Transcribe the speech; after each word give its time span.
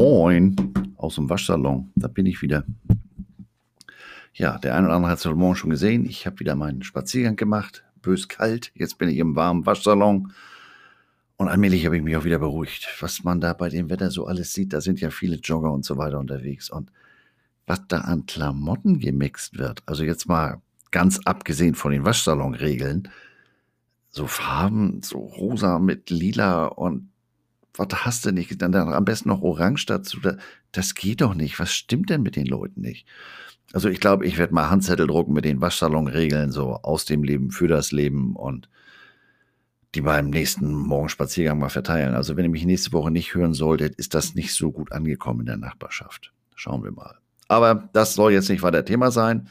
Moin 0.00 0.56
aus 0.96 1.16
dem 1.16 1.28
Waschsalon. 1.28 1.92
Da 1.94 2.08
bin 2.08 2.24
ich 2.24 2.40
wieder. 2.40 2.64
Ja, 4.32 4.56
der 4.56 4.74
eine 4.74 4.86
oder 4.86 4.96
andere 4.96 5.12
hat 5.12 5.18
es 5.18 5.26
Morgen 5.26 5.56
schon 5.56 5.68
gesehen. 5.68 6.06
Ich 6.06 6.24
habe 6.24 6.40
wieder 6.40 6.56
meinen 6.56 6.82
Spaziergang 6.82 7.36
gemacht. 7.36 7.84
Bös 8.00 8.26
kalt. 8.26 8.72
Jetzt 8.74 8.96
bin 8.96 9.10
ich 9.10 9.18
im 9.18 9.36
warmen 9.36 9.66
Waschsalon. 9.66 10.32
Und 11.36 11.48
allmählich 11.48 11.84
habe 11.84 11.98
ich 11.98 12.02
mich 12.02 12.16
auch 12.16 12.24
wieder 12.24 12.38
beruhigt. 12.38 12.88
Was 13.00 13.24
man 13.24 13.42
da 13.42 13.52
bei 13.52 13.68
dem 13.68 13.90
Wetter 13.90 14.10
so 14.10 14.24
alles 14.24 14.54
sieht, 14.54 14.72
da 14.72 14.80
sind 14.80 15.02
ja 15.02 15.10
viele 15.10 15.36
Jogger 15.36 15.70
und 15.70 15.84
so 15.84 15.98
weiter 15.98 16.18
unterwegs. 16.18 16.70
Und 16.70 16.90
was 17.66 17.86
da 17.86 17.98
an 17.98 18.24
Klamotten 18.24 19.00
gemixt 19.00 19.58
wird, 19.58 19.82
also 19.84 20.02
jetzt 20.02 20.26
mal 20.26 20.62
ganz 20.92 21.20
abgesehen 21.26 21.74
von 21.74 21.92
den 21.92 22.06
Waschsalonregeln, 22.06 23.10
so 24.08 24.26
Farben, 24.26 25.02
so 25.02 25.18
rosa 25.18 25.78
mit 25.78 26.08
lila 26.08 26.64
und 26.64 27.09
was 27.74 27.88
hast 28.04 28.26
du 28.26 28.32
nicht? 28.32 28.60
Dann, 28.60 28.74
am 28.74 29.04
besten 29.04 29.28
noch 29.28 29.42
Orange 29.42 29.86
dazu. 29.86 30.18
Das 30.72 30.94
geht 30.94 31.20
doch 31.20 31.34
nicht. 31.34 31.58
Was 31.58 31.72
stimmt 31.72 32.10
denn 32.10 32.22
mit 32.22 32.36
den 32.36 32.46
Leuten 32.46 32.80
nicht? 32.80 33.06
Also 33.72 33.88
ich 33.88 34.00
glaube, 34.00 34.26
ich 34.26 34.38
werde 34.38 34.54
mal 34.54 34.70
Handzettel 34.70 35.06
drucken 35.06 35.32
mit 35.32 35.44
den 35.44 35.60
Waschsalonregeln, 35.60 36.50
so 36.50 36.74
aus 36.82 37.04
dem 37.04 37.22
Leben 37.22 37.50
für 37.50 37.68
das 37.68 37.92
Leben 37.92 38.34
und 38.34 38.68
die 39.94 40.00
beim 40.00 40.30
nächsten 40.30 40.72
Morgenspaziergang 40.72 41.58
mal 41.58 41.68
verteilen. 41.68 42.14
Also 42.14 42.36
wenn 42.36 42.44
ihr 42.44 42.50
mich 42.50 42.64
nächste 42.64 42.92
Woche 42.92 43.10
nicht 43.10 43.34
hören 43.34 43.54
solltet, 43.54 43.94
ist 43.96 44.14
das 44.14 44.34
nicht 44.34 44.54
so 44.54 44.72
gut 44.72 44.92
angekommen 44.92 45.40
in 45.40 45.46
der 45.46 45.56
Nachbarschaft. 45.56 46.32
Schauen 46.54 46.84
wir 46.84 46.92
mal. 46.92 47.18
Aber 47.48 47.88
das 47.92 48.14
soll 48.14 48.32
jetzt 48.32 48.48
nicht 48.48 48.62
weiter 48.62 48.84
Thema 48.84 49.10
sein. 49.10 49.48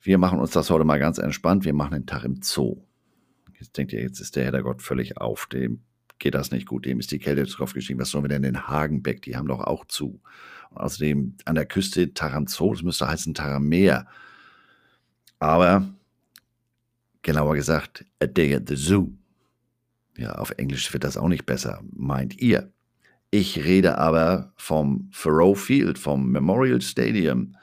Wir 0.00 0.18
machen 0.18 0.38
uns 0.38 0.50
das 0.50 0.70
heute 0.70 0.84
mal 0.84 0.98
ganz 0.98 1.18
entspannt. 1.18 1.64
Wir 1.64 1.74
machen 1.74 1.92
den 1.92 2.06
Tag 2.06 2.24
im 2.24 2.40
Zoo. 2.42 2.82
Jetzt 3.58 3.76
denkt 3.76 3.92
ihr, 3.92 4.00
jetzt 4.00 4.20
ist 4.20 4.36
der 4.36 4.44
Herrgott 4.44 4.82
völlig 4.82 5.18
auf 5.18 5.46
dem 5.46 5.82
geht 6.22 6.34
das 6.34 6.52
nicht 6.52 6.66
gut. 6.66 6.86
Dem 6.86 7.00
ist 7.00 7.10
die 7.10 7.18
Kälte 7.18 7.44
drauf 7.44 7.74
gestiegen. 7.74 7.98
Was 7.98 8.10
sollen 8.10 8.24
wir 8.24 8.28
denn 8.28 8.44
in 8.44 8.68
Hagenbeck? 8.68 9.22
Die 9.22 9.36
haben 9.36 9.48
doch 9.48 9.60
auch 9.60 9.84
zu. 9.86 10.20
Und 10.70 10.78
außerdem 10.78 11.34
an 11.44 11.54
der 11.54 11.66
Küste 11.66 12.14
Taranzo, 12.14 12.72
das 12.72 12.82
müsste 12.82 13.08
heißen 13.08 13.34
Tarammeer. 13.34 14.06
Aber 15.40 15.92
genauer 17.22 17.56
gesagt, 17.56 18.06
a 18.20 18.26
day 18.26 18.54
at 18.54 18.68
the 18.68 18.76
zoo. 18.76 19.10
Ja, 20.16 20.32
auf 20.36 20.50
Englisch 20.52 20.92
wird 20.92 21.04
das 21.04 21.16
auch 21.16 21.28
nicht 21.28 21.44
besser, 21.44 21.82
meint 21.90 22.40
ihr. 22.40 22.72
Ich 23.30 23.64
rede 23.64 23.98
aber 23.98 24.52
vom 24.56 25.10
Thoreau 25.10 25.54
Field, 25.54 25.98
vom 25.98 26.30
Memorial 26.30 26.80
Stadium, 26.82 27.56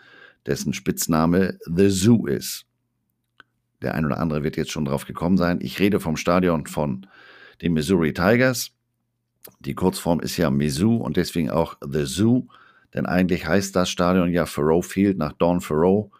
dessen 0.45 0.73
Spitzname 0.73 1.59
The 1.65 1.89
Zoo 1.89 2.25
ist. 2.25 2.65
Der 3.81 3.93
ein 3.93 4.05
oder 4.05 4.19
andere 4.19 4.43
wird 4.43 4.57
jetzt 4.57 4.71
schon 4.71 4.85
drauf 4.85 5.05
gekommen 5.05 5.37
sein. 5.37 5.59
Ich 5.61 5.79
rede 5.79 5.99
vom 5.99 6.17
Stadion 6.17 6.65
von 6.65 7.05
den 7.61 7.73
Missouri 7.73 8.13
Tigers. 8.13 8.71
Die 9.59 9.73
Kurzform 9.73 10.19
ist 10.19 10.37
ja 10.37 10.49
Mizzou 10.49 10.97
und 10.97 11.17
deswegen 11.17 11.49
auch 11.49 11.77
The 11.81 12.05
Zoo, 12.05 12.47
denn 12.93 13.05
eigentlich 13.05 13.47
heißt 13.47 13.75
das 13.75 13.89
Stadion 13.89 14.31
ja 14.31 14.45
Thoreau 14.45 14.81
Field 14.81 15.17
nach 15.17 15.33
Don 15.33 15.59
Thoreau, 15.59 16.11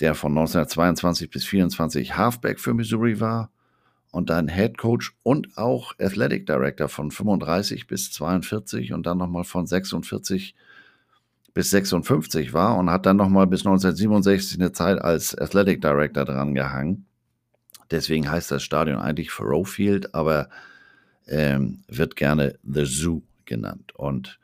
der 0.00 0.14
von 0.14 0.32
1922 0.32 1.30
bis 1.30 1.44
24 1.44 2.16
Halfback 2.16 2.60
für 2.60 2.74
Missouri 2.74 3.20
war 3.20 3.50
und 4.10 4.30
dann 4.30 4.48
Head 4.48 4.78
Coach 4.78 5.14
und 5.22 5.56
auch 5.58 5.94
Athletic 5.98 6.46
Director 6.46 6.88
von 6.88 7.10
35 7.10 7.86
bis 7.86 8.12
42 8.12 8.92
und 8.92 9.06
dann 9.06 9.18
nochmal 9.18 9.44
von 9.44 9.66
46 9.66 10.54
bis 11.52 11.70
56 11.70 12.52
war 12.52 12.76
und 12.76 12.90
hat 12.90 13.04
dann 13.04 13.16
nochmal 13.16 13.46
bis 13.46 13.66
1967 13.66 14.60
eine 14.60 14.72
Zeit 14.72 15.00
als 15.00 15.36
Athletic 15.36 15.82
Director 15.82 16.24
dran 16.24 16.54
gehangen. 16.54 17.07
Deswegen 17.90 18.30
heißt 18.30 18.50
das 18.50 18.62
Stadion 18.62 18.98
eigentlich 18.98 19.28
Thoreau 19.28 19.64
Field, 19.64 20.14
aber 20.14 20.48
ähm, 21.26 21.82
wird 21.88 22.16
gerne 22.16 22.58
The 22.64 22.84
Zoo 22.84 23.22
genannt. 23.44 23.94
Und 23.94 24.38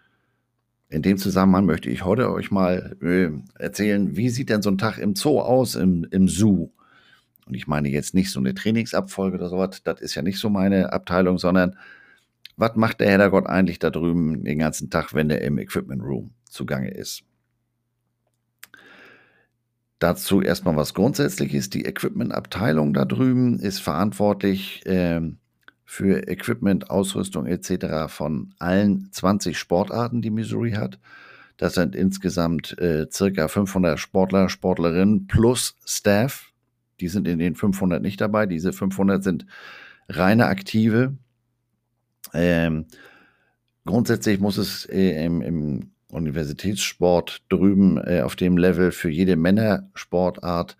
in 0.88 1.02
dem 1.02 1.18
Zusammenhang 1.18 1.66
möchte 1.66 1.90
ich 1.90 2.04
heute 2.04 2.30
euch 2.30 2.50
mal 2.50 2.96
äh, 3.02 3.30
erzählen, 3.62 4.16
wie 4.16 4.30
sieht 4.30 4.50
denn 4.50 4.62
so 4.62 4.70
ein 4.70 4.78
Tag 4.78 4.98
im 4.98 5.14
Zoo 5.16 5.40
aus, 5.40 5.74
im, 5.74 6.06
im 6.10 6.28
Zoo? 6.28 6.70
Und 7.46 7.54
ich 7.54 7.66
meine 7.66 7.88
jetzt 7.90 8.14
nicht 8.14 8.30
so 8.30 8.40
eine 8.40 8.54
Trainingsabfolge 8.54 9.36
oder 9.36 9.48
sowas, 9.48 9.82
das 9.82 10.00
ist 10.00 10.14
ja 10.14 10.22
nicht 10.22 10.38
so 10.38 10.48
meine 10.48 10.92
Abteilung, 10.92 11.38
sondern 11.38 11.76
was 12.56 12.76
macht 12.76 13.00
der 13.00 13.10
Herrgott 13.10 13.46
eigentlich 13.46 13.78
da 13.78 13.90
drüben 13.90 14.44
den 14.44 14.58
ganzen 14.58 14.88
Tag, 14.88 15.12
wenn 15.14 15.28
er 15.28 15.42
im 15.42 15.58
Equipment 15.58 16.02
Room 16.02 16.30
zugange 16.44 16.90
ist? 16.90 17.24
Dazu 20.04 20.42
erstmal 20.42 20.76
was 20.76 20.92
Grundsätzliches. 20.92 21.70
Die 21.70 21.86
Equipment-Abteilung 21.86 22.92
da 22.92 23.06
drüben 23.06 23.58
ist 23.58 23.78
verantwortlich 23.78 24.84
äh, 24.84 25.22
für 25.86 26.28
Equipment, 26.28 26.90
Ausrüstung 26.90 27.46
etc. 27.46 28.12
von 28.12 28.52
allen 28.58 29.08
20 29.12 29.56
Sportarten, 29.56 30.20
die 30.20 30.28
Missouri 30.28 30.72
hat. 30.72 30.98
Das 31.56 31.72
sind 31.72 31.96
insgesamt 31.96 32.78
äh, 32.78 33.06
circa 33.10 33.48
500 33.48 33.98
Sportler, 33.98 34.50
Sportlerinnen 34.50 35.26
plus 35.26 35.74
Staff. 35.86 36.52
Die 37.00 37.08
sind 37.08 37.26
in 37.26 37.38
den 37.38 37.54
500 37.54 38.02
nicht 38.02 38.20
dabei. 38.20 38.44
Diese 38.44 38.74
500 38.74 39.24
sind 39.24 39.46
reine 40.10 40.48
Aktive. 40.48 41.16
Ähm, 42.34 42.84
grundsätzlich 43.86 44.38
muss 44.38 44.58
es 44.58 44.84
äh, 44.84 45.24
im, 45.24 45.40
im 45.40 45.93
Universitätssport 46.14 47.42
drüben 47.48 47.98
äh, 47.98 48.22
auf 48.22 48.36
dem 48.36 48.56
Level 48.56 48.92
für 48.92 49.10
jede 49.10 49.36
Männersportart 49.36 50.76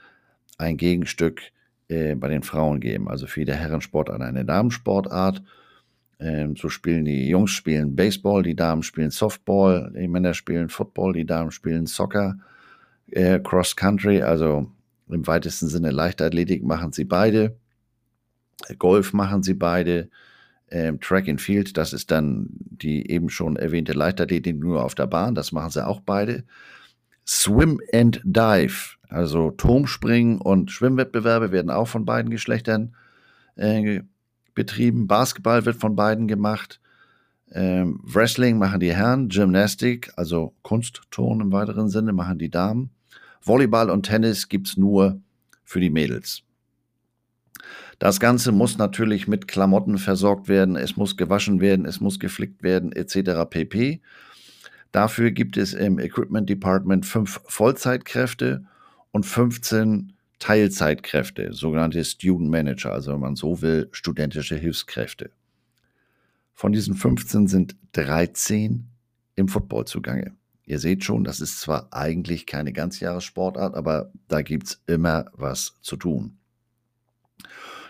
ein 0.58 0.76
Gegenstück 0.76 1.42
äh, 1.88 2.14
bei 2.14 2.28
den 2.28 2.42
Frauen 2.42 2.80
geben. 2.80 3.08
Also 3.08 3.26
für 3.26 3.40
jede 3.40 3.54
Herrensportart 3.54 4.20
eine 4.22 4.44
Damensportart. 4.44 5.42
Ähm, 6.20 6.56
so 6.56 6.68
spielen 6.68 7.04
die 7.04 7.28
Jungs 7.28 7.50
spielen 7.50 7.96
Baseball, 7.96 8.42
die 8.42 8.54
Damen 8.54 8.82
spielen 8.82 9.10
Softball, 9.10 9.92
die 9.94 10.08
Männer 10.08 10.34
spielen 10.34 10.68
Football, 10.68 11.12
die 11.12 11.26
Damen 11.26 11.50
spielen 11.50 11.86
Soccer, 11.86 12.38
äh, 13.10 13.40
Cross 13.40 13.76
Country, 13.76 14.22
also 14.22 14.70
im 15.08 15.26
weitesten 15.26 15.68
Sinne 15.68 15.90
Leichtathletik 15.90 16.62
machen 16.64 16.92
sie 16.92 17.04
beide. 17.04 17.56
Golf 18.78 19.12
machen 19.12 19.42
sie 19.42 19.54
beide 19.54 20.08
ähm, 20.70 21.00
Track 21.00 21.28
and 21.28 21.40
Field, 21.40 21.76
das 21.76 21.92
ist 21.92 22.10
dann 22.10 22.48
die 22.50 23.10
eben 23.10 23.28
schon 23.28 23.56
erwähnte 23.56 23.92
Leichtathletik 23.92 24.58
nur 24.58 24.84
auf 24.84 24.94
der 24.94 25.06
Bahn, 25.06 25.34
das 25.34 25.52
machen 25.52 25.70
sie 25.70 25.86
auch 25.86 26.00
beide. 26.00 26.44
Swim 27.26 27.80
and 27.92 28.20
Dive, 28.24 28.96
also 29.08 29.50
Turmspringen 29.50 30.40
und 30.40 30.70
Schwimmwettbewerbe 30.70 31.52
werden 31.52 31.70
auch 31.70 31.88
von 31.88 32.04
beiden 32.04 32.30
Geschlechtern 32.30 32.94
äh, 33.56 34.00
betrieben. 34.54 35.06
Basketball 35.06 35.64
wird 35.64 35.76
von 35.76 35.96
beiden 35.96 36.28
gemacht. 36.28 36.80
Ähm, 37.52 38.00
Wrestling 38.02 38.58
machen 38.58 38.80
die 38.80 38.94
Herren, 38.94 39.28
Gymnastik, 39.28 40.12
also 40.16 40.54
Kunstturnen 40.62 41.46
im 41.46 41.52
weiteren 41.52 41.88
Sinne, 41.88 42.12
machen 42.12 42.38
die 42.38 42.50
Damen. 42.50 42.90
Volleyball 43.40 43.90
und 43.90 44.04
Tennis 44.06 44.48
gibt 44.48 44.68
es 44.68 44.76
nur 44.76 45.20
für 45.62 45.80
die 45.80 45.90
Mädels. 45.90 46.42
Das 47.98 48.20
Ganze 48.20 48.52
muss 48.52 48.78
natürlich 48.78 49.28
mit 49.28 49.48
Klamotten 49.48 49.98
versorgt 49.98 50.48
werden, 50.48 50.76
es 50.76 50.96
muss 50.96 51.16
gewaschen 51.16 51.60
werden, 51.60 51.86
es 51.86 52.00
muss 52.00 52.18
geflickt 52.18 52.62
werden, 52.62 52.92
etc. 52.92 53.48
pp. 53.48 54.00
Dafür 54.92 55.30
gibt 55.30 55.56
es 55.56 55.74
im 55.74 55.98
Equipment 55.98 56.48
Department 56.48 57.06
fünf 57.06 57.40
Vollzeitkräfte 57.46 58.64
und 59.10 59.24
15 59.24 60.12
Teilzeitkräfte, 60.38 61.52
sogenannte 61.52 62.04
Student 62.04 62.50
Manager, 62.50 62.92
also 62.92 63.12
wenn 63.12 63.20
man 63.20 63.36
so 63.36 63.62
will, 63.62 63.88
studentische 63.92 64.56
Hilfskräfte. 64.56 65.30
Von 66.54 66.72
diesen 66.72 66.94
15 66.94 67.48
sind 67.48 67.76
13 67.92 68.86
im 69.36 69.48
Football 69.48 69.86
zugange. 69.86 70.32
Ihr 70.66 70.78
seht 70.78 71.04
schon, 71.04 71.24
das 71.24 71.40
ist 71.40 71.60
zwar 71.60 71.88
eigentlich 71.92 72.46
keine 72.46 72.72
Ganzjahressportart, 72.72 73.74
aber 73.74 74.12
da 74.28 74.42
gibt 74.42 74.66
es 74.66 74.82
immer 74.86 75.26
was 75.32 75.74
zu 75.82 75.96
tun. 75.96 76.38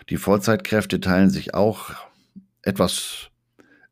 Die 0.09 0.17
Vollzeitkräfte 0.17 0.99
teilen 0.99 1.29
sich 1.29 1.53
auch 1.53 1.91
etwas, 2.61 3.29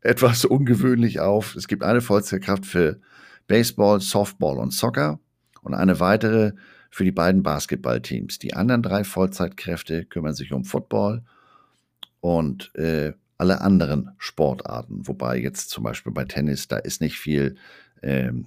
etwas 0.00 0.44
ungewöhnlich 0.44 1.20
auf. 1.20 1.56
Es 1.56 1.66
gibt 1.66 1.82
eine 1.82 2.00
Vollzeitkraft 2.00 2.66
für 2.66 3.00
Baseball, 3.46 4.00
Softball 4.00 4.58
und 4.58 4.72
Soccer 4.72 5.18
und 5.62 5.74
eine 5.74 6.00
weitere 6.00 6.52
für 6.90 7.04
die 7.04 7.12
beiden 7.12 7.42
Basketballteams. 7.42 8.38
Die 8.38 8.54
anderen 8.54 8.82
drei 8.82 9.02
Vollzeitkräfte 9.02 10.04
kümmern 10.04 10.34
sich 10.34 10.52
um 10.52 10.64
Football 10.64 11.24
und 12.20 12.72
äh, 12.76 13.12
alle 13.36 13.60
anderen 13.60 14.12
Sportarten. 14.18 15.06
Wobei 15.08 15.38
jetzt 15.38 15.70
zum 15.70 15.82
Beispiel 15.82 16.12
bei 16.12 16.24
Tennis, 16.24 16.68
da 16.68 16.76
ist 16.76 17.00
nicht 17.00 17.18
viel. 17.18 17.56
Ähm, 18.02 18.46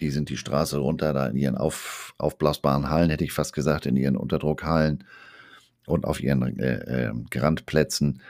die 0.00 0.10
sind 0.10 0.28
die 0.28 0.36
Straße 0.36 0.76
runter, 0.76 1.12
da 1.12 1.26
in 1.26 1.36
ihren 1.36 1.56
auf, 1.56 2.14
aufblasbaren 2.18 2.90
Hallen, 2.90 3.10
hätte 3.10 3.24
ich 3.24 3.32
fast 3.32 3.54
gesagt, 3.54 3.86
in 3.86 3.96
ihren 3.96 4.16
Unterdruckhallen 4.16 5.04
und 5.86 6.04
auf 6.04 6.20
ihren 6.20 6.58
äh, 6.58 7.08
äh, 7.08 7.12
Grandplätzen. 7.30 8.20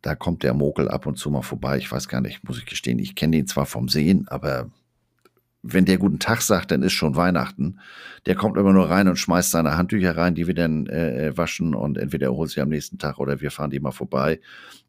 Da 0.00 0.14
kommt 0.14 0.42
der 0.42 0.54
Mokel 0.54 0.88
ab 0.88 1.06
und 1.06 1.16
zu 1.16 1.30
mal 1.30 1.42
vorbei. 1.42 1.78
Ich 1.78 1.90
weiß 1.90 2.08
gar 2.08 2.20
nicht, 2.20 2.44
muss 2.44 2.58
ich 2.58 2.66
gestehen, 2.66 2.98
ich 2.98 3.14
kenne 3.14 3.36
ihn 3.36 3.46
zwar 3.46 3.66
vom 3.66 3.88
Sehen, 3.88 4.26
aber 4.28 4.70
wenn 5.62 5.84
der 5.84 5.98
guten 5.98 6.18
Tag 6.18 6.42
sagt, 6.42 6.72
dann 6.72 6.82
ist 6.82 6.92
schon 6.92 7.14
Weihnachten. 7.14 7.78
Der 8.26 8.34
kommt 8.34 8.56
immer 8.56 8.72
nur 8.72 8.90
rein 8.90 9.06
und 9.06 9.16
schmeißt 9.16 9.52
seine 9.52 9.76
Handtücher 9.76 10.16
rein, 10.16 10.34
die 10.34 10.48
wir 10.48 10.54
dann 10.54 10.86
äh, 10.86 11.28
äh 11.28 11.36
waschen 11.36 11.74
und 11.74 11.98
entweder 11.98 12.26
er 12.28 12.34
holt 12.34 12.50
sie 12.50 12.60
am 12.60 12.68
nächsten 12.68 12.98
Tag 12.98 13.18
oder 13.18 13.40
wir 13.40 13.52
fahren 13.52 13.70
die 13.70 13.78
mal 13.78 13.92
vorbei. 13.92 14.40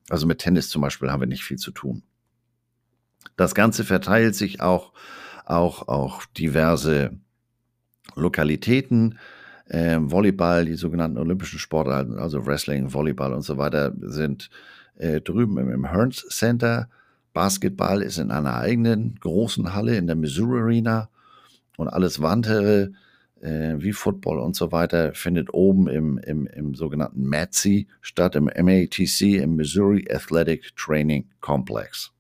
Also 0.09 0.25
mit 0.25 0.39
Tennis 0.39 0.69
zum 0.69 0.81
Beispiel 0.81 1.11
haben 1.11 1.21
wir 1.21 1.27
nicht 1.27 1.43
viel 1.43 1.57
zu 1.57 1.71
tun. 1.71 2.01
Das 3.35 3.55
Ganze 3.55 3.83
verteilt 3.83 4.35
sich 4.35 4.61
auch, 4.61 4.93
auch, 5.45 5.87
auch 5.87 6.25
diverse 6.25 7.11
Lokalitäten. 8.15 9.19
Äh, 9.65 9.97
Volleyball, 9.99 10.65
die 10.65 10.75
sogenannten 10.75 11.17
olympischen 11.17 11.59
Sportarten, 11.59 12.17
also 12.17 12.45
Wrestling, 12.45 12.93
Volleyball 12.93 13.33
und 13.33 13.43
so 13.43 13.57
weiter, 13.57 13.93
sind 14.01 14.49
äh, 14.97 15.21
drüben 15.21 15.57
im, 15.57 15.69
im 15.69 15.91
Hearns 15.91 16.25
Center. 16.29 16.89
Basketball 17.33 18.01
ist 18.01 18.19
in 18.19 18.31
einer 18.31 18.55
eigenen 18.55 19.15
großen 19.19 19.73
Halle 19.73 19.97
in 19.97 20.07
der 20.07 20.15
Missouri 20.15 20.59
Arena 20.59 21.09
und 21.77 21.87
alles 21.87 22.21
weitere 22.21 22.89
äh, 23.41 23.75
wie 23.77 23.93
Football 23.93 24.39
und 24.39 24.55
so 24.55 24.71
weiter 24.71 25.13
findet 25.13 25.53
oben 25.53 25.87
im, 25.87 26.17
im, 26.19 26.47
im 26.47 26.75
sogenannten 26.75 27.27
MATC 27.27 27.87
statt, 28.01 28.35
im 28.35 28.45
MATC, 28.45 29.21
im 29.41 29.55
Missouri 29.55 30.07
Athletic 30.09 30.75
Training 30.75 31.29
Complex. 31.41 32.11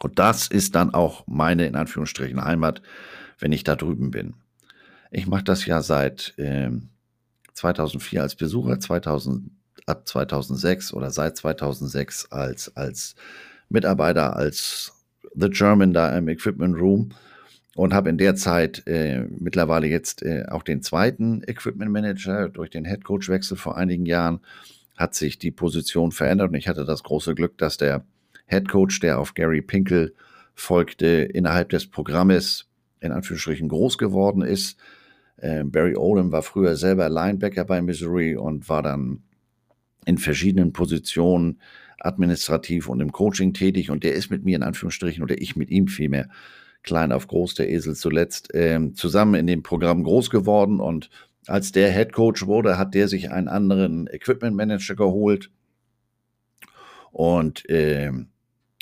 Und 0.00 0.18
das 0.18 0.48
ist 0.48 0.74
dann 0.74 0.92
auch 0.92 1.26
meine, 1.26 1.66
in 1.66 1.76
Anführungsstrichen, 1.76 2.44
Heimat, 2.44 2.82
wenn 3.38 3.52
ich 3.52 3.64
da 3.64 3.76
drüben 3.76 4.10
bin. 4.10 4.34
Ich 5.14 5.28
mache 5.28 5.44
das 5.44 5.64
ja 5.64 5.80
seit 5.80 6.34
äh, 6.38 6.70
2004 7.52 8.20
als 8.20 8.34
Besucher, 8.34 8.80
2000, 8.80 9.48
ab 9.86 10.08
2006 10.08 10.92
oder 10.92 11.10
seit 11.10 11.36
2006 11.36 12.32
als, 12.32 12.76
als 12.76 13.14
Mitarbeiter, 13.68 14.34
als 14.34 14.92
The 15.36 15.50
German 15.50 15.92
da 15.92 16.18
im 16.18 16.28
Equipment 16.28 16.76
Room 16.76 17.10
und 17.76 17.94
habe 17.94 18.10
in 18.10 18.18
der 18.18 18.34
Zeit 18.34 18.82
äh, 18.86 19.20
mittlerweile 19.38 19.86
jetzt 19.86 20.22
äh, 20.22 20.46
auch 20.48 20.64
den 20.64 20.82
zweiten 20.82 21.42
Equipment 21.46 21.92
Manager 21.92 22.48
durch 22.48 22.70
den 22.70 22.84
Head 22.84 23.04
Coach 23.04 23.28
Wechsel 23.28 23.56
vor 23.56 23.76
einigen 23.76 24.06
Jahren 24.06 24.40
hat 24.96 25.14
sich 25.14 25.38
die 25.38 25.52
Position 25.52 26.10
verändert 26.10 26.48
und 26.48 26.56
ich 26.56 26.66
hatte 26.66 26.84
das 26.84 27.04
große 27.04 27.36
Glück, 27.36 27.56
dass 27.58 27.76
der 27.76 28.04
Head 28.46 28.68
Coach, 28.68 28.98
der 28.98 29.20
auf 29.20 29.34
Gary 29.34 29.62
Pinkel 29.62 30.12
folgte, 30.56 31.06
innerhalb 31.06 31.68
des 31.68 31.86
Programmes 31.86 32.66
in 32.98 33.12
Anführungsstrichen 33.12 33.68
groß 33.68 33.96
geworden 33.98 34.42
ist. 34.42 34.76
Äh, 35.36 35.64
Barry 35.64 35.96
Odom 35.96 36.32
war 36.32 36.42
früher 36.42 36.76
selber 36.76 37.08
Linebacker 37.08 37.64
bei 37.64 37.82
Missouri 37.82 38.36
und 38.36 38.68
war 38.68 38.82
dann 38.82 39.22
in 40.06 40.18
verschiedenen 40.18 40.72
Positionen 40.72 41.60
administrativ 42.00 42.88
und 42.88 43.00
im 43.00 43.12
Coaching 43.12 43.54
tätig 43.54 43.90
und 43.90 44.04
der 44.04 44.14
ist 44.14 44.30
mit 44.30 44.44
mir 44.44 44.56
in 44.56 44.62
Anführungsstrichen 44.62 45.22
oder 45.22 45.40
ich 45.40 45.56
mit 45.56 45.70
ihm 45.70 45.88
vielmehr 45.88 46.28
klein 46.84 47.12
auf 47.12 47.26
groß, 47.26 47.54
der 47.54 47.70
Esel 47.70 47.96
zuletzt, 47.96 48.50
ähm, 48.54 48.94
zusammen 48.94 49.34
in 49.34 49.46
dem 49.46 49.62
Programm 49.62 50.04
groß 50.04 50.30
geworden. 50.30 50.80
Und 50.80 51.10
als 51.46 51.72
der 51.72 51.90
Head 51.90 52.12
Coach 52.12 52.46
wurde, 52.46 52.78
hat 52.78 52.94
der 52.94 53.08
sich 53.08 53.30
einen 53.30 53.48
anderen 53.48 54.06
Equipment 54.06 54.54
Manager 54.54 54.94
geholt. 54.94 55.50
Und 57.10 57.68
äh, 57.68 58.12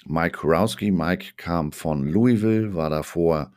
Mike 0.05 0.39
Kurowski, 0.39 0.91
Mike 0.91 1.35
kam 1.37 1.73
von 1.73 2.09
Louisville, 2.09 2.75
war 2.75 2.91
davor 2.91 3.53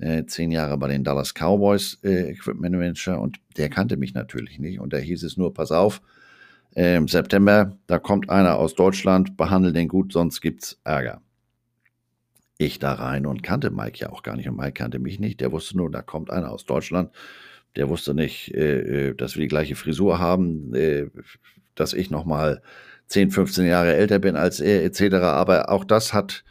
äh, 0.00 0.24
zehn 0.26 0.50
Jahre 0.50 0.78
bei 0.78 0.88
den 0.88 1.04
Dallas 1.04 1.34
Cowboys 1.34 1.98
äh, 2.02 2.30
Equipment 2.30 2.76
Manager 2.76 3.20
und 3.20 3.38
der 3.56 3.68
kannte 3.68 3.96
mich 3.96 4.14
natürlich 4.14 4.58
nicht. 4.58 4.80
Und 4.80 4.92
da 4.92 4.98
hieß 4.98 5.22
es 5.22 5.36
nur, 5.36 5.54
pass 5.54 5.72
auf, 5.72 6.00
im 6.72 6.84
ähm, 6.84 7.08
September, 7.08 7.76
da 7.86 7.98
kommt 7.98 8.28
einer 8.28 8.56
aus 8.56 8.74
Deutschland, 8.74 9.36
behandle 9.36 9.72
den 9.72 9.88
gut, 9.88 10.12
sonst 10.12 10.40
gibt's 10.40 10.78
Ärger 10.84 11.22
ich 12.58 12.78
da 12.78 12.94
rein 12.94 13.26
und 13.26 13.42
kannte 13.42 13.70
Mike 13.70 13.98
ja 13.98 14.10
auch 14.10 14.22
gar 14.22 14.36
nicht. 14.36 14.48
Und 14.48 14.56
Mike 14.56 14.72
kannte 14.72 14.98
mich 14.98 15.18
nicht. 15.18 15.40
Der 15.40 15.52
wusste 15.52 15.76
nur, 15.76 15.90
da 15.90 16.02
kommt 16.02 16.30
einer 16.30 16.50
aus 16.50 16.64
Deutschland. 16.64 17.10
Der 17.76 17.88
wusste 17.88 18.14
nicht, 18.14 18.54
äh, 18.54 19.10
äh 19.10 19.14
dass 19.14 19.36
wir 19.36 19.42
die 19.42 19.48
gleiche 19.48 19.76
Frisur 19.76 20.18
haben, 20.18 20.74
äh, 20.74 21.08
dass 21.74 21.92
ich 21.92 22.10
noch 22.10 22.24
mal 22.24 22.62
10, 23.08 23.30
15 23.30 23.66
Jahre 23.66 23.94
älter 23.94 24.18
bin 24.18 24.36
als 24.36 24.60
er, 24.60 24.84
etc. 24.84 25.16
Aber 25.16 25.70
auch 25.70 25.84
das 25.84 26.14
hat, 26.14 26.44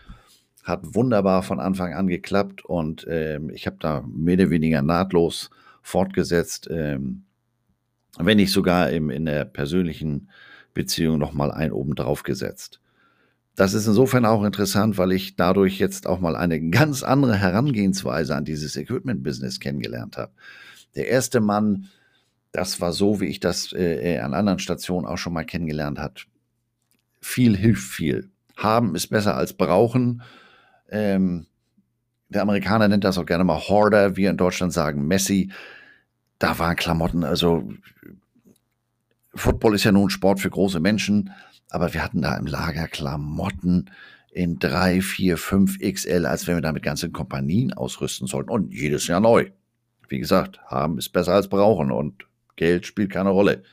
hat 0.66 0.96
wunderbar 0.96 1.44
von 1.44 1.60
Anfang 1.60 1.94
an 1.94 2.08
geklappt 2.08 2.66
und 2.66 3.06
ähm, 3.08 3.52
ich 3.52 3.68
habe 3.68 3.78
da 3.80 4.04
mehr 4.08 4.34
oder 4.34 4.50
weniger 4.50 4.82
nahtlos 4.82 5.52
fortgesetzt, 5.84 6.68
ähm, 6.72 7.24
wenn 8.18 8.38
nicht 8.38 8.52
sogar 8.52 8.90
im, 8.90 9.12
in 9.12 9.26
der 9.26 9.46
persönlichen 9.46 10.30
Beziehung 10.74 11.20
noch 11.20 11.34
mal 11.34 11.52
ein 11.52 11.72
oben 11.72 11.94
drauf 11.94 12.24
gesetzt. 12.24 12.82
Das 13.56 13.76
ist 13.76 13.86
insofern 13.86 14.26
auch 14.26 14.44
interessant, 14.44 14.98
weil 14.98 15.12
ich 15.12 15.36
dadurch 15.36 15.78
jetzt 15.78 16.08
auch 16.08 16.20
mal 16.20 16.36
eine 16.36 16.60
ganz 16.70 17.04
andere 17.04 17.36
Herangehensweise 17.36 18.36
an 18.36 18.44
dieses 18.44 18.76
Equipment-Business 18.76 19.60
kennengelernt 19.60 20.18
habe. 20.18 20.34
Der 20.96 21.08
erste 21.08 21.42
Mann, 21.42 21.90
das 22.52 22.82
war 22.82 22.92
so, 22.92 23.22
wie 23.22 23.28
ich 23.28 23.40
das 23.40 23.72
äh, 23.72 24.18
an 24.18 24.34
anderen 24.34 24.60
Stationen 24.60 25.06
auch 25.06 25.18
schon 25.18 25.34
mal 25.34 25.46
kennengelernt 25.46 26.00
habe. 26.00 26.16
Viel 27.22 27.56
hilft 27.56 27.88
viel. 27.88 28.32
Haben 28.58 28.96
ist 28.96 29.08
besser 29.08 29.36
als 29.36 29.54
brauchen. 29.54 30.24
Ähm, 30.90 31.48
der 32.30 32.42
Amerikaner 32.42 32.88
nennt 32.88 33.04
das 33.04 33.18
auch 33.18 33.26
gerne 33.26 33.44
mal 33.44 33.60
Hoarder, 33.60 34.16
wir 34.16 34.30
in 34.30 34.38
Deutschland 34.38 34.74
sagen 34.74 35.08
Messi. 35.08 35.52
Da 36.40 36.60
waren 36.60 36.76
Klamotten, 36.76 37.24
also 37.24 37.70
Football 39.34 39.76
ist 39.76 39.84
ja 39.84 39.92
nun 39.92 40.10
Sport 40.10 40.40
für 40.40 40.50
große 40.50 40.80
Menschen 40.80 41.32
aber 41.70 41.94
wir 41.94 42.04
hatten 42.04 42.22
da 42.22 42.38
im 42.38 42.46
Lager 42.46 42.88
Klamotten 42.88 43.92
in 44.32 44.60
3, 44.60 45.02
4, 45.02 45.38
5 45.38 45.80
XL, 45.80 46.26
als 46.26 46.48
wenn 46.48 46.56
wir 46.56 46.62
damit 46.62 46.84
ganze 46.84 47.10
Kompanien 47.10 47.74
ausrüsten 47.74 48.28
sollten 48.28 48.50
und 48.50 48.74
jedes 48.74 49.08
Jahr 49.08 49.20
neu. 49.20 49.52
Wie 50.08 50.20
gesagt, 50.20 50.62
haben 50.68 50.98
ist 50.98 51.10
besser 51.10 51.34
als 51.34 51.50
brauchen 51.50 51.92
und 51.92 52.26
Geld 52.56 52.86
spielt 52.86 53.12
keine 53.12 53.30
Rolle. 53.30 53.64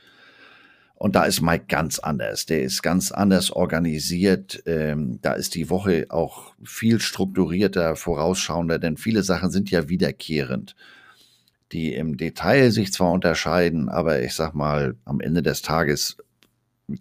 Und 0.95 1.15
da 1.15 1.25
ist 1.25 1.41
Mike 1.41 1.65
ganz 1.67 1.99
anders. 1.99 2.45
Der 2.45 2.63
ist 2.63 2.81
ganz 2.81 3.11
anders 3.11 3.51
organisiert. 3.51 4.63
Ähm, 4.65 5.19
da 5.21 5.33
ist 5.33 5.55
die 5.55 5.69
Woche 5.69 6.05
auch 6.09 6.53
viel 6.63 7.01
strukturierter, 7.01 7.95
vorausschauender, 7.95 8.79
denn 8.79 8.97
viele 8.97 9.23
Sachen 9.23 9.51
sind 9.51 9.69
ja 9.69 9.89
wiederkehrend, 9.89 10.75
die 11.71 11.93
im 11.93 12.17
Detail 12.17 12.71
sich 12.71 12.93
zwar 12.93 13.11
unterscheiden, 13.11 13.89
aber 13.89 14.21
ich 14.21 14.33
sag 14.33 14.53
mal, 14.53 14.95
am 15.05 15.19
Ende 15.19 15.41
des 15.41 15.61
Tages 15.61 16.17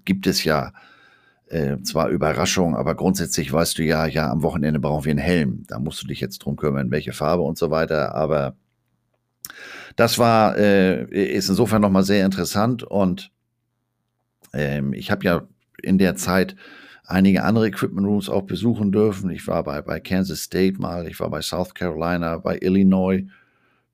gibt 0.05 0.27
es 0.27 0.45
ja 0.45 0.73
äh, 1.53 1.83
zwar 1.83 2.09
Überraschungen, 2.09 2.75
aber 2.75 2.95
grundsätzlich 2.95 3.53
weißt 3.53 3.79
du 3.79 3.85
ja, 3.85 4.07
ja, 4.07 4.31
am 4.31 4.43
Wochenende 4.43 4.81
brauchen 4.81 5.05
wir 5.05 5.11
einen 5.11 5.19
Helm. 5.19 5.65
Da 5.69 5.79
musst 5.79 6.03
du 6.03 6.07
dich 6.07 6.21
jetzt 6.21 6.39
drum 6.39 6.57
kümmern, 6.57 6.91
welche 6.91 7.13
Farbe 7.13 7.43
und 7.43 7.59
so 7.59 7.71
weiter. 7.71 8.15
Aber 8.15 8.57
das 9.97 10.19
war, 10.19 10.57
äh, 10.57 11.05
ist 11.05 11.51
insofern 11.51 11.83
nochmal 11.83 12.05
sehr 12.05 12.25
interessant 12.25 12.83
und 12.83 13.31
ähm, 14.53 14.93
ich 14.93 15.11
habe 15.11 15.25
ja 15.25 15.47
in 15.83 15.99
der 15.99 16.17
Zeit 16.17 16.57
einige 17.05 17.45
andere 17.45 17.69
Equipment 17.69 18.07
Rooms 18.07 18.29
auch 18.29 18.43
besuchen 18.43 18.93
dürfen. 18.93 19.31
Ich 19.31 19.47
war 19.47 19.65
bei, 19.65 19.83
bei 19.83 20.01
Kansas 20.01 20.43
State 20.43 20.81
mal, 20.81 21.07
ich 21.07 21.21
war 21.21 21.31
bei 21.31 21.43
South 21.43 21.75
Carolina, 21.75 22.39
bei 22.39 22.59
Illinois, 22.61 23.27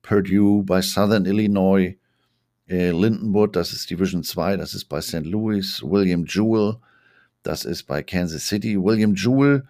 Purdue, 0.01 0.63
bei 0.63 0.81
Southern 0.81 1.25
Illinois, 1.25 1.97
äh, 2.67 2.91
Lindenwood, 2.91 3.55
das 3.55 3.73
ist 3.73 3.89
Division 3.89 4.23
2, 4.23 4.57
das 4.57 4.73
ist 4.73 4.85
bei 4.85 5.01
St. 5.01 5.25
Louis, 5.25 5.81
William 5.83 6.25
Jewell, 6.25 6.77
das 7.43 7.65
ist 7.65 7.83
bei 7.83 8.03
Kansas 8.03 8.47
City. 8.47 8.77
William 8.81 9.15
Jewell, 9.15 9.65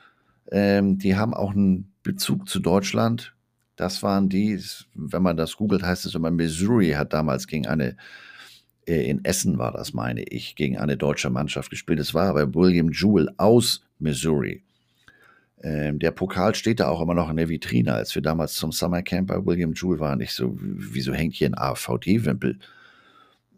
ähm, 0.51 0.97
die 0.97 1.15
haben 1.15 1.33
auch 1.33 1.51
einen 1.51 1.93
Bezug 2.03 2.49
zu 2.49 2.59
Deutschland. 2.59 3.33
Das 3.75 4.03
waren 4.03 4.27
die, 4.27 4.61
wenn 4.93 5.23
man 5.23 5.37
das 5.37 5.55
googelt, 5.55 5.83
heißt 5.83 6.05
es 6.05 6.15
immer, 6.15 6.31
Missouri 6.31 6.91
hat 6.91 7.13
damals 7.13 7.47
gegen 7.47 7.67
eine, 7.67 7.95
in 8.95 9.23
Essen 9.25 9.57
war 9.57 9.71
das, 9.71 9.93
meine 9.93 10.23
ich, 10.23 10.55
gegen 10.55 10.77
eine 10.77 10.97
deutsche 10.97 11.29
Mannschaft 11.29 11.69
gespielt. 11.69 11.99
Es 11.99 12.13
war 12.13 12.29
aber 12.29 12.53
William 12.53 12.91
Jewell 12.91 13.29
aus 13.37 13.83
Missouri. 13.99 14.63
Ähm, 15.61 15.99
der 15.99 16.11
Pokal 16.11 16.55
steht 16.55 16.79
da 16.79 16.87
auch 16.87 17.01
immer 17.01 17.13
noch 17.13 17.29
in 17.29 17.37
der 17.37 17.49
Vitrine. 17.49 17.93
Als 17.93 18.15
wir 18.15 18.21
damals 18.21 18.53
zum 18.53 18.71
Summercamp 18.71 19.27
bei 19.27 19.45
William 19.45 19.73
Jewell 19.73 19.99
waren, 19.99 20.21
ich 20.21 20.31
so, 20.31 20.57
wieso 20.59 21.13
hängt 21.13 21.35
hier 21.35 21.49
ein 21.49 21.57
AVD-Wimpel? 21.57 22.59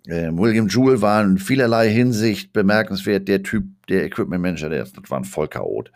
Äh, 0.07 0.31
William 0.33 0.67
Jewell 0.67 1.01
war 1.01 1.23
in 1.23 1.37
vielerlei 1.37 1.89
Hinsicht 1.89 2.53
bemerkenswert. 2.53 3.27
Der 3.27 3.43
Typ, 3.43 3.65
der 3.87 4.05
Equipment 4.05 4.41
Manager, 4.41 4.69
der 4.69 4.83
das 4.83 4.93
war 5.09 5.19
ein 5.19 5.25
Vollchaot. 5.25 5.91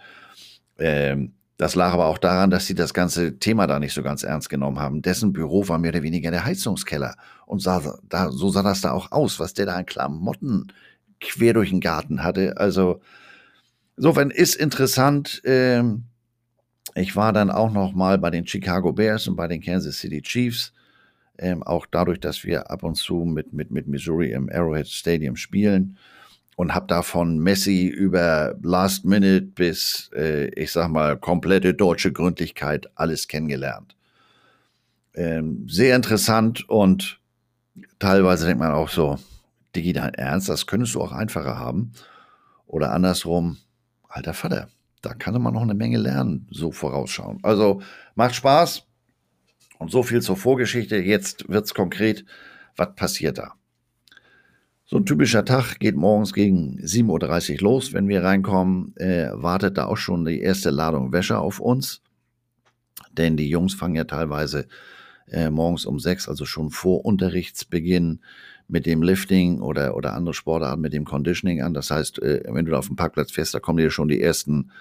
Ähm, 0.77 1.34
das 1.58 1.76
lag 1.76 1.94
aber 1.94 2.08
auch 2.08 2.18
daran, 2.18 2.50
dass 2.50 2.66
sie 2.66 2.76
das 2.76 2.94
ganze 2.94 3.40
Thema 3.40 3.66
da 3.66 3.80
nicht 3.80 3.94
so 3.94 4.04
ganz 4.04 4.24
ernst 4.24 4.50
genommen 4.50 4.80
haben. 4.80 5.02
Dessen 5.02 5.32
Büro 5.32 5.68
war 5.68 5.78
mehr 5.78 5.92
oder 5.92 6.04
weniger 6.04 6.30
der 6.32 6.44
Heizungskeller. 6.44 7.16
Und 7.46 7.62
sah, 7.62 7.82
da, 8.10 8.30
so 8.32 8.50
sah 8.50 8.62
das 8.62 8.82
da 8.82 8.92
auch 8.92 9.12
aus, 9.12 9.40
was 9.40 9.54
der 9.54 9.66
da 9.66 9.76
an 9.76 9.86
Klamotten 9.86 10.68
quer 11.22 11.54
durch 11.54 11.70
den 11.70 11.80
Garten 11.80 12.24
hatte. 12.24 12.58
Also, 12.58 13.00
insofern 13.96 14.32
ist 14.32 14.56
interessant. 14.56 15.42
Ähm, 15.46 16.04
ich 16.94 17.16
war 17.16 17.32
dann 17.32 17.50
auch 17.50 17.72
noch 17.72 17.94
mal 17.94 18.18
bei 18.18 18.32
den 18.32 18.46
Chicago 18.46 18.92
Bears 18.92 19.28
und 19.28 19.38
bei 19.38 19.48
den 19.48 19.62
Kansas 19.62 19.98
City 20.00 20.22
Chiefs. 20.22 20.74
Ähm, 21.38 21.64
auch 21.64 21.86
dadurch, 21.86 22.20
dass 22.20 22.44
wir 22.44 22.70
ab 22.70 22.84
und 22.84 22.96
zu 22.96 23.24
mit, 23.24 23.54
mit, 23.54 23.72
mit 23.72 23.88
Missouri 23.88 24.32
im 24.32 24.50
Arrowhead 24.50 24.88
Stadium 24.88 25.38
spielen 25.38 25.98
und 26.56 26.74
habe 26.74 26.88
davon 26.88 27.40
Messi 27.40 27.88
über 27.88 28.56
Last 28.62 29.06
Minute 29.06 29.42
bis, 29.42 30.10
äh, 30.16 30.48
ich 30.56 30.72
sag 30.72 30.90
mal, 30.90 31.18
komplette 31.18 31.74
deutsche 31.74 32.14
Gründlichkeit 32.14 32.90
alles 32.96 33.28
kennengelernt. 33.28 33.96
Ähm, 35.14 35.68
sehr 35.68 35.96
interessant 35.96 36.68
und 36.70 37.20
teilweise 38.00 38.46
denkt 38.46 38.60
man 38.60 38.72
auch 38.72 38.90
so, 38.90 39.18
Digi, 39.76 39.94
dein 39.94 40.14
Ernst, 40.14 40.50
das 40.50 40.68
könntest 40.68 40.96
du 40.96 41.02
auch 41.02 41.12
einfacher 41.12 41.58
haben. 41.58 41.92
Oder 42.66 42.92
andersrum, 42.92 43.58
alter 44.08 44.34
Vater, 44.34 44.70
da 45.02 45.14
kann 45.14 45.40
man 45.42 45.54
noch 45.54 45.62
eine 45.62 45.74
Menge 45.74 45.98
lernen, 45.98 46.48
so 46.50 46.72
vorausschauen. 46.72 47.40
Also 47.44 47.82
macht 48.16 48.36
Spaß 48.36 48.84
und 49.78 49.92
so 49.92 50.04
viel 50.04 50.22
zur 50.22 50.38
Vorgeschichte. 50.38 50.98
Jetzt 50.98 51.50
wird 51.50 51.66
es 51.66 51.74
konkret. 51.74 52.26
Was 52.78 52.96
passiert 52.96 53.38
da? 53.38 53.54
So 54.88 54.98
ein 54.98 55.06
typischer 55.06 55.44
Tag 55.44 55.80
geht 55.80 55.96
morgens 55.96 56.32
gegen 56.32 56.80
7.30 56.80 57.54
Uhr 57.54 57.62
los. 57.62 57.94
Wenn 57.94 58.08
wir 58.08 58.24
reinkommen, 58.24 58.96
äh, 58.98 59.30
wartet 59.34 59.80
da 59.80 59.86
auch 59.86 59.98
schon 59.98 60.25
die 60.25 60.39
erste 60.39 60.70
Ladung 60.70 61.12
Wäsche 61.12 61.39
auf 61.39 61.60
uns. 61.60 62.01
Denn 63.12 63.36
die 63.36 63.50
Jungs 63.50 63.74
fangen 63.74 63.96
ja 63.96 64.04
teilweise 64.04 64.68
äh, 65.27 65.50
morgens 65.50 65.88
um 65.88 66.00
sechs, 66.00 66.30
also 66.30 66.46
schon 66.46 66.70
vor 66.70 67.04
Unterrichtsbeginn, 67.04 68.20
mit 68.68 68.86
dem 68.86 69.01
Lifting 69.04 69.62
oder, 69.62 69.96
oder 69.96 70.13
andere 70.13 70.34
Sportarten 70.34 70.82
mit 70.82 70.94
dem 70.94 71.06
Conditioning 71.06 71.62
an. 71.62 71.74
Das 71.74 71.92
heißt, 71.92 72.22
äh, 72.22 72.44
wenn 72.48 72.65
du 72.65 72.72
da 72.72 72.80
auf 72.80 72.88
dem 72.88 72.96
Parkplatz 72.96 73.32
fährst, 73.32 73.54
da 73.54 73.60
kommen 73.60 73.77
dir 73.77 73.89
schon 73.89 74.08
die 74.08 74.22
ersten 74.22 74.72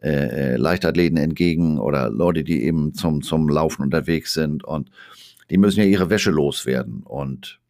äh, 0.00 0.52
äh, 0.52 0.56
Leichtathleten 0.56 1.18
entgegen 1.18 1.78
oder 1.78 2.10
Leute, 2.10 2.44
die 2.44 2.62
eben 2.62 2.94
zum, 2.94 3.22
zum 3.22 3.48
Laufen 3.48 3.82
unterwegs 3.82 4.32
sind 4.32 4.64
und 4.64 4.90
die 5.50 5.58
müssen 5.58 5.80
ja 5.80 5.86
ihre 5.86 6.10
Wäsche 6.10 6.30
loswerden. 6.30 7.02
Und 7.02 7.60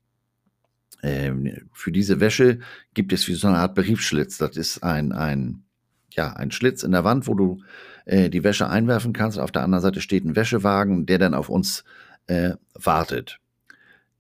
ähm, 1.03 1.69
für 1.73 1.93
diese 1.93 2.21
Wäsche 2.21 2.59
gibt 2.95 3.13
es 3.13 3.29
wie 3.29 3.35
so 3.35 3.49
eine 3.49 3.59
Art 3.59 3.75
Briefschlitz. 3.75 4.39
Das 4.39 4.57
ist 4.57 4.83
ein, 4.83 5.13
ein, 5.13 5.65
ja, 6.11 6.33
ein 6.33 6.51
Schlitz 6.51 6.83
in 6.83 6.93
der 6.93 7.05
Wand, 7.05 7.27
wo 7.27 7.35
du 7.35 7.63
äh, 8.05 8.31
die 8.31 8.45
Wäsche 8.45 8.69
einwerfen 8.69 9.13
kannst. 9.13 9.39
Auf 9.39 9.53
der 9.53 9.63
anderen 9.63 9.83
Seite 9.83 10.01
steht 10.01 10.25
ein 10.25 10.37
Wäschewagen, 10.37 11.07
der 11.07 11.19
dann 11.19 11.35
auf 11.35 11.49
uns 11.49 11.85
äh, 12.27 12.53
wartet. 12.75 13.39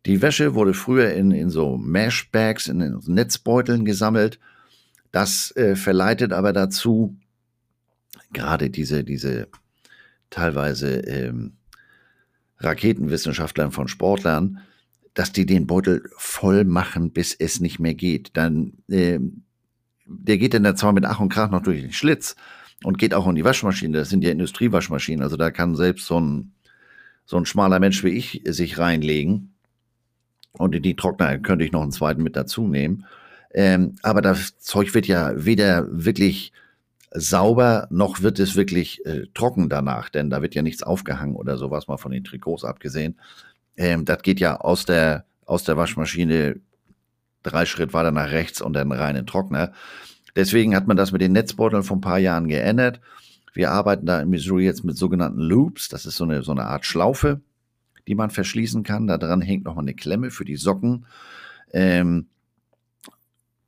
Die 0.06 0.22
Wäsche 0.22 0.54
wurde 0.54 0.74
früher 0.74 1.12
in, 1.12 1.32
in 1.32 1.50
so 1.50 1.76
Meshbags, 1.76 2.68
in, 2.68 2.80
in 2.80 3.00
Netzbeuteln 3.06 3.84
gesammelt. 3.84 4.38
Das 5.10 5.54
äh, 5.56 5.74
verleitet 5.74 6.32
aber 6.32 6.52
dazu, 6.52 7.16
gerade 8.32 8.70
diese, 8.70 9.04
diese 9.04 9.48
teilweise 10.30 11.00
ähm, 11.00 11.54
Raketenwissenschaftlern 12.58 13.72
von 13.72 13.88
Sportlern, 13.88 14.60
dass 15.18 15.32
die 15.32 15.46
den 15.46 15.66
Beutel 15.66 16.08
voll 16.16 16.62
machen, 16.62 17.10
bis 17.10 17.34
es 17.34 17.58
nicht 17.58 17.80
mehr 17.80 17.94
geht. 17.94 18.36
Dann, 18.36 18.74
äh, 18.88 19.18
der 20.06 20.38
geht 20.38 20.54
dann 20.54 20.76
zwar 20.76 20.92
mit 20.92 21.04
Ach 21.04 21.18
und 21.18 21.28
Krach 21.28 21.50
noch 21.50 21.60
durch 21.60 21.80
den 21.80 21.92
Schlitz 21.92 22.36
und 22.84 22.98
geht 22.98 23.14
auch 23.14 23.26
in 23.26 23.34
die 23.34 23.42
Waschmaschine. 23.42 23.98
Das 23.98 24.10
sind 24.10 24.22
ja 24.22 24.30
Industriewaschmaschinen, 24.30 25.24
also 25.24 25.36
da 25.36 25.50
kann 25.50 25.74
selbst 25.74 26.06
so 26.06 26.20
ein, 26.20 26.52
so 27.24 27.36
ein 27.36 27.46
schmaler 27.46 27.80
Mensch 27.80 28.04
wie 28.04 28.10
ich 28.10 28.42
sich 28.44 28.78
reinlegen. 28.78 29.54
Und 30.52 30.76
in 30.76 30.84
die 30.84 30.94
Trockner 30.94 31.36
könnte 31.38 31.64
ich 31.64 31.72
noch 31.72 31.82
einen 31.82 31.90
zweiten 31.90 32.22
mit 32.22 32.36
dazu 32.36 32.68
nehmen. 32.68 33.04
Ähm, 33.52 33.96
aber 34.04 34.22
das 34.22 34.60
Zeug 34.60 34.94
wird 34.94 35.08
ja 35.08 35.32
weder 35.34 35.88
wirklich 35.90 36.52
sauber, 37.10 37.88
noch 37.90 38.22
wird 38.22 38.38
es 38.38 38.54
wirklich 38.54 39.04
äh, 39.04 39.26
trocken 39.34 39.68
danach, 39.68 40.10
denn 40.10 40.30
da 40.30 40.42
wird 40.42 40.54
ja 40.54 40.62
nichts 40.62 40.84
aufgehangen 40.84 41.34
oder 41.34 41.56
sowas, 41.56 41.88
mal 41.88 41.96
von 41.96 42.12
den 42.12 42.22
Trikots 42.22 42.64
abgesehen. 42.64 43.18
Ähm, 43.78 44.04
das 44.04 44.22
geht 44.22 44.40
ja 44.40 44.56
aus 44.60 44.84
der, 44.84 45.24
aus 45.46 45.64
der 45.64 45.76
Waschmaschine 45.76 46.60
drei 47.44 47.64
Schritt 47.64 47.94
weiter 47.94 48.10
nach 48.10 48.30
rechts 48.30 48.60
und 48.60 48.74
dann 48.74 48.92
rein 48.92 49.10
in 49.10 49.22
den 49.22 49.26
Trockner. 49.26 49.72
Deswegen 50.36 50.74
hat 50.74 50.86
man 50.86 50.96
das 50.96 51.12
mit 51.12 51.22
den 51.22 51.32
Netzbeuteln 51.32 51.84
vor 51.84 51.96
ein 51.96 52.02
paar 52.02 52.18
Jahren 52.18 52.48
geändert. 52.48 53.00
Wir 53.54 53.70
arbeiten 53.70 54.04
da 54.04 54.20
in 54.20 54.28
Missouri 54.28 54.64
jetzt 54.64 54.84
mit 54.84 54.96
sogenannten 54.96 55.40
Loops. 55.40 55.88
Das 55.88 56.06
ist 56.06 56.16
so 56.16 56.24
eine, 56.24 56.42
so 56.42 56.52
eine 56.52 56.64
Art 56.64 56.84
Schlaufe, 56.84 57.40
die 58.06 58.14
man 58.14 58.30
verschließen 58.30 58.82
kann. 58.82 59.06
Da 59.06 59.16
dran 59.16 59.40
hängt 59.40 59.64
nochmal 59.64 59.84
eine 59.84 59.94
Klemme 59.94 60.30
für 60.30 60.44
die 60.44 60.56
Socken. 60.56 61.06
Ähm, 61.72 62.26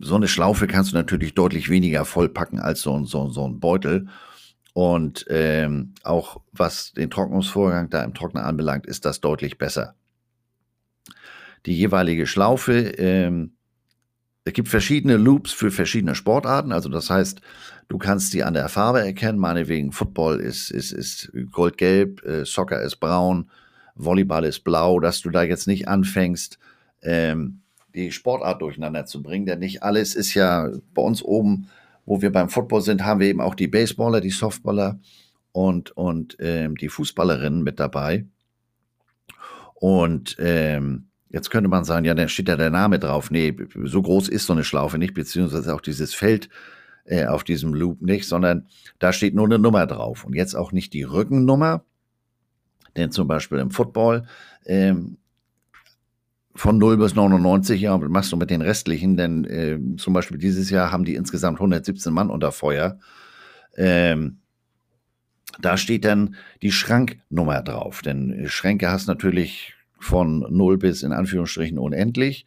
so 0.00 0.16
eine 0.16 0.28
Schlaufe 0.28 0.66
kannst 0.66 0.92
du 0.92 0.96
natürlich 0.96 1.34
deutlich 1.34 1.70
weniger 1.70 2.04
vollpacken 2.04 2.58
als 2.58 2.82
so, 2.82 3.04
so, 3.04 3.28
so 3.28 3.46
ein 3.46 3.60
Beutel. 3.60 4.08
Und 4.72 5.26
ähm, 5.28 5.94
auch 6.02 6.40
was 6.52 6.92
den 6.92 7.10
Trocknungsvorgang 7.10 7.90
da 7.90 8.02
im 8.02 8.14
Trockner 8.14 8.44
anbelangt, 8.44 8.86
ist 8.86 9.04
das 9.04 9.20
deutlich 9.20 9.58
besser. 9.58 9.94
Die 11.66 11.76
jeweilige 11.76 12.26
Schlaufe, 12.26 12.78
ähm, 12.98 13.52
es 14.44 14.54
gibt 14.54 14.68
verschiedene 14.68 15.16
Loops 15.16 15.52
für 15.52 15.70
verschiedene 15.70 16.14
Sportarten. 16.14 16.72
Also 16.72 16.88
das 16.88 17.10
heißt, 17.10 17.40
du 17.88 17.98
kannst 17.98 18.32
die 18.32 18.42
an 18.42 18.54
der 18.54 18.68
Farbe 18.68 19.00
erkennen. 19.00 19.38
Meinetwegen 19.38 19.92
Football 19.92 20.40
ist, 20.40 20.70
ist, 20.70 20.92
ist 20.92 21.30
goldgelb, 21.52 22.24
äh, 22.24 22.44
Soccer 22.44 22.80
ist 22.82 22.96
braun, 22.96 23.50
Volleyball 23.94 24.44
ist 24.44 24.64
blau, 24.64 24.98
dass 24.98 25.20
du 25.20 25.30
da 25.30 25.42
jetzt 25.42 25.66
nicht 25.66 25.88
anfängst, 25.88 26.58
ähm, 27.02 27.60
die 27.94 28.12
Sportart 28.12 28.62
durcheinander 28.62 29.04
zu 29.04 29.22
bringen, 29.22 29.46
denn 29.46 29.58
nicht 29.58 29.82
alles 29.82 30.14
ist 30.14 30.34
ja 30.34 30.70
bei 30.94 31.02
uns 31.02 31.22
oben, 31.22 31.68
wo 32.06 32.22
wir 32.22 32.32
beim 32.32 32.48
Football 32.48 32.82
sind, 32.82 33.04
haben 33.04 33.20
wir 33.20 33.28
eben 33.28 33.40
auch 33.40 33.54
die 33.54 33.68
Baseballer, 33.68 34.20
die 34.20 34.30
Softballer 34.30 34.98
und, 35.52 35.90
und 35.96 36.36
ähm, 36.40 36.76
die 36.76 36.88
Fußballerinnen 36.88 37.62
mit 37.62 37.80
dabei. 37.80 38.26
Und 39.74 40.36
ähm, 40.38 41.09
jetzt 41.30 41.50
könnte 41.50 41.68
man 41.68 41.84
sagen, 41.84 42.04
ja, 42.04 42.14
dann 42.14 42.28
steht 42.28 42.48
da 42.48 42.56
der 42.56 42.70
Name 42.70 42.98
drauf. 42.98 43.30
Nee, 43.30 43.56
so 43.84 44.02
groß 44.02 44.28
ist 44.28 44.46
so 44.46 44.52
eine 44.52 44.64
Schlaufe 44.64 44.98
nicht, 44.98 45.14
beziehungsweise 45.14 45.74
auch 45.74 45.80
dieses 45.80 46.14
Feld 46.14 46.48
äh, 47.04 47.26
auf 47.26 47.44
diesem 47.44 47.74
Loop 47.74 48.02
nicht, 48.02 48.28
sondern 48.28 48.66
da 48.98 49.12
steht 49.12 49.34
nur 49.34 49.46
eine 49.46 49.58
Nummer 49.58 49.86
drauf. 49.86 50.24
Und 50.24 50.34
jetzt 50.34 50.54
auch 50.54 50.72
nicht 50.72 50.92
die 50.92 51.04
Rückennummer, 51.04 51.84
denn 52.96 53.12
zum 53.12 53.28
Beispiel 53.28 53.58
im 53.58 53.70
Football 53.70 54.26
ähm, 54.66 55.16
von 56.54 56.78
0 56.78 56.96
bis 56.98 57.14
99, 57.14 57.80
ja, 57.80 57.96
machst 57.96 58.32
du 58.32 58.36
mit 58.36 58.50
den 58.50 58.60
restlichen, 58.60 59.16
denn 59.16 59.44
äh, 59.44 59.78
zum 59.96 60.12
Beispiel 60.12 60.36
dieses 60.36 60.68
Jahr 60.68 60.90
haben 60.90 61.04
die 61.04 61.14
insgesamt 61.14 61.58
117 61.58 62.12
Mann 62.12 62.28
unter 62.28 62.52
Feuer. 62.52 62.98
Ähm, 63.76 64.38
da 65.60 65.76
steht 65.76 66.04
dann 66.04 66.34
die 66.62 66.72
Schranknummer 66.72 67.62
drauf, 67.62 68.02
denn 68.02 68.46
Schränke 68.48 68.90
hast 68.90 69.06
natürlich 69.06 69.74
von 70.02 70.46
0 70.50 70.78
bis 70.78 71.02
in 71.02 71.12
Anführungsstrichen 71.12 71.78
unendlich 71.78 72.46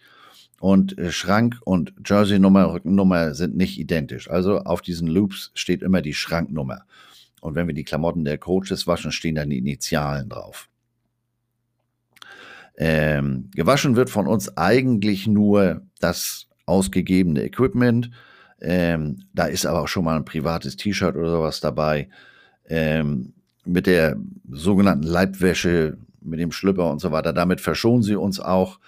und 0.63 0.97
äh, 0.97 1.11
Schrank 1.11 1.59
und 1.65 1.93
Jersey-Nummer, 2.05 2.71
Rückennummer 2.71 3.33
sind 3.33 3.57
nicht 3.57 3.77
identisch. 3.77 4.29
Also 4.29 4.59
auf 4.59 4.81
diesen 4.81 5.09
Loops 5.09 5.51
steht 5.55 5.81
immer 5.81 6.01
die 6.01 6.13
Schranknummer. 6.13 6.85
Und 7.41 7.55
wenn 7.55 7.67
wir 7.67 7.73
die 7.73 7.83
Klamotten 7.83 8.23
der 8.23 8.37
Coaches 8.37 8.87
waschen, 8.87 9.11
stehen 9.11 9.35
dann 9.35 9.49
die 9.49 9.57
Initialen 9.57 10.29
drauf. 10.29 10.69
Ähm, 12.77 13.49
gewaschen 13.53 13.97
wird 13.97 14.09
von 14.09 14.25
uns 14.25 14.55
eigentlich 14.55 15.27
nur 15.27 15.81
das 15.99 16.47
ausgegebene 16.65 17.43
Equipment. 17.43 18.11
Ähm, 18.61 19.25
da 19.33 19.47
ist 19.47 19.65
aber 19.65 19.81
auch 19.81 19.89
schon 19.89 20.05
mal 20.05 20.15
ein 20.15 20.23
privates 20.23 20.77
T-Shirt 20.77 21.17
oder 21.17 21.29
sowas 21.29 21.59
dabei. 21.59 22.07
Ähm, 22.69 23.33
mit 23.65 23.85
der 23.85 24.15
sogenannten 24.49 25.03
Leibwäsche, 25.03 25.97
mit 26.25 26.39
dem 26.39 26.51
Schlüpper 26.51 26.89
und 26.91 26.99
so 26.99 27.11
weiter. 27.11 27.33
Damit 27.33 27.61
verschonen 27.61 28.03
sie 28.03 28.15
uns 28.15 28.39
auch. 28.39 28.79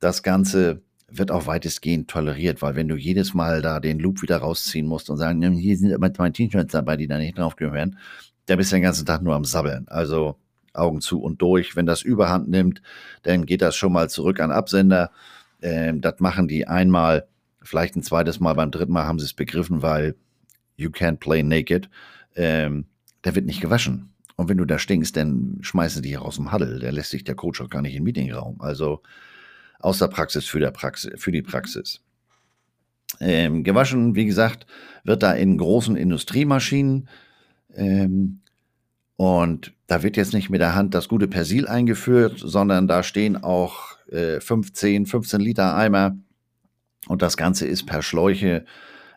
Das 0.00 0.22
Ganze 0.22 0.82
wird 1.08 1.30
auch 1.30 1.46
weitestgehend 1.46 2.08
toleriert, 2.08 2.62
weil 2.62 2.76
wenn 2.76 2.88
du 2.88 2.96
jedes 2.96 3.34
Mal 3.34 3.62
da 3.62 3.80
den 3.80 3.98
Loop 3.98 4.22
wieder 4.22 4.38
rausziehen 4.38 4.86
musst 4.86 5.10
und 5.10 5.16
sagen, 5.16 5.40
hier 5.52 5.76
sind 5.76 5.98
meine 5.98 6.32
T-Shirts 6.32 6.72
dabei, 6.72 6.96
die 6.96 7.06
da 7.06 7.18
nicht 7.18 7.38
drauf 7.38 7.56
gehören, 7.56 7.98
da 8.46 8.56
bist 8.56 8.72
du 8.72 8.76
den 8.76 8.82
ganzen 8.82 9.06
Tag 9.06 9.22
nur 9.22 9.34
am 9.34 9.44
Sabbeln. 9.44 9.86
Also 9.88 10.36
Augen 10.74 11.00
zu 11.00 11.22
und 11.22 11.40
durch. 11.40 11.76
Wenn 11.76 11.86
das 11.86 12.02
Überhand 12.02 12.48
nimmt, 12.48 12.82
dann 13.22 13.46
geht 13.46 13.62
das 13.62 13.76
schon 13.76 13.92
mal 13.92 14.10
zurück 14.10 14.40
an 14.40 14.50
Absender. 14.50 15.10
Ähm, 15.62 16.00
das 16.00 16.20
machen 16.20 16.48
die 16.48 16.66
einmal, 16.66 17.26
vielleicht 17.62 17.96
ein 17.96 18.02
zweites 18.02 18.40
Mal, 18.40 18.54
beim 18.54 18.70
dritten 18.70 18.92
Mal 18.92 19.04
haben 19.04 19.18
sie 19.18 19.24
es 19.24 19.34
begriffen, 19.34 19.82
weil 19.82 20.16
you 20.76 20.90
can't 20.90 21.18
play 21.18 21.42
naked. 21.42 21.88
Ähm, 22.36 22.86
der 23.24 23.34
wird 23.34 23.46
nicht 23.46 23.60
gewaschen. 23.60 24.13
Und 24.36 24.48
wenn 24.48 24.56
du 24.56 24.64
da 24.64 24.78
stinkst, 24.78 25.16
dann 25.16 25.58
schmeißen 25.60 26.02
die 26.02 26.10
hier 26.10 26.22
aus 26.22 26.36
dem 26.36 26.52
Huddle. 26.52 26.78
Der 26.80 26.92
lässt 26.92 27.10
sich 27.10 27.24
der 27.24 27.34
Coach 27.34 27.60
auch 27.60 27.70
gar 27.70 27.82
nicht 27.82 27.94
den 27.94 28.02
Meetingraum. 28.02 28.60
Also 28.60 29.02
aus 29.78 29.98
der 29.98 30.08
Praxis 30.08 30.46
für, 30.46 30.60
der 30.60 30.70
Praxis, 30.70 31.12
für 31.16 31.30
die 31.30 31.42
Praxis. 31.42 32.00
Ähm, 33.20 33.62
gewaschen, 33.62 34.14
wie 34.14 34.24
gesagt, 34.24 34.66
wird 35.04 35.22
da 35.22 35.32
in 35.32 35.56
großen 35.56 35.96
Industriemaschinen. 35.96 37.08
Ähm, 37.74 38.40
und 39.16 39.72
da 39.86 40.02
wird 40.02 40.16
jetzt 40.16 40.32
nicht 40.32 40.50
mit 40.50 40.60
der 40.60 40.74
Hand 40.74 40.94
das 40.94 41.08
gute 41.08 41.28
Persil 41.28 41.68
eingeführt, 41.68 42.34
sondern 42.38 42.88
da 42.88 43.02
stehen 43.02 43.36
auch 43.36 43.96
äh, 44.08 44.40
15, 44.40 45.06
15 45.06 45.40
Liter 45.40 45.76
Eimer. 45.76 46.16
Und 47.06 47.22
das 47.22 47.36
Ganze 47.36 47.66
ist 47.66 47.86
per 47.86 48.02
Schläuche 48.02 48.64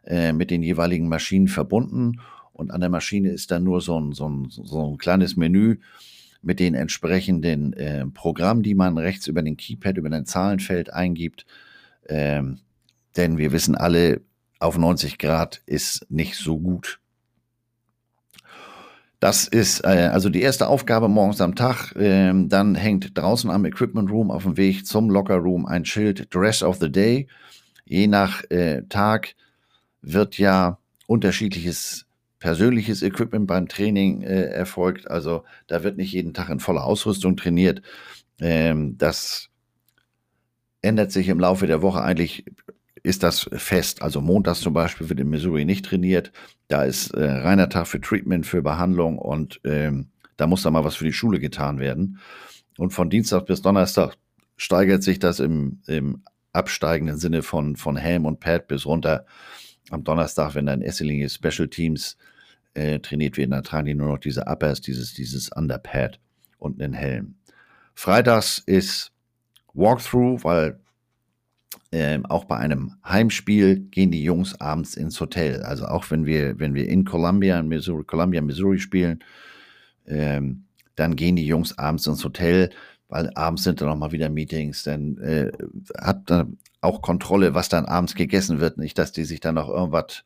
äh, 0.06 0.34
mit 0.34 0.52
den 0.52 0.62
jeweiligen 0.62 1.10
Maschinen 1.10 1.48
verbunden. 1.48 2.20
Und 2.58 2.72
an 2.72 2.82
der 2.82 2.90
Maschine 2.90 3.30
ist 3.30 3.52
dann 3.52 3.64
nur 3.64 3.82
so 3.82 4.00
ein, 4.00 4.14
so 4.14 4.28
ein, 4.28 4.50
so 4.50 4.92
ein 4.92 4.98
kleines 4.98 5.38
Menü 5.38 5.78
mit 6.42 6.60
den 6.60 6.74
entsprechenden 6.74 7.74
äh, 7.74 8.06
Programmen, 8.08 8.64
die 8.64 8.74
man 8.74 8.98
rechts 8.98 9.28
über 9.28 9.44
den 9.44 9.58
Keypad, 9.58 9.98
über 9.98 10.10
den 10.10 10.26
Zahlenfeld 10.26 10.92
eingibt. 10.92 11.46
Ähm, 12.08 12.60
denn 13.16 13.38
wir 13.38 13.52
wissen 13.52 13.76
alle, 13.76 14.22
auf 14.60 14.78
90 14.78 15.20
Grad 15.20 15.62
ist 15.68 16.10
nicht 16.10 16.36
so 16.36 16.58
gut. 16.58 17.00
Das 19.20 19.48
ist 19.48 19.84
äh, 19.84 20.10
also 20.12 20.30
die 20.30 20.42
erste 20.42 20.68
Aufgabe 20.68 21.10
morgens 21.10 21.42
am 21.42 21.56
Tag. 21.56 21.94
Ähm, 21.96 22.50
dann 22.50 22.74
hängt 22.74 23.16
draußen 23.16 23.52
am 23.52 23.66
Equipment 23.66 24.10
Room 24.10 24.32
auf 24.32 24.44
dem 24.44 24.58
Weg 24.58 24.88
zum 24.88 25.10
Locker 25.10 25.38
Room 25.38 25.66
ein 25.68 25.86
Schild 25.86 26.34
Dress 26.34 26.64
of 26.64 26.78
the 26.78 26.92
Day. 26.92 27.28
Je 27.86 28.08
nach 28.08 28.44
äh, 28.50 28.82
Tag 28.90 29.36
wird 30.02 30.38
ja 30.38 30.80
unterschiedliches 31.06 32.07
persönliches 32.40 33.02
Equipment 33.02 33.48
beim 33.48 33.68
Training 33.68 34.22
äh, 34.22 34.44
erfolgt. 34.44 35.10
Also 35.10 35.44
da 35.68 35.84
wird 35.84 35.98
nicht 35.98 36.12
jeden 36.12 36.34
Tag 36.34 36.50
in 36.50 36.60
voller 36.60 36.84
Ausrüstung 36.84 37.38
trainiert. 37.38 37.82
Ähm, 38.40 38.98
das 38.98 39.50
ändert 40.82 41.12
sich 41.12 41.28
im 41.28 41.40
Laufe 41.40 41.68
der 41.68 41.82
Woche 41.82 42.02
eigentlich 42.02 42.46
ist 43.04 43.24
das 43.24 43.50
fest. 43.54 44.02
Also 44.02 44.22
montags 44.22 44.60
zum 44.60 44.74
Beispiel 44.74 45.10
wird 45.10 45.20
in 45.20 45.30
Missouri 45.30 45.66
nicht 45.66 45.86
trainiert. 45.86 46.32
Da 46.68 46.84
ist 46.84 47.12
äh, 47.12 47.24
reiner 47.24 47.70
Tag 47.70 47.88
für 47.88 48.02
Treatment, 48.02 48.46
für 48.46 48.62
Behandlung 48.62 49.18
und 49.18 49.62
ähm, 49.64 50.10
da 50.36 50.46
muss 50.46 50.62
dann 50.62 50.74
mal 50.74 50.84
was 50.84 50.96
für 50.96 51.06
die 51.06 51.14
Schule 51.14 51.40
getan 51.40 51.80
werden. 51.80 52.20
Und 52.78 52.92
von 52.92 53.10
Dienstag 53.10 53.46
bis 53.46 53.62
Donnerstag 53.62 54.18
steigert 54.58 55.04
sich 55.04 55.20
das 55.20 55.40
im, 55.40 55.82
im 55.88 56.24
absteigenden 56.54 57.18
Sinne 57.18 57.44
von, 57.44 57.76
von 57.76 57.96
Helm 57.96 58.26
und 58.26 58.40
Pad 58.40 58.68
bis 58.68 58.86
runter. 58.86 59.26
Am 59.90 60.04
Donnerstag, 60.04 60.56
wenn 60.56 60.66
dann 60.66 60.82
Esselinge 60.82 61.30
Special 61.30 61.68
Teams 61.68 62.18
äh, 62.74 63.00
trainiert 63.00 63.38
werden, 63.38 63.52
dann 63.52 63.64
tragen 63.64 63.88
die 63.88 63.94
nur 63.94 64.10
noch 64.10 64.20
diese 64.20 64.46
Uppers, 64.46 64.82
dieses, 64.82 65.14
dieses 65.14 65.50
Underpad 65.52 66.20
und 66.60 66.82
einen 66.82 66.94
Helm. 66.94 67.36
Freitags 67.96 68.60
ist 68.60 69.12
Walkthrough, 69.74 70.44
weil 70.44 70.80
ähm, 71.92 72.26
auch 72.26 72.46
bei 72.46 72.58
einem 72.58 72.94
Heimspiel 73.06 73.80
gehen 73.80 74.12
die 74.12 74.24
Jungs 74.24 74.60
abends 74.60 74.96
ins 74.96 75.20
Hotel. 75.20 75.64
Also 75.64 75.86
auch 75.86 76.10
wenn 76.12 76.26
wir, 76.26 76.60
wenn 76.60 76.74
wir 76.74 76.88
in 76.88 77.06
Columbia, 77.06 77.60
in 77.60 77.68
Missouri, 77.68 78.04
Columbia, 78.04 78.42
Missouri 78.42 78.80
spielen, 78.80 79.24
ähm, 80.06 80.66
dann 80.96 81.16
gehen 81.16 81.36
die 81.36 81.48
Jungs 81.48 81.78
abends 81.78 82.08
ins 82.08 82.24
Hotel, 82.24 82.72
weil 83.08 83.32
abends 83.36 83.64
sind 83.64 83.80
dann 83.80 83.88
nochmal 83.88 84.12
wieder 84.12 84.30
Meetings. 84.30 84.84
Dann 84.84 85.18
äh, 85.20 85.52
hat 86.00 86.30
dann 86.30 86.58
auch 86.82 87.02
Kontrolle, 87.02 87.54
was 87.54 87.70
dann 87.70 87.86
abends 87.86 88.16
gegessen 88.16 88.60
wird. 88.60 88.78
Nicht, 88.78 88.98
dass 88.98 89.12
die 89.12 89.26
sich 89.26 89.40
dann 89.40 89.56
noch 89.56 89.70
irgendwas 89.70 90.24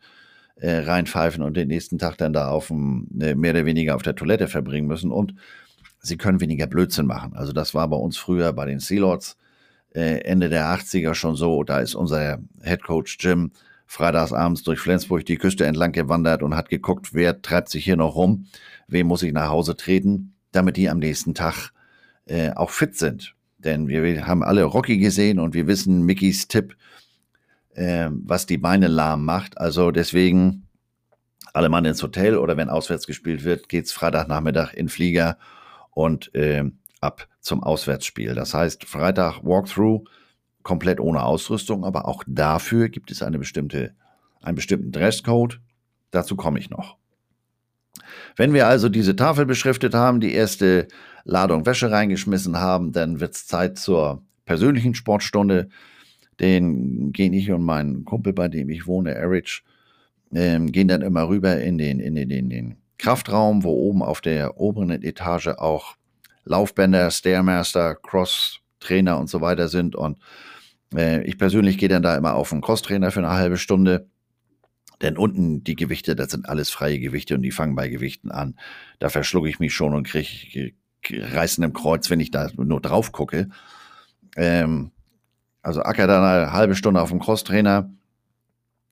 äh, 0.56 0.78
reinpfeifen 0.80 1.44
und 1.44 1.56
den 1.56 1.68
nächsten 1.68 1.98
Tag 1.98 2.18
dann 2.18 2.34
da 2.34 2.50
auf 2.50 2.68
dem, 2.68 3.08
äh, 3.20 3.36
mehr 3.36 3.52
oder 3.52 3.66
weniger 3.66 3.96
auf 3.96 4.04
der 4.04 4.16
Toilette 4.16 4.48
verbringen 4.48 4.88
müssen. 4.88 5.12
Und 5.12 5.34
sie 6.00 6.18
können 6.18 6.42
weniger 6.42 6.68
Blödsinn 6.68 7.06
machen. 7.06 7.36
Also 7.36 7.54
das 7.54 7.74
war 7.74 7.88
bei 7.88 7.98
uns 7.98 8.18
früher 8.18 8.54
bei 8.54 8.66
den 8.66 8.80
Sealords 8.80 9.38
äh, 9.94 10.22
Ende 10.22 10.50
der 10.50 10.66
80er 10.66 11.14
schon 11.14 11.36
so. 11.36 11.64
Da 11.64 11.80
ist 11.80 11.96
unser 11.96 12.40
Head 12.62 12.84
Coach 12.84 13.18
Jim 13.20 13.52
freitagsabends 13.86 14.64
durch 14.64 14.80
Flensburg 14.80 15.26
die 15.26 15.36
Küste 15.36 15.66
entlang 15.66 15.92
gewandert 15.92 16.44
und 16.44 16.56
hat 16.56 16.70
geguckt, 16.70 17.14
wer 17.14 17.42
treibt 17.42 17.70
sich 17.70 17.84
hier 17.84 17.98
noch 17.98 18.16
rum, 18.16 18.46
wem 18.88 19.08
muss 19.08 19.22
ich 19.22 19.34
nach 19.34 19.50
Hause 19.50 19.76
treten, 19.76 20.34
damit 20.54 20.78
die 20.78 20.90
am 20.90 21.00
nächsten 21.00 21.34
Tag 21.34 21.72
äh, 22.26 22.52
auch 22.52 22.70
fit 22.70 22.98
sind. 22.98 23.36
Denn 23.64 23.88
wir 23.88 24.28
haben 24.28 24.44
alle 24.44 24.64
Rocky 24.64 24.98
gesehen 24.98 25.40
und 25.40 25.54
wir 25.54 25.68
wissen 25.68 26.04
Mickys 26.04 26.48
Tipp, 26.48 26.76
äh, 27.74 28.10
was 28.12 28.46
die 28.46 28.58
Beine 28.58 28.88
lahm 28.88 29.26
macht. 29.26 29.58
Also 29.58 29.92
deswegen 29.92 30.68
alle 31.54 31.70
Mann 31.70 31.86
ins 31.86 32.02
Hotel 32.02 32.38
oder 32.38 32.58
wenn 32.58 32.70
auswärts 32.70 33.08
gespielt 33.08 33.44
wird, 33.44 33.70
geht's 33.70 33.92
Freitagnachmittag 33.92 34.74
in 34.74 34.90
Flieger 34.90 35.38
und 35.92 36.34
äh, 36.34 36.64
ab 37.02 37.28
zum 37.40 37.64
Auswärtsspiel. 37.64 38.36
Das 38.36 38.54
heißt, 38.54 38.86
Freitag 38.86 39.44
Walkthrough, 39.44 40.04
komplett 40.64 41.00
ohne 41.00 41.24
Ausrüstung, 41.24 41.84
aber 41.84 42.08
auch 42.08 42.24
dafür 42.28 42.90
gibt 42.90 43.12
es 43.12 43.24
eine 43.24 43.40
bestimmte, 43.40 43.94
einen 44.42 44.56
bestimmten 44.56 44.92
Dresscode. 44.92 45.60
Dazu 46.12 46.36
komme 46.36 46.60
ich 46.60 46.70
noch. 46.70 46.98
Wenn 48.36 48.54
wir 48.54 48.68
also 48.68 48.90
diese 48.90 49.16
Tafel 49.16 49.46
beschriftet 49.46 49.94
haben, 49.94 50.20
die 50.20 50.34
erste 50.34 50.88
Ladung 51.24 51.66
Wäsche 51.66 51.92
reingeschmissen 51.92 52.58
haben, 52.58 52.92
dann 52.92 53.20
wird 53.20 53.36
es 53.36 53.48
Zeit 53.48 53.78
zur 53.78 54.24
persönlichen 54.46 54.96
Sportstunde. 54.96 55.70
Den 56.40 57.12
gehen 57.12 57.34
ich 57.34 57.52
und 57.52 57.64
mein 57.64 58.06
Kumpel, 58.06 58.34
bei 58.34 58.48
dem 58.48 58.70
ich 58.70 58.88
wohne, 58.88 59.14
Erich, 59.14 59.64
ähm, 60.34 60.72
gehen 60.72 60.88
dann 60.88 61.02
immer 61.02 61.28
rüber 61.28 61.60
in 61.62 61.78
den, 61.78 62.00
in 62.00 62.16
den, 62.16 62.30
in 62.30 62.50
den 62.50 62.78
Kraftraum, 62.98 63.64
wo 63.64 63.72
oben 63.72 64.02
auf 64.02 64.22
der 64.22 64.58
oberen 64.58 64.92
Etage 65.04 65.48
auch 65.48 65.96
Laufbänder, 66.44 67.12
Stairmaster, 67.12 67.96
Cross-Trainer 67.96 69.20
und 69.20 69.30
so 69.30 69.42
weiter 69.42 69.68
sind. 69.68 69.96
Und 69.96 70.20
äh, 70.96 71.24
ich 71.24 71.38
persönlich 71.38 71.78
gehe 71.78 71.90
dann 71.90 72.04
da 72.04 72.16
immer 72.16 72.36
auf 72.36 72.52
einen 72.52 72.62
Cross-Trainer 72.62 73.12
für 73.12 73.20
eine 73.20 73.30
halbe 73.30 73.58
Stunde. 73.58 74.08
Denn 75.02 75.18
unten 75.18 75.64
die 75.64 75.76
Gewichte, 75.76 76.16
das 76.16 76.32
sind 76.32 76.48
alles 76.48 76.70
freie 76.70 77.00
Gewichte 77.00 77.36
und 77.36 77.42
die 77.42 77.52
fangen 77.52 77.76
bei 77.76 77.88
Gewichten 77.88 78.32
an. 78.32 78.56
Da 79.00 79.10
verschlucke 79.10 79.50
ich 79.50 79.60
mich 79.60 79.74
schon 79.74 79.96
und 79.96 80.08
kriege 80.08 80.74
reißen 81.10 81.64
im 81.64 81.74
Kreuz, 81.74 82.10
wenn 82.10 82.20
ich 82.20 82.32
da 82.32 82.50
nur 82.56 82.82
drauf 82.82 83.12
gucke. 83.12 83.50
Ähm, 84.36 84.92
also 85.62 85.82
acker 85.84 86.08
dann 86.08 86.24
eine 86.24 86.54
halbe 86.54 86.76
Stunde 86.76 87.02
auf 87.02 87.10
dem 87.10 87.20
Crosstrainer 87.20 87.90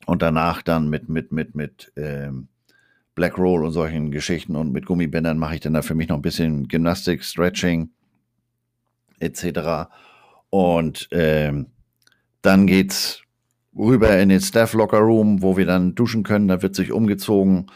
und 0.06 0.22
danach 0.22 0.62
dann 0.62 0.90
mit, 0.90 1.10
mit, 1.10 1.32
mit, 1.32 1.56
mit 1.56 1.92
ähm, 1.96 2.48
Black 3.16 3.38
Roll 3.38 3.66
und 3.66 3.72
solchen 3.72 4.12
Geschichten 4.12 4.56
und 4.56 4.72
mit 4.72 4.86
Gummibändern 4.86 5.38
mache 5.38 5.56
ich 5.56 5.62
dann 5.62 5.74
da 5.74 5.82
für 5.82 5.96
mich 5.96 6.10
noch 6.10 6.16
ein 6.16 6.22
bisschen 6.22 6.68
Gymnastik, 6.68 7.24
Stretching 7.24 7.90
etc. 9.20 9.90
Und 10.50 11.10
ähm, 11.12 11.68
dann 12.42 12.66
geht's 12.66 13.22
rüber 13.76 14.18
in 14.18 14.30
den 14.30 14.42
Staff 14.42 14.74
Locker 14.74 15.00
Room, 15.00 15.42
wo 15.42 15.58
wir 15.58 15.66
dann 15.66 15.96
duschen 15.96 16.24
können. 16.24 16.48
Da 16.48 16.62
wird 16.62 16.76
sich 16.76 16.92
umgezogen 16.92 17.68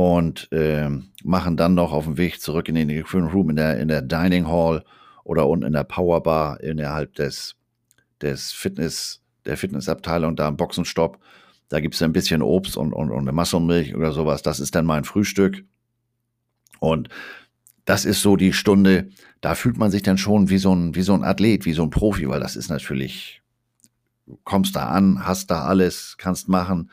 und 0.00 0.48
ähm, 0.52 1.10
machen 1.24 1.56
dann 1.56 1.74
noch 1.74 1.92
auf 1.92 2.04
dem 2.04 2.16
Weg 2.16 2.40
zurück 2.40 2.68
in 2.68 2.74
den 2.74 2.88
Equipment 2.88 3.34
Room 3.34 3.50
in 3.50 3.56
der, 3.56 3.78
in 3.78 3.88
der 3.88 4.02
Dining 4.02 4.48
Hall 4.48 4.84
oder 5.24 5.46
unten 5.48 5.66
in 5.66 5.72
der 5.72 5.84
Power 5.84 6.22
Bar 6.22 6.60
innerhalb 6.60 7.14
des, 7.14 7.56
des 8.22 8.52
Fitness, 8.52 9.20
der 9.44 9.56
Fitnessabteilung, 9.56 10.36
da 10.36 10.48
im 10.48 10.56
Boxenstopp 10.56 11.18
da 11.70 11.78
gibt 11.78 11.94
es 11.94 12.02
ein 12.02 12.12
bisschen 12.12 12.42
Obst 12.42 12.76
und, 12.76 12.92
und, 12.92 13.10
und 13.10 13.20
eine 13.20 13.32
Massenmilch 13.32 13.94
oder 13.94 14.10
sowas. 14.12 14.42
Das 14.42 14.58
ist 14.58 14.74
dann 14.74 14.84
mein 14.84 15.04
Frühstück. 15.04 15.64
Und 16.80 17.08
das 17.84 18.04
ist 18.04 18.22
so 18.22 18.36
die 18.36 18.52
Stunde, 18.52 19.08
da 19.40 19.54
fühlt 19.54 19.78
man 19.78 19.90
sich 19.90 20.02
dann 20.02 20.18
schon 20.18 20.50
wie 20.50 20.58
so 20.58 20.74
ein, 20.74 20.96
wie 20.96 21.02
so 21.02 21.14
ein 21.14 21.22
Athlet, 21.22 21.64
wie 21.64 21.72
so 21.72 21.84
ein 21.84 21.90
Profi, 21.90 22.28
weil 22.28 22.40
das 22.40 22.56
ist 22.56 22.70
natürlich, 22.70 23.40
du 24.26 24.38
kommst 24.42 24.74
da 24.74 24.88
an, 24.88 25.24
hast 25.24 25.50
da 25.52 25.64
alles, 25.64 26.16
kannst 26.18 26.48
machen, 26.48 26.90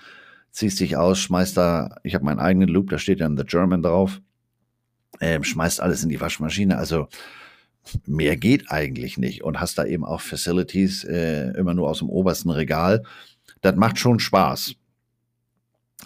ziehst 0.57 0.79
dich 0.79 0.97
aus, 0.97 1.19
schmeißt 1.19 1.55
da, 1.57 1.95
ich 2.03 2.15
habe 2.15 2.25
meinen 2.25 2.39
eigenen 2.39 2.69
Loop, 2.69 2.89
da 2.89 2.97
steht 2.97 3.21
dann 3.21 3.37
The 3.37 3.43
German 3.43 3.81
drauf, 3.83 4.21
ähm, 5.19 5.43
schmeißt 5.43 5.81
alles 5.81 6.03
in 6.03 6.09
die 6.09 6.19
Waschmaschine. 6.19 6.77
Also 6.77 7.07
mehr 8.05 8.37
geht 8.37 8.71
eigentlich 8.71 9.17
nicht 9.17 9.43
und 9.43 9.59
hast 9.59 9.77
da 9.77 9.85
eben 9.85 10.03
auch 10.03 10.21
Facilities 10.21 11.03
äh, 11.03 11.51
immer 11.57 11.73
nur 11.73 11.89
aus 11.89 11.99
dem 11.99 12.09
obersten 12.09 12.49
Regal 12.49 13.03
das 13.61 13.75
macht 13.75 13.99
schon 13.99 14.19
Spaß. 14.19 14.75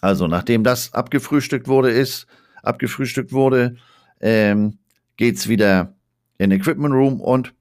Also, 0.02 0.28
nachdem 0.28 0.64
das 0.64 0.94
abgefrühstückt 0.94 1.68
wurde, 1.68 1.92
ist, 1.92 2.28
abgefrühstückt 2.64 3.34
wurde, 3.34 3.76
ähm, 4.20 4.80
geht's 5.18 5.48
wieder 5.48 5.96
in 6.38 6.52
Equipment 6.52 6.94
Room 6.94 7.20
und 7.20 7.54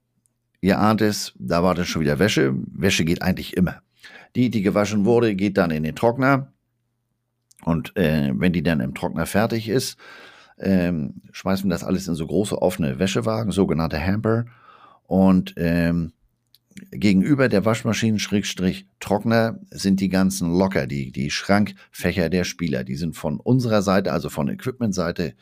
ihr 0.61 0.79
ahnt 0.79 1.01
es, 1.01 1.33
da 1.37 1.63
war 1.63 1.75
dann 1.75 1.85
schon 1.85 2.01
wieder 2.01 2.19
Wäsche. 2.19 2.53
Wäsche 2.73 3.05
geht 3.05 3.21
eigentlich 3.21 3.57
immer. 3.57 3.81
Die, 4.35 4.49
die 4.49 4.61
gewaschen 4.61 5.05
wurde, 5.05 5.35
geht 5.35 5.57
dann 5.57 5.71
in 5.71 5.83
den 5.83 5.95
Trockner. 5.95 6.51
Und 7.65 7.95
äh, 7.95 8.31
wenn 8.33 8.53
die 8.53 8.63
dann 8.63 8.79
im 8.79 8.93
Trockner 8.93 9.25
fertig 9.25 9.69
ist, 9.69 9.97
ähm, 10.59 11.21
schmeißen 11.31 11.69
wir 11.69 11.73
das 11.73 11.83
alles 11.83 12.07
in 12.07 12.15
so 12.15 12.27
große 12.27 12.61
offene 12.61 12.99
Wäschewagen, 12.99 13.51
sogenannte 13.51 13.99
Hamper. 13.99 14.45
Und 15.07 15.53
ähm, 15.57 16.13
gegenüber 16.91 17.49
der 17.49 17.65
Waschmaschinen-Trockner 17.65 19.59
sind 19.71 19.99
die 19.99 20.09
ganzen 20.09 20.57
Locker, 20.57 20.87
die, 20.87 21.11
die 21.11 21.31
Schrankfächer 21.31 22.29
der 22.29 22.43
Spieler. 22.43 22.83
Die 22.83 22.95
sind 22.95 23.15
von 23.15 23.39
unserer 23.39 23.81
Seite, 23.81 24.11
also 24.11 24.29
von 24.29 24.49
Equipment-Seite 24.49 25.33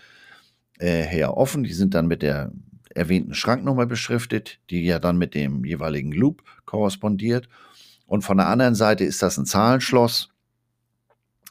äh, 0.79 1.03
her 1.03 1.37
offen. 1.37 1.63
Die 1.63 1.73
sind 1.73 1.93
dann 1.93 2.07
mit 2.07 2.21
der 2.21 2.51
erwähnten 2.95 3.33
Schranknummer 3.33 3.85
beschriftet, 3.85 4.59
die 4.69 4.83
ja 4.83 4.99
dann 4.99 5.17
mit 5.17 5.35
dem 5.35 5.63
jeweiligen 5.63 6.11
Loop 6.11 6.43
korrespondiert. 6.65 7.47
Und 8.05 8.23
von 8.23 8.37
der 8.37 8.47
anderen 8.47 8.75
Seite 8.75 9.03
ist 9.03 9.21
das 9.21 9.37
ein 9.37 9.45
Zahlenschloss. 9.45 10.29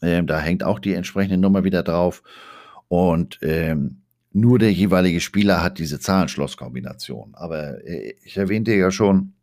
Ähm, 0.02 0.26
da 0.26 0.40
hängt 0.40 0.62
auch 0.64 0.78
die 0.78 0.94
entsprechende 0.94 1.38
Nummer 1.38 1.64
wieder 1.64 1.82
drauf. 1.82 2.22
Und 2.88 3.38
ähm, 3.42 4.02
nur 4.32 4.58
der 4.58 4.72
jeweilige 4.72 5.20
Spieler 5.20 5.62
hat 5.62 5.78
diese 5.78 5.98
Zahlenschlosskombination. 6.00 7.34
Aber 7.34 7.84
äh, 7.86 8.14
ich 8.22 8.36
erwähnte 8.36 8.74
ja 8.74 8.90
schon, 8.90 9.34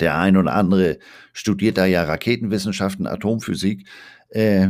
der 0.00 0.16
ein 0.18 0.36
oder 0.36 0.54
andere 0.54 0.98
studiert 1.32 1.76
da 1.78 1.84
ja 1.84 2.04
Raketenwissenschaften, 2.04 3.06
Atomphysik. 3.06 3.86
Äh, 4.28 4.68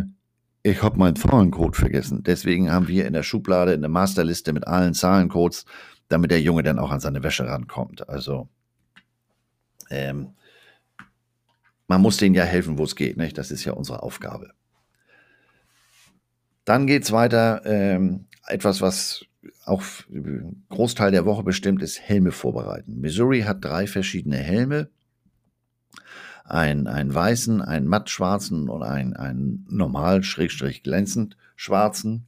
ich 0.62 0.82
habe 0.82 0.98
meinen 0.98 1.16
Zahlencode 1.16 1.76
vergessen. 1.76 2.22
Deswegen 2.22 2.72
haben 2.72 2.88
wir 2.88 3.06
in 3.06 3.12
der 3.12 3.22
Schublade 3.22 3.72
eine 3.72 3.88
Masterliste 3.88 4.52
mit 4.52 4.66
allen 4.66 4.94
Zahlencodes, 4.94 5.66
damit 6.08 6.30
der 6.30 6.40
Junge 6.40 6.62
dann 6.62 6.78
auch 6.78 6.90
an 6.90 7.00
seine 7.00 7.22
Wäsche 7.22 7.46
rankommt. 7.46 8.08
Also 8.08 8.48
ähm, 9.90 10.30
man 11.86 12.00
muss 12.00 12.16
denen 12.16 12.34
ja 12.34 12.44
helfen, 12.44 12.78
wo 12.78 12.84
es 12.84 12.96
geht. 12.96 13.16
Nicht? 13.16 13.36
Das 13.36 13.50
ist 13.50 13.64
ja 13.64 13.72
unsere 13.74 14.02
Aufgabe. 14.02 14.52
Dann 16.64 16.86
geht 16.86 17.04
es 17.04 17.12
weiter. 17.12 17.62
Ähm, 17.64 18.26
etwas, 18.46 18.80
was 18.80 19.24
auch 19.64 19.82
Großteil 20.68 21.10
der 21.10 21.24
Woche 21.24 21.42
bestimmt 21.42 21.82
ist, 21.82 22.00
Helme 22.00 22.32
vorbereiten. 22.32 23.00
Missouri 23.00 23.42
hat 23.42 23.64
drei 23.64 23.86
verschiedene 23.86 24.36
Helme. 24.36 24.88
einen, 26.44 26.86
einen 26.86 27.14
weißen, 27.14 27.62
einen 27.62 27.86
mattschwarzen 27.86 28.68
und 28.68 28.82
einen, 28.82 29.14
einen 29.14 29.66
normal, 29.70 30.22
schrägstrich 30.22 30.82
glänzend 30.82 31.36
schwarzen. 31.56 32.26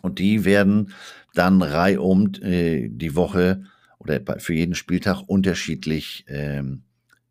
Und 0.00 0.18
die 0.18 0.44
werden 0.44 0.92
dann 1.34 1.60
reihum 1.62 2.32
äh, 2.42 2.88
die 2.88 3.14
Woche 3.14 3.64
oder 3.98 4.20
für 4.38 4.54
jeden 4.54 4.74
Spieltag 4.74 5.22
unterschiedlich 5.26 6.24
ähm, 6.28 6.82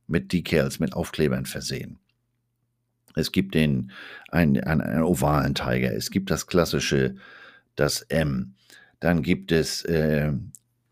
mit 0.08 0.32
Decals, 0.32 0.80
mit 0.80 0.94
Aufklebern 0.94 1.46
versehen. 1.46 1.98
Es 3.20 3.32
gibt 3.32 3.56
den, 3.56 3.92
einen, 4.30 4.60
einen, 4.64 4.82
einen 4.82 5.04
ovalen 5.04 5.56
Tiger, 5.56 5.94
es 5.94 6.12
gibt 6.12 6.32
das 6.32 6.48
klassische, 6.48 7.16
das 7.76 8.02
M. 8.04 8.56
Dann 9.00 9.22
gibt 9.22 9.52
es 9.52 9.84
äh, 9.86 10.32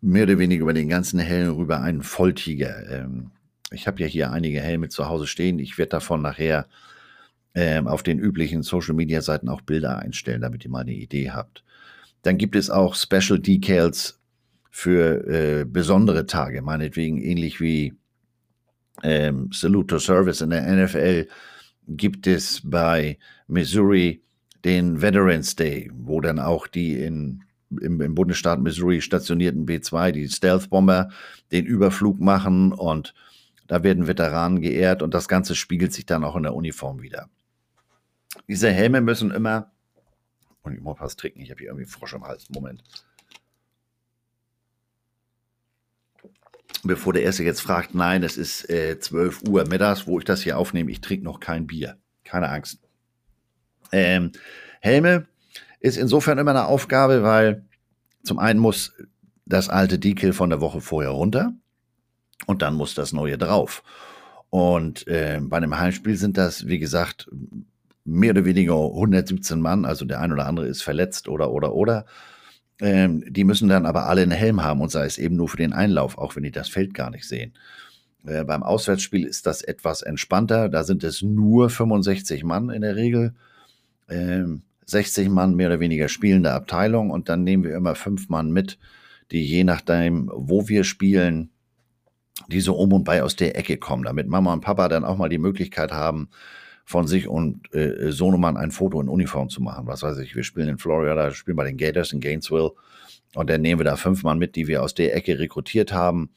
mehr 0.01 0.23
oder 0.23 0.39
weniger 0.39 0.61
über 0.61 0.73
den 0.73 0.89
ganzen 0.89 1.19
Helm 1.19 1.55
rüber 1.55 1.81
einen 1.81 2.03
Volltiger. 2.03 2.89
Ähm, 2.89 3.31
ich 3.71 3.87
habe 3.87 4.01
ja 4.01 4.07
hier 4.07 4.31
einige 4.31 4.61
Helme 4.61 4.89
zu 4.89 5.09
Hause 5.09 5.27
stehen. 5.27 5.59
Ich 5.59 5.77
werde 5.77 5.89
davon 5.89 6.21
nachher 6.21 6.67
ähm, 7.53 7.87
auf 7.87 8.03
den 8.03 8.19
üblichen 8.19 8.63
Social-Media-Seiten 8.63 9.49
auch 9.49 9.61
Bilder 9.61 9.99
einstellen, 9.99 10.41
damit 10.41 10.63
ihr 10.63 10.71
mal 10.71 10.81
eine 10.81 10.93
Idee 10.93 11.31
habt. 11.31 11.63
Dann 12.21 12.37
gibt 12.37 12.55
es 12.55 12.69
auch 12.69 12.95
Special 12.95 13.39
Decals 13.39 14.19
für 14.69 15.27
äh, 15.27 15.65
besondere 15.65 16.25
Tage, 16.27 16.61
meinetwegen 16.61 17.17
ähnlich 17.17 17.59
wie 17.59 17.95
ähm, 19.03 19.49
Salute 19.51 19.87
to 19.87 19.99
Service 19.99 20.41
in 20.41 20.51
der 20.51 20.61
NFL 20.61 21.27
gibt 21.87 22.27
es 22.27 22.61
bei 22.63 23.17
Missouri 23.47 24.21
den 24.65 25.01
Veterans 25.01 25.55
Day, 25.55 25.89
wo 25.93 26.21
dann 26.21 26.39
auch 26.39 26.67
die 26.67 27.01
in, 27.01 27.43
im, 27.69 28.01
im 28.01 28.15
Bundesstaat 28.15 28.59
Missouri 28.59 29.01
stationierten 29.01 29.65
B-2, 29.65 30.11
die 30.11 30.27
Stealth 30.27 30.69
Bomber, 30.69 31.09
den 31.51 31.65
Überflug 31.65 32.19
machen 32.19 32.73
und 32.73 33.13
da 33.67 33.83
werden 33.83 34.07
Veteranen 34.07 34.61
geehrt 34.61 35.01
und 35.01 35.13
das 35.13 35.27
Ganze 35.27 35.55
spiegelt 35.55 35.93
sich 35.93 36.05
dann 36.05 36.23
auch 36.23 36.35
in 36.35 36.43
der 36.43 36.55
Uniform 36.55 37.01
wieder. 37.01 37.29
Diese 38.47 38.71
Helme 38.71 39.01
müssen 39.01 39.31
immer, 39.31 39.71
und 40.63 40.73
ich 40.73 40.81
muss 40.81 40.99
was 40.99 41.15
trinken, 41.15 41.41
ich 41.41 41.51
habe 41.51 41.59
hier 41.59 41.69
irgendwie 41.69 41.85
Frosch 41.85 42.13
im 42.13 42.23
Hals, 42.23 42.49
Moment. 42.49 42.83
Bevor 46.83 47.13
der 47.13 47.23
Erste 47.23 47.43
jetzt 47.43 47.61
fragt, 47.61 47.95
nein, 47.95 48.23
es 48.23 48.37
ist 48.37 48.69
äh, 48.69 48.99
12 48.99 49.43
Uhr 49.49 49.67
mittags, 49.67 50.07
wo 50.07 50.19
ich 50.19 50.25
das 50.25 50.41
hier 50.41 50.57
aufnehme, 50.57 50.91
ich 50.91 51.01
trinke 51.01 51.25
noch 51.25 51.39
kein 51.39 51.67
Bier. 51.67 51.97
Keine 52.23 52.49
Angst. 52.49 52.79
Ähm, 53.91 54.31
Helme 54.81 55.27
ist 55.79 55.97
insofern 55.97 56.37
immer 56.37 56.51
eine 56.51 56.65
Aufgabe, 56.65 57.23
weil 57.23 57.65
zum 58.23 58.39
einen 58.39 58.59
muss 58.59 58.93
das 59.45 59.69
alte 59.69 59.97
Decal 59.99 60.33
von 60.33 60.49
der 60.49 60.61
Woche 60.61 60.81
vorher 60.81 61.11
runter 61.11 61.53
und 62.45 62.61
dann 62.61 62.75
muss 62.75 62.93
das 62.93 63.13
neue 63.13 63.37
drauf. 63.37 63.83
Und 64.49 65.07
äh, 65.07 65.39
bei 65.41 65.57
einem 65.57 65.77
Heimspiel 65.77 66.15
sind 66.15 66.37
das, 66.37 66.67
wie 66.67 66.79
gesagt, 66.79 67.29
mehr 68.05 68.31
oder 68.31 68.45
weniger 68.45 68.75
117 68.75 69.59
Mann, 69.59 69.85
also 69.85 70.05
der 70.05 70.21
ein 70.21 70.31
oder 70.31 70.45
andere 70.45 70.67
ist 70.67 70.81
verletzt 70.81 71.27
oder 71.27 71.51
oder 71.51 71.73
oder. 71.73 72.05
Ähm, 72.79 73.23
die 73.27 73.43
müssen 73.43 73.69
dann 73.69 73.85
aber 73.85 74.07
alle 74.07 74.21
einen 74.21 74.31
Helm 74.31 74.63
haben 74.63 74.81
und 74.81 74.91
sei 74.91 75.05
es 75.05 75.17
eben 75.17 75.35
nur 75.35 75.49
für 75.49 75.57
den 75.57 75.73
Einlauf, 75.73 76.17
auch 76.17 76.35
wenn 76.35 76.43
die 76.43 76.51
das 76.51 76.69
Feld 76.69 76.93
gar 76.93 77.09
nicht 77.09 77.27
sehen. 77.27 77.53
Äh, 78.25 78.43
beim 78.43 78.63
Auswärtsspiel 78.63 79.25
ist 79.25 79.45
das 79.45 79.61
etwas 79.61 80.01
entspannter. 80.01 80.69
Da 80.69 80.83
sind 80.83 81.03
es 81.03 81.21
nur 81.21 81.69
65 81.69 82.43
Mann 82.43 82.69
in 82.69 82.81
der 82.81 82.95
Regel. 82.95 83.33
Ähm, 84.09 84.63
60 84.85 85.29
Mann 85.29 85.55
mehr 85.55 85.67
oder 85.67 85.79
weniger 85.79 86.07
spielende 86.07 86.53
Abteilung 86.53 87.11
und 87.11 87.29
dann 87.29 87.43
nehmen 87.43 87.63
wir 87.63 87.75
immer 87.75 87.95
fünf 87.95 88.29
Mann 88.29 88.51
mit, 88.51 88.79
die 89.31 89.43
je 89.43 89.63
nachdem, 89.65 90.31
wo 90.33 90.69
wir 90.69 90.85
spielen, 90.85 91.49
die 92.47 92.61
so 92.61 92.75
um 92.75 92.93
und 92.93 93.03
bei 93.03 93.21
aus 93.21 93.35
der 93.35 93.57
Ecke 93.57 93.77
kommen, 93.77 94.03
damit 94.03 94.27
Mama 94.27 94.53
und 94.53 94.61
Papa 94.61 94.87
dann 94.87 95.03
auch 95.03 95.17
mal 95.17 95.27
die 95.27 95.39
Möglichkeit 95.39 95.91
haben, 95.91 96.29
von 96.87 97.05
sich 97.05 97.27
und 97.27 97.73
äh, 97.75 98.13
Sohnemann 98.13 98.55
ein 98.55 98.71
Foto 98.71 99.01
in 99.01 99.09
Uniform 99.09 99.49
zu 99.49 99.61
machen. 99.61 99.87
Was 99.87 100.03
weiß 100.03 100.19
ich, 100.19 100.37
wir 100.37 100.43
spielen 100.45 100.69
in 100.69 100.77
Florida, 100.77 101.31
spielen 101.31 101.57
bei 101.57 101.65
den 101.65 101.75
Gators 101.75 102.13
in 102.13 102.21
Gainesville 102.21 102.71
und 103.35 103.49
dann 103.49 103.59
nehmen 103.59 103.81
wir 103.81 103.83
da 103.83 103.97
fünf 103.97 104.23
Mann 104.23 104.39
mit, 104.39 104.55
die 104.55 104.67
wir 104.67 104.81
aus 104.81 104.93
der 104.93 105.13
Ecke 105.13 105.37
rekrutiert 105.37 105.91
haben. 105.91 106.29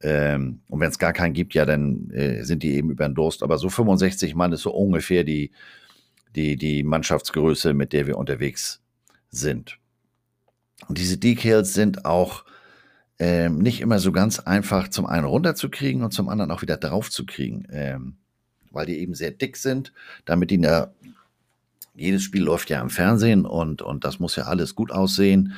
Ähm, 0.00 0.62
und 0.70 0.80
wenn 0.80 0.88
es 0.88 0.98
gar 0.98 1.12
keinen 1.12 1.34
gibt, 1.34 1.52
ja, 1.52 1.66
dann 1.66 2.10
äh, 2.10 2.42
sind 2.42 2.62
die 2.62 2.72
eben 2.72 2.90
über 2.90 3.06
den 3.06 3.14
Durst. 3.14 3.42
Aber 3.42 3.58
so 3.58 3.68
65 3.68 4.34
Mann 4.34 4.50
ist 4.52 4.62
so 4.62 4.72
ungefähr 4.72 5.24
die, 5.24 5.50
die, 6.34 6.56
die 6.56 6.82
Mannschaftsgröße, 6.82 7.74
mit 7.74 7.92
der 7.92 8.06
wir 8.06 8.16
unterwegs 8.16 8.80
sind. 9.28 9.78
Und 10.88 10.96
diese 10.96 11.18
Decals 11.18 11.74
sind 11.74 12.06
auch 12.06 12.46
ähm, 13.18 13.58
nicht 13.58 13.82
immer 13.82 13.98
so 13.98 14.10
ganz 14.10 14.38
einfach 14.38 14.88
zum 14.88 15.04
einen 15.04 15.26
runterzukriegen 15.26 16.02
und 16.02 16.12
zum 16.12 16.30
anderen 16.30 16.50
auch 16.50 16.62
wieder 16.62 16.78
draufzukriegen. 16.78 17.68
Ähm, 17.70 18.16
weil 18.76 18.86
die 18.86 18.98
eben 18.98 19.14
sehr 19.14 19.32
dick 19.32 19.56
sind, 19.56 19.92
damit 20.24 20.50
die 20.50 20.60
da, 20.60 20.92
jedes 21.94 22.22
Spiel 22.22 22.42
läuft 22.42 22.70
ja 22.70 22.80
im 22.80 22.90
Fernsehen 22.90 23.44
und, 23.44 23.82
und 23.82 24.04
das 24.04 24.20
muss 24.20 24.36
ja 24.36 24.44
alles 24.44 24.74
gut 24.74 24.92
aussehen. 24.92 25.54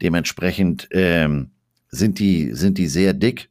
Dementsprechend 0.00 0.88
ähm, 0.92 1.50
sind, 1.88 2.18
die, 2.18 2.54
sind 2.54 2.78
die 2.78 2.86
sehr 2.86 3.12
dick 3.12 3.50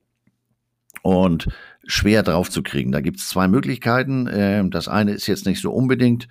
und 1.03 1.47
schwer 1.85 2.23
drauf 2.23 2.49
zu 2.49 2.63
kriegen. 2.63 2.91
Da 2.91 3.01
gibt 3.01 3.19
es 3.19 3.27
zwei 3.27 3.47
Möglichkeiten. 3.47 4.27
Ähm, 4.31 4.71
das 4.71 4.87
eine 4.87 5.11
ist 5.11 5.27
jetzt 5.27 5.45
nicht 5.45 5.61
so 5.61 5.71
unbedingt 5.71 6.27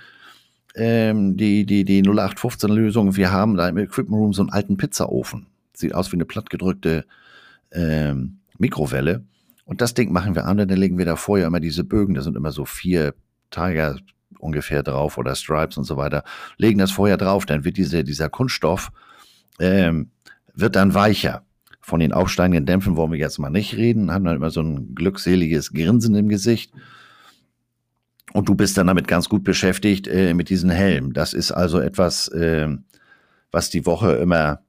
ähm, 0.75 1.37
die, 1.37 1.67
die, 1.67 1.85
die 1.85 2.03
0815-Lösung. 2.03 3.17
Wir 3.17 3.33
haben 3.33 3.57
da 3.57 3.69
im 3.69 3.79
Equipment 3.79 4.21
Room 4.21 4.33
so 4.33 4.43
einen 4.43 4.51
alten 4.51 4.77
Pizzaofen. 4.77 5.47
Sieht 5.73 5.95
aus 5.95 6.13
wie 6.13 6.17
eine 6.17 6.25
plattgedrückte 6.25 7.05
ähm, 7.73 8.39
Mikrowelle. 8.59 9.25
Und 9.71 9.81
das 9.81 9.95
Ding 9.95 10.11
machen 10.11 10.35
wir 10.35 10.47
an, 10.47 10.57
dann 10.57 10.69
legen 10.69 10.99
wir 10.99 11.05
da 11.05 11.15
vorher 11.15 11.47
immer 11.47 11.61
diese 11.61 11.85
Bögen, 11.85 12.15
da 12.15 12.23
sind 12.23 12.37
immer 12.37 12.51
so 12.51 12.65
vier 12.65 13.15
Tiger 13.51 14.01
ungefähr 14.41 14.83
drauf 14.83 15.17
oder 15.17 15.37
Stripes 15.37 15.77
und 15.77 15.85
so 15.85 15.97
weiter, 15.97 16.25
legen 16.57 16.81
das 16.81 16.91
vorher 16.91 17.17
drauf, 17.17 17.47
dann 17.47 17.65
wird 17.65 17.77
diese, 17.77 18.03
dieser 18.03 18.29
Kunststoff, 18.29 18.91
ähm, 19.61 20.11
wird 20.55 20.75
dann 20.75 20.93
weicher. 20.93 21.45
Von 21.81 22.01
den 22.01 22.13
aufsteigenden 22.13 22.67
Dämpfen 22.67 22.97
wollen 22.97 23.13
wir 23.13 23.19
jetzt 23.21 23.39
mal 23.39 23.49
nicht 23.49 23.77
reden, 23.77 24.11
haben 24.11 24.25
dann 24.25 24.35
immer 24.35 24.51
so 24.51 24.61
ein 24.61 24.97
glückseliges 24.97 25.73
Grinsen 25.73 26.17
im 26.17 26.29
Gesicht. 26.29 26.73
Und 28.33 28.49
du 28.49 28.57
bist 28.57 28.77
dann 28.77 28.89
damit 28.89 29.07
ganz 29.07 29.29
gut 29.29 29.45
beschäftigt 29.45 30.09
äh, 30.09 30.35
mit 30.35 30.49
diesem 30.49 30.71
Helm. 30.71 31.13
Das 31.13 31.33
ist 31.33 31.53
also 31.53 31.79
etwas, 31.79 32.27
äh, 32.27 32.67
was 33.53 33.71
die 33.71 33.87
Woche 33.87 34.15
immer 34.15 34.63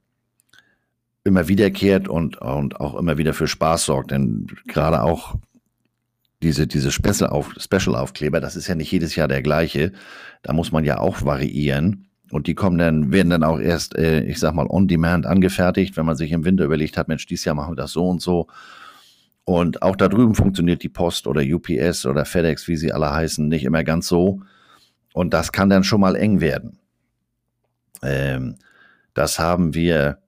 immer 1.24 1.48
wiederkehrt 1.48 2.08
und, 2.08 2.38
und 2.38 2.80
auch 2.80 2.96
immer 2.96 3.18
wieder 3.18 3.34
für 3.34 3.48
Spaß 3.48 3.86
sorgt. 3.86 4.12
Denn 4.12 4.48
gerade 4.68 5.04
auch 5.04 5.36
diese, 6.42 6.66
diese 6.66 6.92
Special-Aufkleber, 6.92 8.40
das 8.40 8.56
ist 8.56 8.68
ja 8.68 8.76
nicht 8.76 8.92
jedes 8.92 9.16
Jahr 9.16 9.28
der 9.28 9.44
gleiche. 9.44 9.92
Da 10.42 10.54
muss 10.54 10.72
man 10.72 10.84
ja 10.84 11.00
auch 11.00 11.24
variieren. 11.24 12.08
Und 12.32 12.48
die 12.48 12.56
kommen 12.56 12.78
dann, 12.78 13.12
werden 13.12 13.30
dann 13.30 13.44
auch 13.44 13.60
erst, 13.60 13.96
äh, 13.98 14.24
ich 14.24 14.40
sag 14.40 14.56
mal, 14.56 14.66
on 14.68 14.88
demand 14.88 15.26
angefertigt, 15.26 15.98
wenn 15.98 16.06
man 16.06 16.16
sich 16.16 16.32
im 16.32 16.46
Winter 16.46 16.64
überlegt 16.64 16.98
hat, 16.98 17.08
Mensch, 17.08 17.26
dieses 17.26 17.46
Jahr 17.46 17.56
machen 17.56 17.74
wir 17.74 17.76
das 17.76 17.92
so 17.92 18.08
und 18.08 18.22
so. 18.22 18.48
Und 19.44 19.82
auch 19.82 19.96
da 19.96 20.08
drüben 20.08 20.34
funktioniert 20.34 20.82
die 20.82 20.90
Post 20.90 21.28
oder 21.28 21.42
UPS 21.42 22.06
oder 22.06 22.26
FedEx, 22.26 22.68
wie 22.68 22.78
sie 22.78 22.94
alle 22.94 23.12
heißen, 23.12 23.48
nicht 23.48 23.66
immer 23.66 23.84
ganz 23.84 24.08
so. 24.08 24.40
Und 25.14 25.34
das 25.34 25.52
kann 25.52 25.70
dann 25.70 25.84
schon 25.84 26.02
mal 26.02 26.16
eng 26.16 26.40
werden. 26.40 26.80
Ähm, 28.02 28.56
das 29.14 29.40
haben 29.40 29.74
wir 29.74 30.21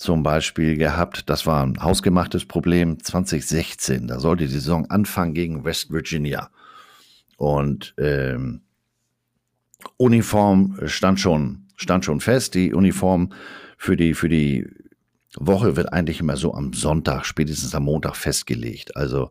zum 0.00 0.22
Beispiel 0.22 0.78
gehabt. 0.78 1.28
Das 1.28 1.44
war 1.44 1.62
ein 1.62 1.78
hausgemachtes 1.82 2.46
Problem 2.46 3.02
2016. 3.02 4.08
Da 4.08 4.18
sollte 4.18 4.46
die 4.46 4.52
Saison 4.52 4.86
anfangen 4.90 5.34
gegen 5.34 5.62
West 5.62 5.92
Virginia. 5.92 6.48
Und 7.36 7.94
ähm, 7.98 8.62
Uniform 9.98 10.78
stand 10.86 11.20
schon, 11.20 11.66
stand 11.76 12.06
schon 12.06 12.20
fest. 12.20 12.54
Die 12.54 12.72
Uniform 12.72 13.34
für 13.76 13.94
die, 13.94 14.14
für 14.14 14.30
die 14.30 14.66
Woche 15.36 15.76
wird 15.76 15.92
eigentlich 15.92 16.20
immer 16.20 16.38
so 16.38 16.54
am 16.54 16.72
Sonntag, 16.72 17.26
spätestens 17.26 17.74
am 17.74 17.84
Montag 17.84 18.16
festgelegt. 18.16 18.96
Also 18.96 19.30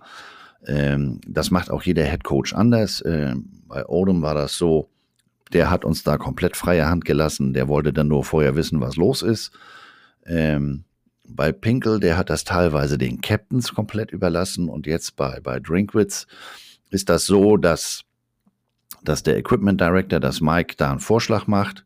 ähm, 0.68 1.20
das 1.28 1.50
macht 1.50 1.72
auch 1.72 1.82
jeder 1.82 2.06
Head 2.06 2.24
Coach 2.24 2.54
anders. 2.54 3.04
Ähm, 3.08 3.64
bei 3.68 3.88
Odom 3.88 4.22
war 4.22 4.36
das 4.36 4.56
so, 4.56 4.88
der 5.52 5.72
hat 5.72 5.84
uns 5.84 6.04
da 6.04 6.18
komplett 6.18 6.56
freie 6.56 6.88
Hand 6.88 7.06
gelassen. 7.06 7.54
Der 7.54 7.68
wollte 7.68 7.92
dann 7.92 8.08
nur 8.08 8.24
vorher 8.24 8.56
wissen, 8.56 8.82
was 8.82 8.98
los 8.98 9.24
ist. 9.24 9.52
Ähm, 10.30 10.86
bei 11.28 11.52
Pinkel, 11.52 12.00
der 12.00 12.18
hat 12.18 12.30
das 12.30 12.44
teilweise 12.44 12.98
den 12.98 13.22
Captains 13.22 13.74
komplett 13.74 14.12
überlassen 14.12 14.70
und 14.70 14.88
jetzt 14.88 15.16
bei, 15.16 15.40
bei 15.42 15.60
Drinkwitz 15.60 16.28
ist 16.90 17.10
das 17.10 17.26
so, 17.26 17.58
dass, 17.58 18.04
dass 19.04 19.24
der 19.24 19.38
Equipment 19.38 19.80
Director, 19.82 20.20
dass 20.20 20.42
Mike 20.42 20.76
da 20.78 20.92
einen 20.92 21.00
Vorschlag 21.00 21.48
macht. 21.48 21.86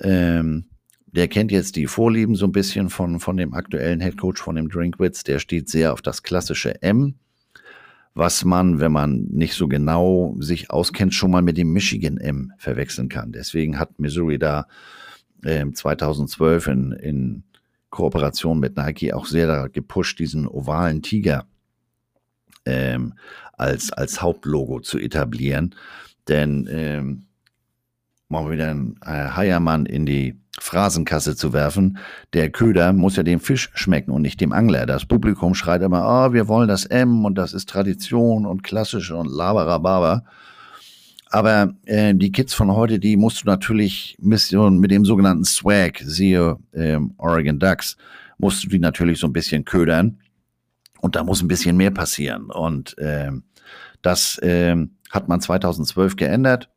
Ähm, 0.00 0.66
der 1.06 1.28
kennt 1.28 1.50
jetzt 1.50 1.76
die 1.76 1.86
Vorlieben 1.86 2.34
so 2.34 2.46
ein 2.46 2.52
bisschen 2.52 2.90
von, 2.90 3.20
von 3.20 3.36
dem 3.38 3.54
aktuellen 3.54 4.00
Head 4.00 4.18
Coach 4.18 4.42
von 4.42 4.56
dem 4.56 4.68
Drinkwitz. 4.68 5.24
Der 5.24 5.38
steht 5.38 5.70
sehr 5.70 5.92
auf 5.92 6.02
das 6.02 6.22
klassische 6.22 6.82
M, 6.82 7.14
was 8.14 8.44
man, 8.44 8.80
wenn 8.80 8.92
man 8.92 9.24
nicht 9.30 9.54
so 9.54 9.68
genau 9.68 10.36
sich 10.40 10.70
auskennt, 10.70 11.14
schon 11.14 11.30
mal 11.30 11.42
mit 11.42 11.56
dem 11.56 11.72
Michigan 11.72 12.18
M 12.18 12.52
verwechseln 12.58 13.08
kann. 13.08 13.32
Deswegen 13.32 13.78
hat 13.78 13.98
Missouri 13.98 14.38
da 14.38 14.66
äh, 15.42 15.64
2012 15.70 16.66
in, 16.66 16.92
in 16.92 17.42
Kooperation 17.96 18.60
mit 18.60 18.76
Nike 18.76 19.14
auch 19.14 19.24
sehr 19.24 19.70
gepusht, 19.70 20.18
diesen 20.18 20.46
ovalen 20.46 21.00
Tiger 21.00 21.46
ähm, 22.66 23.14
als, 23.54 23.90
als 23.90 24.20
Hauptlogo 24.20 24.80
zu 24.80 24.98
etablieren. 24.98 25.74
Denn 26.28 26.68
ähm, 26.70 27.26
mal 28.28 28.50
wieder 28.50 28.70
einen 28.70 28.96
äh, 29.02 29.30
Heiermann 29.30 29.86
in 29.86 30.04
die 30.04 30.38
Phrasenkasse 30.58 31.36
zu 31.36 31.54
werfen. 31.54 31.96
Der 32.34 32.50
Köder 32.50 32.92
muss 32.92 33.16
ja 33.16 33.22
dem 33.22 33.40
Fisch 33.40 33.70
schmecken 33.74 34.10
und 34.10 34.22
nicht 34.22 34.42
dem 34.42 34.52
Angler. 34.52 34.84
Das 34.84 35.06
Publikum 35.06 35.54
schreit 35.54 35.80
immer, 35.80 36.04
oh, 36.06 36.32
wir 36.34 36.48
wollen 36.48 36.68
das 36.68 36.84
M 36.84 37.24
und 37.24 37.36
das 37.36 37.54
ist 37.54 37.68
Tradition 37.68 38.44
und 38.44 38.62
klassisch 38.62 39.10
und 39.10 39.30
laberababa. 39.30 40.24
Aber 41.36 41.74
äh, 41.84 42.14
die 42.14 42.32
Kids 42.32 42.54
von 42.54 42.74
heute, 42.74 42.98
die 42.98 43.18
musst 43.18 43.42
du 43.42 43.46
natürlich 43.46 44.16
mit, 44.18 44.40
dem 44.90 45.04
sogenannten 45.04 45.44
Swag, 45.44 45.98
siehe 46.02 46.56
ähm, 46.72 47.12
Oregon 47.18 47.58
Ducks, 47.58 47.98
musst 48.38 48.64
du 48.64 48.68
die 48.70 48.78
natürlich 48.78 49.18
so 49.18 49.26
ein 49.26 49.34
bisschen 49.34 49.66
ködern. 49.66 50.18
Und 51.02 51.14
da 51.14 51.22
muss 51.24 51.42
ein 51.42 51.48
bisschen 51.48 51.76
mehr 51.76 51.90
passieren. 51.90 52.50
Und 52.50 52.96
äh, 52.96 53.32
das 54.00 54.38
äh, 54.38 54.76
hat 55.10 55.28
man 55.28 55.42
2012 55.42 56.16
geändert. 56.16 56.70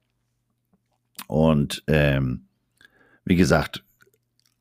Und 1.27 1.81
ähm, 1.87 2.47
wie 3.23 3.37
gesagt, 3.37 3.85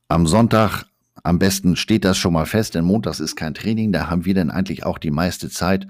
am 0.06 0.28
Sonntag 0.28 0.84
am 1.24 1.40
besten 1.40 1.74
steht 1.74 2.04
das 2.04 2.18
schon 2.18 2.34
mal 2.34 2.46
fest, 2.46 2.76
denn 2.76 2.84
montags 2.84 3.18
ist 3.18 3.34
kein 3.34 3.52
Training. 3.52 3.90
Da 3.90 4.08
haben 4.08 4.24
wir 4.24 4.34
dann 4.34 4.52
eigentlich 4.52 4.86
auch 4.86 4.98
die 4.98 5.10
meiste 5.10 5.50
Zeit, 5.50 5.88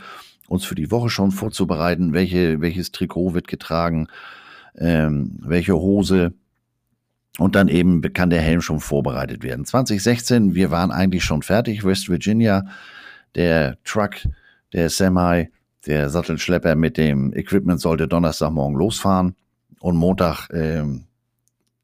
uns 0.48 0.64
für 0.64 0.74
die 0.74 0.90
Woche 0.90 1.10
schon 1.10 1.30
vorzubereiten. 1.30 2.12
Welche, 2.12 2.60
welches 2.60 2.90
Trikot 2.90 3.34
wird 3.34 3.46
getragen, 3.46 4.08
ähm, 4.76 5.38
welche 5.40 5.74
Hose. 5.74 6.32
Und 7.38 7.54
dann 7.54 7.68
eben 7.68 8.02
kann 8.12 8.30
der 8.30 8.40
Helm 8.40 8.60
schon 8.60 8.80
vorbereitet 8.80 9.44
werden. 9.44 9.64
2016, 9.64 10.54
wir 10.54 10.70
waren 10.72 10.90
eigentlich 10.90 11.22
schon 11.22 11.42
fertig. 11.42 11.84
West 11.84 12.08
Virginia, 12.08 12.66
der 13.36 13.78
Truck, 13.84 14.16
der 14.72 14.90
Semi, 14.90 15.48
der 15.86 16.10
Sattelschlepper 16.10 16.74
mit 16.74 16.96
dem 16.96 17.32
Equipment 17.34 17.80
sollte 17.80 18.08
Donnerstagmorgen 18.08 18.76
losfahren. 18.76 19.36
Und 19.78 19.96
Montag 19.96 20.48
ähm, 20.52 21.04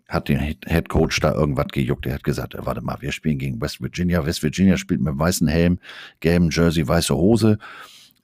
hat 0.09 0.29
den 0.29 0.41
Head 0.41 0.89
Coach 0.89 1.21
da 1.21 1.33
irgendwas 1.33 1.69
gejuckt. 1.69 2.07
Er 2.07 2.15
hat 2.15 2.25
gesagt, 2.25 2.57
warte 2.59 2.81
mal, 2.81 2.97
wir 3.01 3.13
spielen 3.13 3.39
gegen 3.39 3.61
West 3.61 3.81
Virginia. 3.81 4.27
West 4.27 4.43
Virginia 4.43 4.77
spielt 4.77 5.01
mit 5.01 5.17
weißen 5.17 5.47
Helm, 5.47 5.79
gelben 6.21 6.51
Jersey, 6.51 6.87
weiße 6.87 7.15
Hose. 7.15 7.59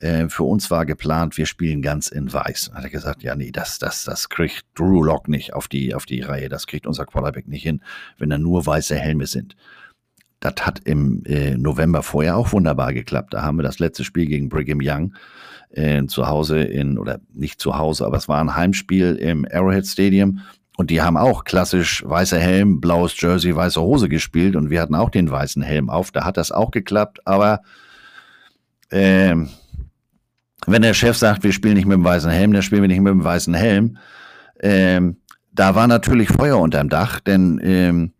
Äh, 0.00 0.28
für 0.30 0.44
uns 0.44 0.70
war 0.70 0.86
geplant, 0.86 1.36
wir 1.36 1.46
spielen 1.46 1.82
ganz 1.82 2.08
in 2.08 2.32
weiß. 2.32 2.72
Hat 2.74 2.84
er 2.84 2.90
gesagt, 2.90 3.22
ja, 3.22 3.36
nee, 3.36 3.52
das, 3.52 3.78
das, 3.78 4.04
das 4.04 4.28
kriegt 4.30 4.64
Drew 4.74 5.02
Lock 5.02 5.28
nicht 5.28 5.52
auf 5.54 5.68
die, 5.68 5.94
auf 5.94 6.06
die 6.06 6.22
Reihe. 6.22 6.48
Das 6.48 6.66
kriegt 6.66 6.86
unser 6.86 7.04
Quarterback 7.04 7.46
nicht 7.46 7.62
hin, 7.62 7.82
wenn 8.18 8.30
da 8.30 8.38
nur 8.38 8.66
weiße 8.66 8.96
Helme 8.96 9.26
sind. 9.26 9.56
Das 10.40 10.54
hat 10.62 10.80
im 10.86 11.22
äh, 11.26 11.56
November 11.56 12.02
vorher 12.02 12.38
auch 12.38 12.52
wunderbar 12.52 12.94
geklappt. 12.94 13.34
Da 13.34 13.42
haben 13.42 13.58
wir 13.58 13.62
das 13.62 13.78
letzte 13.78 14.04
Spiel 14.04 14.26
gegen 14.26 14.48
Brigham 14.48 14.80
Young 14.82 15.14
äh, 15.68 16.06
zu 16.06 16.26
Hause 16.26 16.62
in, 16.62 16.96
oder 16.98 17.20
nicht 17.34 17.60
zu 17.60 17.76
Hause, 17.76 18.06
aber 18.06 18.16
es 18.16 18.26
war 18.26 18.40
ein 18.40 18.56
Heimspiel 18.56 19.16
im 19.16 19.46
Arrowhead 19.50 19.86
Stadium. 19.86 20.40
Und 20.78 20.88
die 20.88 21.02
haben 21.02 21.18
auch 21.18 21.44
klassisch 21.44 22.02
weißer 22.06 22.38
Helm, 22.38 22.80
blaues 22.80 23.20
Jersey, 23.20 23.54
weiße 23.54 23.82
Hose 23.82 24.08
gespielt 24.08 24.56
und 24.56 24.70
wir 24.70 24.80
hatten 24.80 24.94
auch 24.94 25.10
den 25.10 25.30
weißen 25.30 25.60
Helm 25.60 25.90
auf. 25.90 26.10
Da 26.10 26.24
hat 26.24 26.38
das 26.38 26.52
auch 26.52 26.70
geklappt, 26.70 27.18
aber 27.26 27.60
äh, 28.88 29.36
wenn 30.66 30.82
der 30.82 30.94
Chef 30.94 31.16
sagt, 31.16 31.42
wir 31.42 31.52
spielen 31.52 31.74
nicht 31.74 31.86
mit 31.86 31.96
dem 31.96 32.04
weißen 32.04 32.30
Helm, 32.30 32.52
dann 32.52 32.62
spielen 32.62 32.82
wir 32.82 32.88
nicht 32.88 33.00
mit 33.00 33.12
dem 33.12 33.24
weißen 33.24 33.54
Helm. 33.54 33.96
Ähm, 34.60 35.16
da 35.52 35.74
war 35.74 35.86
natürlich 35.86 36.28
Feuer 36.28 36.58
unterm 36.58 36.88
Dach, 36.88 37.20
denn 37.20 37.60
ähm, 37.62 38.12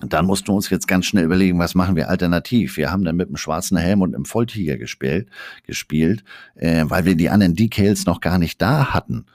dann 0.00 0.26
mussten 0.26 0.48
wir 0.48 0.54
uns 0.54 0.70
jetzt 0.70 0.88
ganz 0.88 1.06
schnell 1.06 1.24
überlegen, 1.24 1.58
was 1.58 1.74
machen 1.74 1.96
wir 1.96 2.10
alternativ. 2.10 2.76
Wir 2.76 2.90
haben 2.90 3.04
dann 3.04 3.16
mit 3.16 3.28
dem 3.28 3.36
schwarzen 3.36 3.76
Helm 3.76 4.02
und 4.02 4.14
einem 4.14 4.24
Volltiger 4.24 4.76
gespielt, 4.76 5.28
gespielt 5.66 6.24
äh, 6.56 6.84
weil 6.86 7.04
wir 7.04 7.14
die 7.14 7.30
anderen 7.30 7.54
Decals 7.54 8.04
noch 8.06 8.20
gar 8.20 8.38
nicht 8.38 8.60
da 8.60 8.92
hatten. 8.92 9.26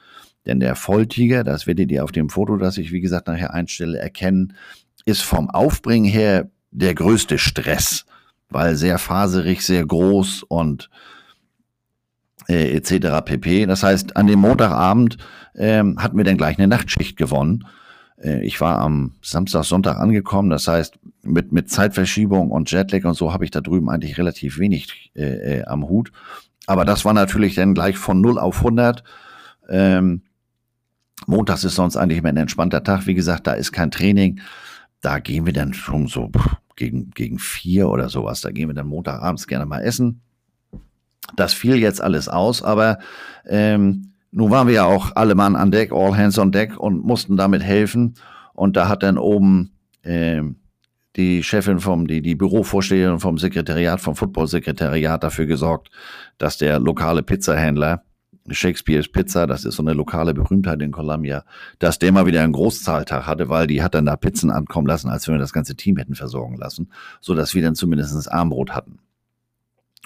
Denn 0.45 0.59
der 0.59 0.75
Volltiger, 0.75 1.43
das 1.43 1.67
werdet 1.67 1.91
ihr 1.91 2.03
auf 2.03 2.11
dem 2.11 2.29
Foto, 2.29 2.57
das 2.57 2.77
ich 2.77 2.91
wie 2.91 3.01
gesagt 3.01 3.27
nachher 3.27 3.53
einstelle, 3.53 3.97
erkennen, 3.97 4.53
ist 5.05 5.21
vom 5.21 5.49
Aufbringen 5.49 6.09
her 6.09 6.49
der 6.71 6.93
größte 6.93 7.37
Stress, 7.37 8.05
weil 8.49 8.75
sehr 8.75 8.99
faserig, 8.99 9.61
sehr 9.61 9.85
groß 9.85 10.43
und 10.43 10.89
äh, 12.49 12.75
etc. 12.75 13.23
pp. 13.23 13.65
Das 13.67 13.83
heißt, 13.83 14.17
an 14.17 14.27
dem 14.27 14.39
Montagabend 14.39 15.17
äh, 15.53 15.83
hatten 15.97 16.17
wir 16.17 16.23
dann 16.23 16.37
gleich 16.37 16.57
eine 16.57 16.67
Nachtschicht 16.67 17.15
gewonnen. 17.15 17.65
Äh, 18.21 18.43
ich 18.43 18.59
war 18.59 18.79
am 18.79 19.13
Samstag, 19.21 19.63
Sonntag 19.63 19.97
angekommen. 19.97 20.49
Das 20.49 20.67
heißt, 20.67 20.99
mit, 21.21 21.51
mit 21.51 21.69
Zeitverschiebung 21.69 22.51
und 22.51 22.71
Jetlag 22.71 23.05
und 23.05 23.13
so 23.13 23.33
habe 23.33 23.45
ich 23.45 23.51
da 23.51 23.61
drüben 23.61 23.89
eigentlich 23.89 24.17
relativ 24.17 24.57
wenig 24.57 25.11
äh, 25.15 25.59
äh, 25.59 25.63
am 25.65 25.87
Hut. 25.87 26.11
Aber 26.65 26.85
das 26.85 27.05
war 27.05 27.13
natürlich 27.13 27.55
dann 27.55 27.73
gleich 27.73 27.97
von 27.97 28.21
0 28.21 28.39
auf 28.39 28.59
100. 28.59 29.03
Ähm, 29.69 30.23
Montags 31.27 31.63
ist 31.63 31.75
sonst 31.75 31.97
eigentlich 31.97 32.19
immer 32.19 32.29
ein 32.29 32.37
entspannter 32.37 32.83
Tag. 32.83 33.05
Wie 33.05 33.15
gesagt, 33.15 33.47
da 33.47 33.53
ist 33.53 33.71
kein 33.71 33.91
Training. 33.91 34.39
Da 35.01 35.19
gehen 35.19 35.45
wir 35.45 35.53
dann 35.53 35.73
schon 35.73 36.07
so 36.07 36.31
gegen, 36.75 37.11
gegen 37.11 37.39
vier 37.39 37.89
oder 37.89 38.09
sowas. 38.09 38.41
Da 38.41 38.51
gehen 38.51 38.69
wir 38.69 38.75
dann 38.75 38.87
Montagabends 38.87 39.47
gerne 39.47 39.65
mal 39.65 39.81
essen. 39.81 40.21
Das 41.35 41.53
fiel 41.53 41.75
jetzt 41.75 42.01
alles 42.01 42.29
aus, 42.29 42.63
aber 42.63 42.99
ähm, 43.45 44.13
nun 44.31 44.51
waren 44.51 44.67
wir 44.67 44.75
ja 44.75 44.85
auch 44.85 45.15
alle 45.15 45.35
Mann 45.35 45.55
an 45.55 45.71
Deck, 45.71 45.91
all 45.91 46.15
hands 46.15 46.37
on 46.37 46.51
deck 46.51 46.77
und 46.77 47.03
mussten 47.03 47.35
damit 47.35 47.63
helfen. 47.63 48.15
Und 48.53 48.77
da 48.77 48.87
hat 48.87 49.03
dann 49.03 49.17
oben 49.17 49.71
ähm, 50.03 50.57
die 51.15 51.43
Chefin 51.43 51.79
vom, 51.79 52.07
die, 52.07 52.21
die 52.21 52.35
Bürovorsteherin 52.35 53.19
vom 53.19 53.37
Sekretariat, 53.37 53.99
vom 53.99 54.15
Football-Sekretariat 54.15 55.23
dafür 55.23 55.47
gesorgt, 55.47 55.89
dass 56.37 56.57
der 56.57 56.79
lokale 56.79 57.23
Pizzahändler, 57.23 58.03
Shakespeare's 58.51 59.11
Pizza, 59.11 59.47
das 59.47 59.65
ist 59.65 59.75
so 59.75 59.83
eine 59.83 59.93
lokale 59.93 60.33
Berühmtheit 60.33 60.81
in 60.81 60.91
Columbia, 60.91 61.43
dass 61.77 61.99
der 61.99 62.11
mal 62.11 62.25
wieder 62.25 62.43
einen 62.43 62.53
Großzahltag 62.53 63.27
hatte, 63.27 63.49
weil 63.49 63.67
die 63.67 63.83
hat 63.83 63.95
dann 63.95 64.05
da 64.05 64.15
Pizzen 64.15 64.49
ankommen 64.51 64.87
lassen, 64.87 65.09
als 65.09 65.27
wenn 65.27 65.35
wir 65.35 65.39
das 65.39 65.53
ganze 65.53 65.75
Team 65.75 65.97
hätten 65.97 66.15
versorgen 66.15 66.57
lassen, 66.57 66.91
so 67.21 67.35
dass 67.35 67.53
wir 67.53 67.61
dann 67.61 67.75
zumindest 67.75 68.31
Armbrot 68.31 68.71
hatten 68.71 68.99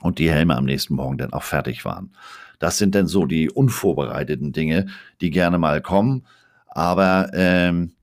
und 0.04 0.20
die 0.20 0.30
Helme 0.30 0.56
am 0.56 0.66
nächsten 0.66 0.96
Morgen 0.96 1.18
dann 1.18 1.34
auch 1.34 1.44
fertig 1.44 1.86
waren. 1.86 2.12
Das 2.60 2.78
sind 2.78 2.94
dann 2.96 3.08
so 3.08 3.26
die 3.26 3.50
unvorbereiteten 3.50 4.52
Dinge, 4.52 4.88
die 5.22 5.32
gerne 5.32 5.58
mal 5.58 5.82
kommen. 5.82 6.26
Aber 6.68 7.32
ähm, 7.34 7.94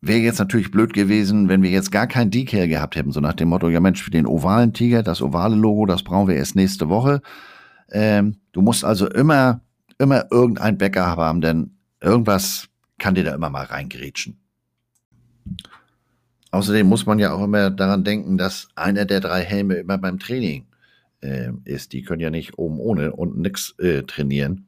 wäre 0.00 0.20
jetzt 0.20 0.38
natürlich 0.38 0.70
blöd 0.70 0.92
gewesen, 0.92 1.48
wenn 1.48 1.62
wir 1.62 1.70
jetzt 1.70 1.90
gar 1.90 2.06
kein 2.06 2.30
Decal 2.30 2.68
gehabt 2.68 2.96
hätten, 2.96 3.12
so 3.12 3.20
nach 3.20 3.34
dem 3.34 3.48
Motto, 3.48 3.68
ja 3.68 3.80
Mensch, 3.80 4.02
für 4.02 4.10
den 4.10 4.26
ovalen 4.26 4.72
Tiger, 4.72 5.02
das 5.02 5.22
ovale 5.22 5.56
Logo, 5.56 5.86
das 5.86 6.02
brauchen 6.02 6.28
wir 6.28 6.36
erst 6.36 6.56
nächste 6.56 6.88
Woche. 6.88 7.22
Ähm, 7.90 8.36
du 8.52 8.62
musst 8.62 8.84
also 8.84 9.08
immer, 9.08 9.60
immer 9.98 10.26
irgendein 10.30 10.78
Bäcker 10.78 11.06
haben, 11.06 11.40
denn 11.40 11.76
irgendwas 12.00 12.68
kann 12.98 13.14
dir 13.14 13.24
da 13.24 13.34
immer 13.34 13.50
mal 13.50 13.64
reingrätschen. 13.64 14.38
Außerdem 16.50 16.86
muss 16.86 17.06
man 17.06 17.18
ja 17.18 17.32
auch 17.32 17.44
immer 17.44 17.70
daran 17.70 18.04
denken, 18.04 18.38
dass 18.38 18.68
einer 18.74 19.04
der 19.04 19.20
drei 19.20 19.42
Helme 19.42 19.74
immer 19.74 19.98
beim 19.98 20.18
Training 20.18 20.66
äh, 21.20 21.50
ist. 21.64 21.92
Die 21.92 22.02
können 22.02 22.20
ja 22.20 22.30
nicht 22.30 22.58
oben 22.58 22.78
ohne 22.78 23.12
und 23.12 23.38
nix 23.38 23.74
äh, 23.78 24.02
trainieren. 24.02 24.66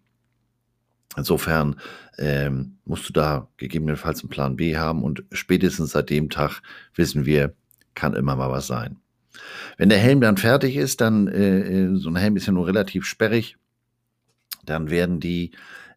Insofern 1.17 1.77
ähm, 2.19 2.79
musst 2.85 3.09
du 3.09 3.13
da 3.13 3.49
gegebenenfalls 3.57 4.21
einen 4.21 4.31
Plan 4.31 4.57
B 4.57 4.77
haben 4.77 5.03
und 5.03 5.25
spätestens 5.33 5.93
seit 5.93 6.11
dem 6.11 6.31
Tag 6.31 6.61
wissen 6.95 7.27
wir, 7.27 7.55
kann 7.95 8.15
immer 8.15 8.37
mal 8.37 8.51
was 8.51 8.67
sein. 8.67 8.97
Wenn 9.77 9.89
der 9.89 9.99
Helm 9.99 10.21
dann 10.21 10.37
fertig 10.37 10.77
ist, 10.77 11.01
dann, 11.01 11.29
äh, 11.29 11.61
äh 11.61 11.97
so 11.97 12.09
ein 12.09 12.17
Helm 12.17 12.37
ist 12.37 12.47
ja 12.47 12.53
nur 12.53 12.67
relativ 12.67 13.05
sperrig, 13.05 13.57
dann 14.65 14.91
werden 14.91 15.21
die 15.21 15.53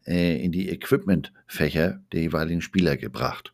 äh, 0.05 0.43
in 0.43 0.51
die 0.51 0.69
Equipmentfächer 0.69 1.99
der 2.11 2.21
jeweiligen 2.21 2.61
Spieler 2.61 2.97
gebracht. 2.97 3.53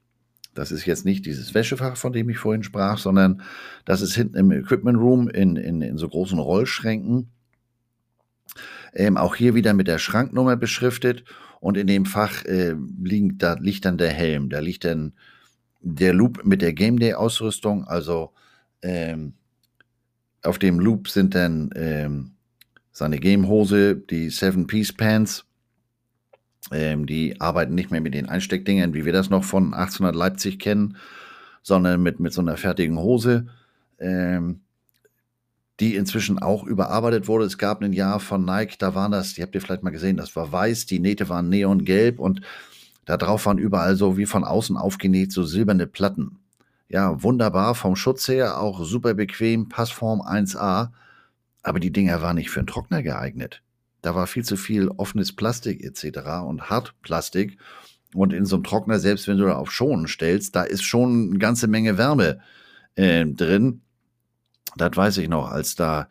Das 0.58 0.72
ist 0.72 0.86
jetzt 0.86 1.06
nicht 1.06 1.26
dieses 1.26 1.54
Wäschefach, 1.54 1.98
von 1.98 2.13
dem 2.13 2.30
ich 2.30 2.38
vorhin 2.38 2.63
sprach, 2.63 2.98
sondern 2.98 3.41
das 3.86 4.02
ist 4.02 4.15
hinten 4.15 4.38
im 4.38 4.52
Equipment 4.52 4.98
Room 4.98 5.30
in, 5.30 5.56
in, 5.56 5.82
in 5.82 5.98
so 5.98 6.08
großen 6.10 6.39
Rollschränken. 6.39 7.30
Ähm, 8.93 9.17
auch 9.17 9.36
hier 9.36 9.54
wieder 9.54 9.74
mit 9.74 9.88
der 9.88 10.00
Schranknummer 10.00 10.56
beschriftet. 10.56 11.24
Und 11.60 11.78
in 11.78 11.88
dem 11.88 12.06
Fach 12.06 12.46
äh, 12.46 12.76
liegt, 13.02 13.41
da 13.41 13.54
liegt 13.54 13.86
dann 13.86 13.98
der 13.98 14.12
Helm, 14.12 14.50
da 14.50 14.60
liegt 14.60 14.86
dann 14.86 15.13
der 15.82 16.13
Loop 16.13 16.46
mit 16.46 16.62
der 16.62 16.74
Game 16.74 17.00
Day 17.00 17.13
Ausrüstung, 17.13 17.86
also 17.86 18.32
ähm, 18.82 19.34
auf 20.43 20.60
dem 20.60 20.80
Loop 20.80 21.10
sind 21.10 21.36
dann 21.36 21.70
ähm, 21.76 22.32
seine 22.91 23.20
Gamehose, 23.20 23.96
die 23.96 24.30
Seven 24.30 24.67
Piece 24.67 24.93
Pants, 24.93 25.46
ähm, 26.72 27.06
die 27.06 27.40
arbeiten 27.40 27.76
nicht 27.76 27.92
mehr 27.92 28.02
mit 28.02 28.14
den 28.14 28.30
Einsteckdingern, 28.30 28.94
wie 28.94 29.06
wir 29.06 29.14
das 29.14 29.30
noch 29.30 29.44
von 29.44 29.74
1800 29.74 30.16
Leipzig 30.16 30.60
kennen, 30.60 30.98
sondern 31.62 32.02
mit, 32.02 32.20
mit 32.20 32.34
so 32.34 32.42
einer 32.42 32.58
fertigen 32.58 32.98
Hose, 32.98 33.48
ähm, 34.00 34.62
die 35.80 35.96
inzwischen 35.96 36.40
auch 36.40 36.64
überarbeitet 36.64 37.28
wurde. 37.28 37.46
Es 37.46 37.58
gab 37.58 37.82
ein 37.82 37.94
Jahr 37.94 38.20
von 38.20 38.46
Nike, 38.46 38.78
da 38.78 38.96
waren 38.96 39.12
das, 39.12 39.34
die 39.34 39.44
habt 39.44 39.54
ihr 39.56 39.62
vielleicht 39.62 39.84
mal 39.84 39.92
gesehen, 39.92 40.18
das 40.18 40.36
war 40.36 40.52
weiß, 40.52 40.86
die 40.86 41.00
Nähte 41.00 41.30
waren 41.30 41.50
neongelb 41.50 42.20
und 42.20 42.42
da 43.06 43.16
drauf 43.16 43.46
waren 43.46 43.58
überall 43.58 43.96
so 43.96 44.18
wie 44.18 44.26
von 44.26 44.44
außen 44.44 44.76
aufgenäht 44.76 45.32
so 45.32 45.44
silberne 45.44 45.88
Platten. 45.88 46.40
Ja, 46.90 47.22
wunderbar 47.22 47.76
vom 47.76 47.96
Schutz 47.96 48.28
her, 48.28 48.60
auch 48.60 48.84
super 48.84 49.14
bequem, 49.14 49.70
Passform 49.70 50.22
1A. 50.22 50.90
aber 51.64 51.80
die 51.80 51.92
Dinger 51.92 52.22
waren 52.22 52.36
nicht 52.36 52.50
für 52.50 52.60
einen 52.60 52.68
Trockner 52.68 53.04
geeignet. 53.04 53.62
Da 54.02 54.16
war 54.16 54.28
viel 54.28 54.44
zu 54.44 54.58
viel 54.58 54.90
offenes 54.90 55.36
Plastik 55.36 55.84
etc. 55.84 56.20
und 56.46 56.70
Hartplastik. 56.70 57.58
Und 58.14 58.34
in 58.34 58.46
so 58.46 58.56
einem 58.56 58.64
Trockner, 58.64 59.00
selbst 59.00 59.28
wenn 59.28 59.38
du 59.38 59.46
da 59.46 59.56
auf 59.56 59.72
Schonen 59.72 60.08
stellst, 60.08 60.56
da 60.56 60.64
ist 60.64 60.84
schon 60.84 61.30
eine 61.30 61.40
ganze 61.40 61.68
Menge 61.68 61.98
Wärme 61.98 62.40
äh, 62.96 63.26
drin. 63.26 63.82
Das 64.76 64.96
weiß 64.96 65.18
ich 65.18 65.28
noch, 65.28 65.50
als 65.50 65.76
da 65.76 66.08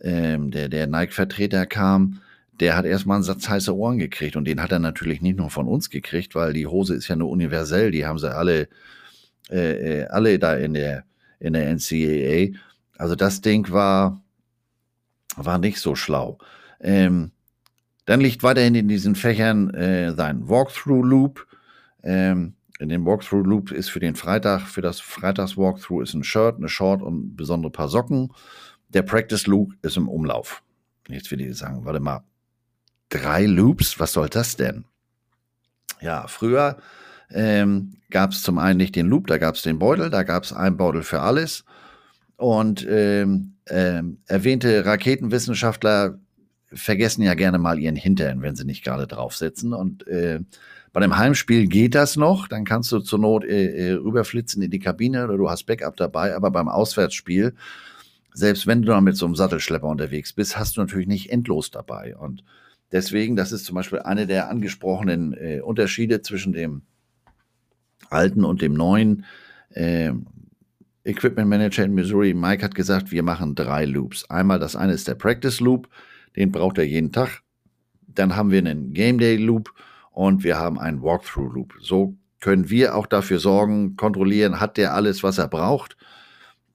ähm, 0.00 0.50
der, 0.50 0.68
der 0.68 0.86
Nike-Vertreter 0.86 1.66
kam, 1.66 2.20
der 2.60 2.76
hat 2.76 2.84
erstmal 2.84 3.16
einen 3.16 3.24
Satz 3.24 3.48
heiße 3.48 3.74
Ohren 3.74 3.98
gekriegt. 3.98 4.36
Und 4.36 4.44
den 4.44 4.60
hat 4.60 4.72
er 4.72 4.78
natürlich 4.78 5.20
nicht 5.20 5.36
nur 5.36 5.50
von 5.50 5.68
uns 5.68 5.90
gekriegt, 5.90 6.34
weil 6.34 6.52
die 6.52 6.66
Hose 6.66 6.94
ist 6.94 7.08
ja 7.08 7.16
nur 7.16 7.30
universell. 7.30 7.90
Die 7.90 8.04
haben 8.04 8.18
sie 8.18 8.34
alle, 8.34 8.68
äh, 9.50 10.00
äh 10.00 10.06
alle 10.08 10.38
da 10.38 10.54
in 10.54 10.74
der, 10.74 11.04
in 11.38 11.52
der 11.52 11.74
NCAA. 11.74 12.58
Also 12.96 13.14
das 13.14 13.40
Ding 13.40 13.70
war, 13.70 14.20
war 15.36 15.58
nicht 15.58 15.80
so 15.80 15.94
schlau. 15.94 16.38
Ähm, 16.80 17.32
dann 18.04 18.20
liegt 18.20 18.42
weiterhin 18.42 18.74
in 18.74 18.88
diesen 18.88 19.14
Fächern 19.14 19.70
äh, 19.74 20.14
sein 20.14 20.48
Walkthrough-Loop. 20.48 21.46
Ähm, 22.02 22.54
in 22.78 22.88
dem 22.88 23.04
Walkthrough-Loop 23.04 23.72
ist 23.72 23.90
für 23.90 24.00
den 24.00 24.14
Freitag, 24.14 24.62
für 24.62 24.80
das 24.80 25.00
Freitags-Walkthrough 25.00 26.02
ist 26.02 26.14
ein 26.14 26.24
Shirt, 26.24 26.56
eine 26.56 26.68
Short 26.68 27.02
und 27.02 27.36
besondere 27.36 27.72
paar 27.72 27.88
Socken. 27.88 28.32
Der 28.88 29.02
Practice-Loop 29.02 29.74
ist 29.82 29.96
im 29.96 30.08
Umlauf. 30.08 30.62
Jetzt 31.08 31.30
will 31.30 31.40
ich 31.40 31.56
sagen, 31.56 31.84
warte 31.84 32.00
mal, 32.00 32.22
drei 33.08 33.46
Loops, 33.46 33.98
was 33.98 34.12
soll 34.12 34.28
das 34.28 34.56
denn? 34.56 34.84
Ja, 36.00 36.26
früher 36.28 36.78
ähm, 37.30 37.96
gab 38.10 38.30
es 38.32 38.42
zum 38.42 38.58
einen 38.58 38.78
nicht 38.78 38.96
den 38.96 39.06
Loop, 39.06 39.26
da 39.26 39.38
gab 39.38 39.54
es 39.54 39.62
den 39.62 39.78
Beutel, 39.78 40.10
da 40.10 40.22
gab 40.22 40.44
es 40.44 40.52
einen 40.52 40.76
Beutel 40.76 41.02
für 41.02 41.20
alles. 41.20 41.64
Und 42.36 42.86
ähm, 42.88 43.56
ähm, 43.68 44.18
erwähnte 44.26 44.86
Raketenwissenschaftler 44.86 46.18
vergessen 46.72 47.22
ja 47.22 47.34
gerne 47.34 47.58
mal 47.58 47.78
ihren 47.78 47.96
Hintern, 47.96 48.42
wenn 48.42 48.56
sie 48.56 48.64
nicht 48.64 48.84
gerade 48.84 49.06
draufsitzen. 49.06 49.72
Und 49.72 50.06
äh, 50.06 50.40
bei 50.92 51.00
dem 51.00 51.16
Heimspiel 51.16 51.66
geht 51.66 51.94
das 51.94 52.16
noch, 52.16 52.48
dann 52.48 52.64
kannst 52.64 52.92
du 52.92 53.00
zur 53.00 53.18
Not 53.18 53.44
äh, 53.44 53.90
äh, 53.90 53.92
rüberflitzen 53.92 54.62
in 54.62 54.70
die 54.70 54.78
Kabine 54.78 55.24
oder 55.24 55.36
du 55.36 55.48
hast 55.48 55.64
Backup 55.64 55.96
dabei, 55.96 56.34
aber 56.34 56.50
beim 56.50 56.68
Auswärtsspiel, 56.68 57.54
selbst 58.32 58.66
wenn 58.66 58.82
du 58.82 58.88
dann 58.88 59.04
mit 59.04 59.16
so 59.16 59.26
einem 59.26 59.34
Sattelschlepper 59.34 59.86
unterwegs 59.86 60.32
bist, 60.32 60.58
hast 60.58 60.76
du 60.76 60.80
natürlich 60.80 61.08
nicht 61.08 61.30
endlos 61.30 61.70
dabei. 61.70 62.16
Und 62.16 62.44
deswegen, 62.92 63.36
das 63.36 63.52
ist 63.52 63.64
zum 63.64 63.74
Beispiel 63.74 64.00
eine 64.00 64.26
der 64.26 64.48
angesprochenen 64.50 65.34
äh, 65.34 65.60
Unterschiede 65.60 66.22
zwischen 66.22 66.52
dem 66.52 66.82
alten 68.10 68.44
und 68.44 68.62
dem 68.62 68.74
neuen 68.74 69.24
äh, 69.70 70.12
Equipment 71.04 71.48
Manager 71.48 71.84
in 71.84 71.94
Missouri. 71.94 72.34
Mike 72.34 72.62
hat 72.62 72.74
gesagt, 72.74 73.10
wir 73.10 73.22
machen 73.22 73.54
drei 73.54 73.84
Loops. 73.84 74.28
Einmal 74.30 74.58
das 74.58 74.76
eine 74.76 74.92
ist 74.92 75.08
der 75.08 75.14
Practice 75.14 75.60
Loop, 75.60 75.88
den 76.38 76.52
braucht 76.52 76.78
er 76.78 76.84
jeden 76.84 77.10
Tag. 77.12 77.42
Dann 78.06 78.36
haben 78.36 78.50
wir 78.52 78.60
einen 78.60 78.94
Game 78.94 79.18
Day 79.18 79.36
Loop 79.36 79.74
und 80.12 80.44
wir 80.44 80.56
haben 80.56 80.78
einen 80.78 81.02
Walkthrough 81.02 81.52
Loop. 81.52 81.74
So 81.82 82.16
können 82.40 82.70
wir 82.70 82.94
auch 82.94 83.06
dafür 83.06 83.40
sorgen, 83.40 83.96
kontrollieren, 83.96 84.60
hat 84.60 84.76
der 84.76 84.94
alles, 84.94 85.24
was 85.24 85.38
er 85.38 85.48
braucht 85.48 85.96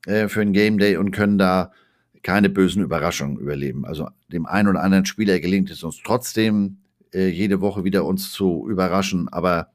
äh, 0.05 0.27
für 0.27 0.41
einen 0.41 0.53
Game 0.53 0.77
Day 0.77 0.97
und 0.97 1.11
können 1.11 1.37
da 1.37 1.71
keine 2.23 2.49
bösen 2.49 2.83
Überraschungen 2.83 3.37
überleben. 3.37 3.85
Also 3.85 4.09
dem 4.27 4.45
einen 4.45 4.67
oder 4.67 4.83
anderen 4.83 5.05
Spieler 5.05 5.39
gelingt 5.39 5.71
es 5.71 5.83
uns 5.83 6.01
trotzdem, 6.03 6.79
äh, 7.13 7.27
jede 7.27 7.61
Woche 7.61 7.85
wieder 7.85 8.05
uns 8.05 8.31
zu 8.31 8.67
überraschen, 8.69 9.29
aber 9.29 9.69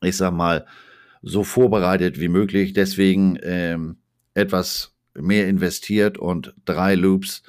ich 0.00 0.16
sag 0.16 0.32
mal, 0.32 0.64
so 1.22 1.44
vorbereitet 1.44 2.20
wie 2.20 2.28
möglich. 2.28 2.72
Deswegen 2.72 3.38
ähm, 3.42 3.96
etwas 4.34 4.94
mehr 5.14 5.48
investiert 5.48 6.18
und 6.18 6.54
drei 6.64 6.94
Loops, 6.94 7.42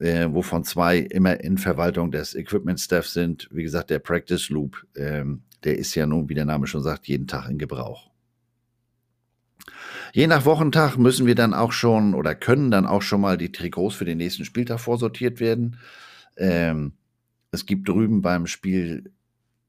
äh, 0.00 0.28
wovon 0.30 0.64
zwei 0.64 0.98
immer 0.98 1.40
in 1.40 1.58
Verwaltung 1.58 2.10
des 2.10 2.34
Equipment 2.34 2.80
Staff 2.80 3.06
sind. 3.06 3.48
Wie 3.50 3.62
gesagt, 3.62 3.90
der 3.90 3.98
Practice 3.98 4.48
Loop, 4.50 4.86
ähm, 4.96 5.42
der 5.64 5.78
ist 5.78 5.94
ja 5.94 6.06
nun, 6.06 6.28
wie 6.28 6.34
der 6.34 6.44
Name 6.44 6.66
schon 6.66 6.82
sagt, 6.82 7.06
jeden 7.06 7.26
Tag 7.26 7.48
in 7.48 7.58
Gebrauch. 7.58 8.10
Je 10.12 10.26
nach 10.26 10.44
Wochentag 10.44 10.96
müssen 10.96 11.26
wir 11.26 11.34
dann 11.34 11.54
auch 11.54 11.72
schon 11.72 12.14
oder 12.14 12.34
können 12.34 12.70
dann 12.70 12.86
auch 12.86 13.02
schon 13.02 13.20
mal 13.20 13.36
die 13.36 13.50
Trikots 13.50 13.96
für 13.96 14.04
den 14.04 14.18
nächsten 14.18 14.44
Spieltag 14.44 14.78
vorsortiert 14.78 15.40
werden. 15.40 15.78
Ähm, 16.36 16.92
es 17.50 17.66
gibt 17.66 17.88
drüben 17.88 18.22
beim 18.22 18.46
Spiel 18.46 19.10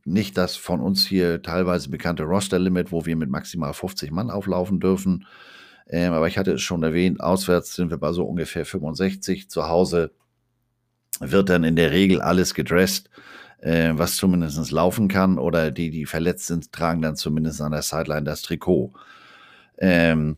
nicht 0.06 0.38
das 0.38 0.56
von 0.56 0.82
uns 0.82 1.06
hier 1.06 1.42
teilweise 1.42 1.90
bekannte 1.90 2.24
Roster-Limit, 2.24 2.92
wo 2.92 3.06
wir 3.06 3.16
mit 3.16 3.30
maximal 3.30 3.74
50 3.74 4.12
Mann 4.12 4.30
auflaufen 4.30 4.80
dürfen. 4.80 5.26
Ähm, 5.88 6.14
aber 6.14 6.28
ich 6.28 6.38
hatte 6.38 6.54
es 6.54 6.62
schon 6.62 6.84
erwähnt, 6.84 7.22
auswärts 7.22 7.76
sind 7.76 7.92
wir 7.92 7.98
bei 7.98 8.12
so 8.12 8.26
ungefähr 8.26 8.66
65. 8.66 9.50
Zu 9.50 9.68
Hause 9.68 10.12
wird 11.20 11.50
dann 11.50 11.64
in 11.64 11.76
der 11.76 11.92
Regel 11.92 12.22
alles 12.22 12.54
gedresst, 12.54 13.10
äh, 13.60 13.92
was 13.94 14.16
zumindest 14.16 14.72
laufen 14.72 15.08
kann. 15.08 15.38
Oder 15.38 15.72
die, 15.72 15.92
die 15.92 16.06
verletzt 16.06 16.48
sind, 16.48 16.72
tragen 16.72 17.02
dann 17.02 17.16
zumindest 17.16 17.62
an 17.62 17.72
der 17.72 17.84
Sideline 17.84 18.24
das 18.24 18.42
Trikot. 18.42 18.94
Ähm, 19.78 20.38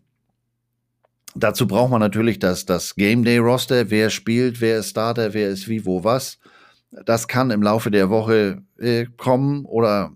dazu 1.35 1.67
braucht 1.67 1.91
man 1.91 2.01
natürlich 2.01 2.39
das, 2.39 2.65
das 2.65 2.95
Game 2.95 3.23
Day 3.23 3.37
Roster. 3.37 3.89
Wer 3.89 4.09
spielt, 4.09 4.59
wer 4.59 4.79
ist 4.79 4.89
Starter, 4.89 5.33
wer 5.33 5.49
ist 5.49 5.67
wie, 5.69 5.85
wo, 5.85 6.03
was. 6.03 6.39
Das 7.05 7.27
kann 7.27 7.51
im 7.51 7.61
Laufe 7.61 7.91
der 7.91 8.09
Woche 8.09 8.63
äh, 8.77 9.05
kommen 9.17 9.65
oder 9.65 10.11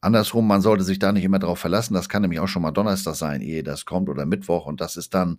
andersrum, 0.00 0.46
man 0.46 0.60
sollte 0.60 0.84
sich 0.84 0.98
da 0.98 1.12
nicht 1.12 1.24
immer 1.24 1.38
darauf 1.38 1.58
verlassen. 1.58 1.94
Das 1.94 2.08
kann 2.08 2.22
nämlich 2.22 2.40
auch 2.40 2.48
schon 2.48 2.62
mal 2.62 2.70
Donnerstag 2.70 3.14
sein, 3.14 3.40
ehe 3.40 3.62
das 3.62 3.84
kommt 3.84 4.08
oder 4.08 4.26
Mittwoch 4.26 4.66
und 4.66 4.80
das 4.80 4.96
ist 4.96 5.14
dann 5.14 5.38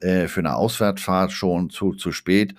äh, 0.00 0.28
für 0.28 0.40
eine 0.40 0.56
Auswärtsfahrt 0.56 1.32
schon 1.32 1.70
zu, 1.70 1.92
zu 1.92 2.12
spät. 2.12 2.54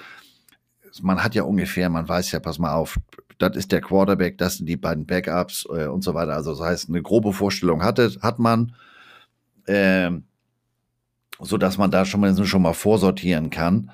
Man 1.02 1.24
hat 1.24 1.36
ja 1.36 1.44
ungefähr, 1.44 1.90
man 1.90 2.08
weiß 2.08 2.32
ja, 2.34 2.40
pass 2.40 2.60
mal 2.60 2.74
auf, 2.74 3.00
das 3.38 3.56
ist 3.56 3.72
der 3.72 3.82
Quarterback, 3.82 4.38
das 4.38 4.58
sind 4.58 4.68
die 4.68 4.78
beiden 4.78 5.06
Backups 5.06 5.66
äh, 5.70 5.88
und 5.88 6.04
so 6.04 6.14
weiter. 6.14 6.34
Also 6.34 6.52
das 6.52 6.62
heißt, 6.62 6.90
eine 6.90 7.02
grobe 7.02 7.34
Vorstellung 7.34 7.84
hatte, 7.84 8.12
hat 8.22 8.40
man, 8.40 8.76
äh, 9.66 10.12
so 11.40 11.58
dass 11.58 11.78
man 11.78 11.92
da 11.92 12.06
schon 12.06 12.20
mal, 12.20 12.46
schon 12.46 12.62
mal 12.62 12.74
vorsortieren 12.74 13.50
kann. 13.50 13.92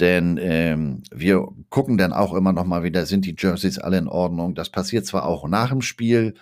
Denn 0.00 0.38
ähm, 0.40 1.02
wir 1.10 1.48
gucken 1.70 1.96
dann 1.96 2.12
auch 2.12 2.34
immer 2.34 2.52
noch 2.52 2.66
mal 2.66 2.82
wieder, 2.82 3.06
sind 3.06 3.24
die 3.24 3.34
Jerseys 3.36 3.78
alle 3.78 3.98
in 3.98 4.08
Ordnung. 4.08 4.54
Das 4.54 4.68
passiert 4.70 5.06
zwar 5.06 5.24
auch 5.24 5.48
nach 5.48 5.70
dem 5.70 5.80
Spiel, 5.80 6.34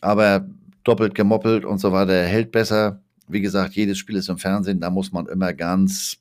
aber 0.00 0.46
doppelt 0.84 1.14
gemoppelt 1.14 1.64
und 1.64 1.78
so 1.78 1.92
weiter 1.92 2.22
hält 2.24 2.50
besser. 2.50 3.02
Wie 3.28 3.40
gesagt, 3.40 3.74
jedes 3.74 3.98
Spiel 3.98 4.16
ist 4.16 4.28
im 4.28 4.38
Fernsehen, 4.38 4.80
da 4.80 4.90
muss 4.90 5.12
man 5.12 5.26
immer 5.26 5.52
ganz 5.52 6.18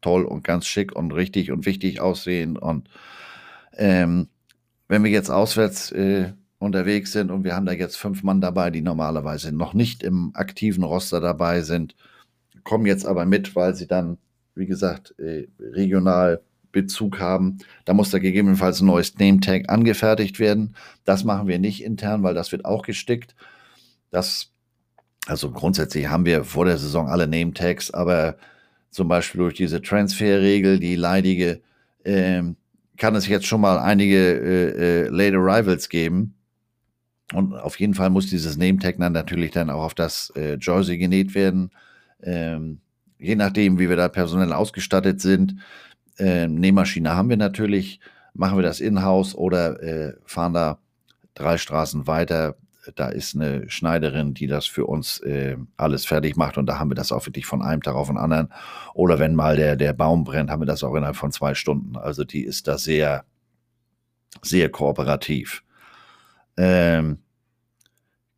toll 0.00 0.24
und 0.24 0.44
ganz 0.44 0.66
schick 0.66 0.94
und 0.94 1.12
richtig 1.12 1.50
und 1.52 1.66
wichtig 1.66 2.00
aussehen. 2.00 2.56
Und 2.56 2.88
ähm, 3.76 4.28
wenn 4.88 5.04
wir 5.04 5.10
jetzt 5.10 5.30
auswärts 5.30 5.92
äh, 5.92 6.32
unterwegs 6.58 7.12
sind 7.12 7.30
und 7.30 7.44
wir 7.44 7.54
haben 7.54 7.66
da 7.66 7.72
jetzt 7.72 7.96
fünf 7.96 8.22
Mann 8.22 8.40
dabei, 8.40 8.70
die 8.70 8.82
normalerweise 8.82 9.52
noch 9.52 9.74
nicht 9.74 10.02
im 10.02 10.32
aktiven 10.34 10.84
Roster 10.84 11.20
dabei 11.20 11.62
sind, 11.62 11.94
kommen 12.64 12.86
jetzt 12.86 13.06
aber 13.06 13.24
mit, 13.24 13.56
weil 13.56 13.74
sie 13.74 13.86
dann 13.86 14.18
wie 14.54 14.66
gesagt, 14.66 15.14
äh, 15.18 15.46
regional 15.60 16.42
Bezug 16.72 17.20
haben. 17.20 17.58
Da 17.84 17.94
muss 17.94 18.10
da 18.10 18.18
gegebenenfalls 18.18 18.80
ein 18.80 18.86
neues 18.86 19.18
Name-Tag 19.18 19.68
angefertigt 19.68 20.40
werden. 20.40 20.74
Das 21.04 21.22
machen 21.22 21.46
wir 21.46 21.58
nicht 21.58 21.84
intern, 21.84 22.22
weil 22.22 22.34
das 22.34 22.50
wird 22.50 22.64
auch 22.64 22.82
gestickt. 22.82 23.34
Das, 24.10 24.50
also 25.26 25.50
grundsätzlich 25.50 26.08
haben 26.08 26.24
wir 26.24 26.44
vor 26.44 26.64
der 26.64 26.78
Saison 26.78 27.08
alle 27.08 27.28
Name-Tags, 27.28 27.90
aber 27.92 28.36
zum 28.90 29.08
Beispiel 29.08 29.40
durch 29.40 29.54
diese 29.54 29.80
Transferregel, 29.80 30.80
die 30.80 30.96
leidige, 30.96 31.60
äh, 32.04 32.42
kann 32.98 33.14
es 33.14 33.26
jetzt 33.26 33.46
schon 33.46 33.60
mal 33.60 33.78
einige 33.78 34.16
äh, 34.16 35.04
äh, 35.04 35.08
Late 35.08 35.36
Arrivals 35.36 35.88
geben. 35.88 36.34
Und 37.32 37.54
auf 37.54 37.80
jeden 37.80 37.94
Fall 37.94 38.10
muss 38.10 38.28
dieses 38.28 38.58
Name-Tag 38.58 38.98
dann 38.98 39.12
natürlich 39.12 39.52
dann 39.52 39.70
auch 39.70 39.84
auf 39.84 39.94
das 39.94 40.30
äh, 40.36 40.58
Jersey 40.60 40.98
genäht 40.98 41.34
werden. 41.34 41.70
Ähm, 42.22 42.81
je 43.22 43.36
nachdem, 43.36 43.78
wie 43.78 43.88
wir 43.88 43.96
da 43.96 44.08
personell 44.08 44.52
ausgestattet 44.52 45.20
sind. 45.20 45.56
Äh, 46.18 46.48
Nähmaschine 46.48 47.14
haben 47.14 47.30
wir 47.30 47.36
natürlich, 47.36 48.00
machen 48.34 48.58
wir 48.58 48.62
das 48.62 48.80
in-house 48.80 49.34
oder 49.34 49.82
äh, 49.82 50.14
fahren 50.26 50.54
da 50.54 50.78
drei 51.34 51.56
Straßen 51.56 52.06
weiter. 52.06 52.56
Da 52.96 53.08
ist 53.08 53.36
eine 53.36 53.70
Schneiderin, 53.70 54.34
die 54.34 54.48
das 54.48 54.66
für 54.66 54.86
uns 54.86 55.20
äh, 55.20 55.56
alles 55.76 56.04
fertig 56.04 56.36
macht 56.36 56.58
und 56.58 56.66
da 56.66 56.80
haben 56.80 56.90
wir 56.90 56.96
das 56.96 57.12
auch 57.12 57.24
wirklich 57.26 57.46
von 57.46 57.62
einem 57.62 57.80
Tag 57.80 57.94
auf 57.94 58.08
den 58.08 58.18
anderen. 58.18 58.52
Oder 58.92 59.20
wenn 59.20 59.36
mal 59.36 59.56
der, 59.56 59.76
der 59.76 59.92
Baum 59.92 60.24
brennt, 60.24 60.50
haben 60.50 60.62
wir 60.62 60.66
das 60.66 60.82
auch 60.82 60.94
innerhalb 60.94 61.16
von 61.16 61.30
zwei 61.30 61.54
Stunden. 61.54 61.96
Also 61.96 62.24
die 62.24 62.42
ist 62.44 62.66
da 62.66 62.78
sehr, 62.78 63.24
sehr 64.42 64.68
kooperativ. 64.68 65.62
Ähm, 66.56 67.18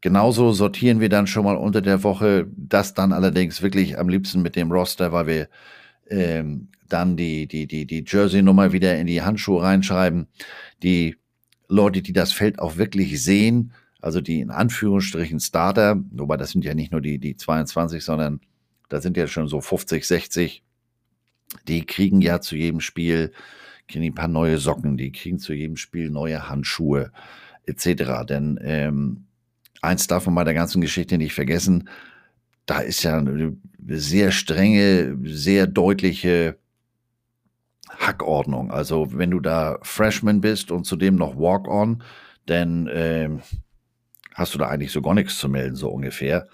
Genauso 0.05 0.52
sortieren 0.52 1.00
wir 1.00 1.09
dann 1.09 1.26
schon 1.26 1.46
mal 1.46 1.57
unter 1.57 1.80
der 1.80 2.02
Woche, 2.02 2.46
das 2.55 2.92
dann 2.92 3.14
allerdings 3.14 3.62
wirklich 3.62 3.98
am 3.98 4.11
liebsten 4.11 4.42
mit 4.42 4.55
dem 4.55 4.70
Roster, 4.70 5.12
weil 5.12 5.26
wir 5.26 5.48
ähm, 6.11 6.68
dann 6.90 7.16
die, 7.16 7.46
die, 7.46 7.66
die, 7.66 7.86
die 7.86 8.05
Jersey-Nummer 8.07 8.72
wieder 8.72 8.98
in 8.98 9.07
die 9.07 9.22
Handschuhe 9.22 9.62
reinschreiben. 9.62 10.26
Die 10.82 11.16
Leute, 11.68 12.02
die 12.02 12.12
das 12.12 12.32
Feld 12.32 12.59
auch 12.59 12.76
wirklich 12.76 13.24
sehen, 13.24 13.72
also 13.98 14.20
die 14.20 14.40
in 14.40 14.50
Anführungsstrichen 14.50 15.40
Starter, 15.40 15.98
wobei 16.11 16.36
das 16.36 16.50
sind 16.50 16.66
ja 16.66 16.74
nicht 16.74 16.92
nur 16.92 17.00
die, 17.00 17.18
die 17.18 17.38
22, 17.38 18.05
sondern 18.05 18.40
da 18.90 19.00
sind 19.00 19.16
ja 19.16 19.26
schon 19.26 19.48
so 19.48 19.62
50, 19.62 20.07
60 20.07 20.62
die 21.66 21.86
kriegen 21.86 22.20
ja 22.20 22.42
zu 22.42 22.57
jedem 22.57 22.80
Spiel 22.80 23.32
kriegen 23.88 24.05
ein 24.05 24.14
paar 24.14 24.28
neue 24.28 24.59
Socken, 24.59 24.98
die 24.98 25.12
kriegen 25.12 25.38
zu 25.38 25.55
jedem 25.55 25.76
Spiel 25.76 26.11
neue 26.11 26.46
Handschuhe 26.50 27.11
etc. 27.64 28.26
Denn 28.28 28.59
ähm, 28.62 29.24
eins 29.85 30.07
darf 30.07 30.26
man 30.26 30.35
bei 30.35 30.45
der 30.45 30.55
ganzen 30.55 30.80
Geschichte 30.80 31.18
nicht 31.18 31.35
vergessen, 31.35 31.89
da 32.66 32.80
ist 32.80 33.03
ja 33.03 33.18
eine 33.18 33.57
sehr 33.87 34.32
strenge, 34.32 35.18
sehr 35.24 35.66
deutliche 35.66 36.59
Hackordnung. 37.91 38.70
Also 38.70 39.09
wenn 39.12 39.30
du 39.30 39.41
da 39.41 39.78
Freshman 39.82 40.41
bist 40.41 40.70
und 40.70 40.85
zudem 40.85 41.16
noch 41.16 41.37
Walk-on, 41.37 42.03
dann 42.47 42.89
ähm, 42.93 43.43
hast 44.35 44.55
du 44.55 44.59
da 44.59 44.68
eigentlich 44.68 44.93
so 44.93 45.03
gar 45.03 45.14
nichts 45.14 45.39
zu 45.39 45.49
melden, 45.49 45.76
so 45.76 45.89
ungefähr. 45.91 46.49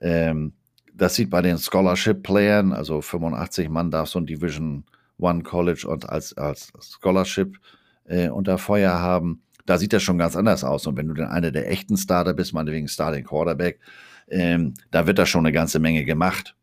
Ähm, 0.00 0.52
das 0.94 1.14
sieht 1.14 1.30
bei 1.30 1.42
den 1.42 1.58
Scholarship-Playern, 1.58 2.72
also 2.72 3.02
85 3.02 3.68
Mann 3.68 3.90
darf 3.90 4.08
so 4.08 4.18
ein 4.18 4.26
Division 4.26 4.84
One 5.18 5.42
College 5.42 5.86
und 5.88 6.08
als, 6.08 6.36
als 6.36 6.72
Scholarship 6.80 7.58
äh, 8.04 8.28
unter 8.28 8.58
Feuer 8.58 8.92
haben. 8.92 9.42
Da 9.66 9.78
sieht 9.78 9.92
das 9.92 10.02
schon 10.02 10.18
ganz 10.18 10.36
anders 10.36 10.64
aus. 10.64 10.86
Und 10.86 10.96
wenn 10.96 11.08
du 11.08 11.14
dann 11.14 11.28
einer 11.28 11.50
der 11.50 11.70
echten 11.70 11.96
Starter 11.96 12.34
bist, 12.34 12.54
meinetwegen 12.54 12.88
Starting 12.88 13.24
Quarterback, 13.24 13.80
ähm, 14.28 14.74
da 14.90 15.06
wird 15.06 15.18
da 15.18 15.26
schon 15.26 15.44
eine 15.44 15.52
ganze 15.52 15.78
Menge 15.78 16.04
gemacht. 16.04 16.56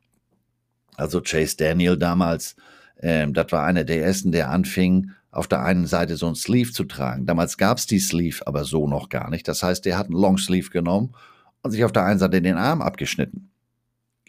Also 0.96 1.22
Chase 1.22 1.58
Daniel 1.58 1.98
damals, 1.98 2.56
ähm, 3.02 3.34
das 3.34 3.52
war 3.52 3.66
einer 3.66 3.84
der 3.84 4.04
ersten, 4.04 4.32
der 4.32 4.50
anfing, 4.50 5.12
auf 5.32 5.48
der 5.48 5.64
einen 5.64 5.88
Seite 5.88 6.16
so 6.16 6.28
ein 6.28 6.36
Sleeve 6.36 6.72
zu 6.72 6.84
tragen. 6.84 7.26
Damals 7.26 7.58
gab 7.58 7.78
es 7.78 7.88
die 7.88 8.00
Sleeve 8.00 8.46
aber 8.46 8.66
so 8.66 8.88
noch 8.88 9.10
gar 9.10 9.30
nicht. 9.30 9.48
Das 9.48 9.64
heißt, 9.64 9.86
der 9.86 9.98
hat 9.98 10.08
einen 10.08 10.20
Long 10.20 10.38
Sleeve 10.38 10.70
genommen 10.70 11.16
und 11.62 11.72
sich 11.72 11.84
auf 11.84 11.92
der 11.92 12.06
einen 12.06 12.20
Seite 12.20 12.42
den 12.42 12.58
Arm 12.58 12.82
abgeschnitten. 12.82 13.50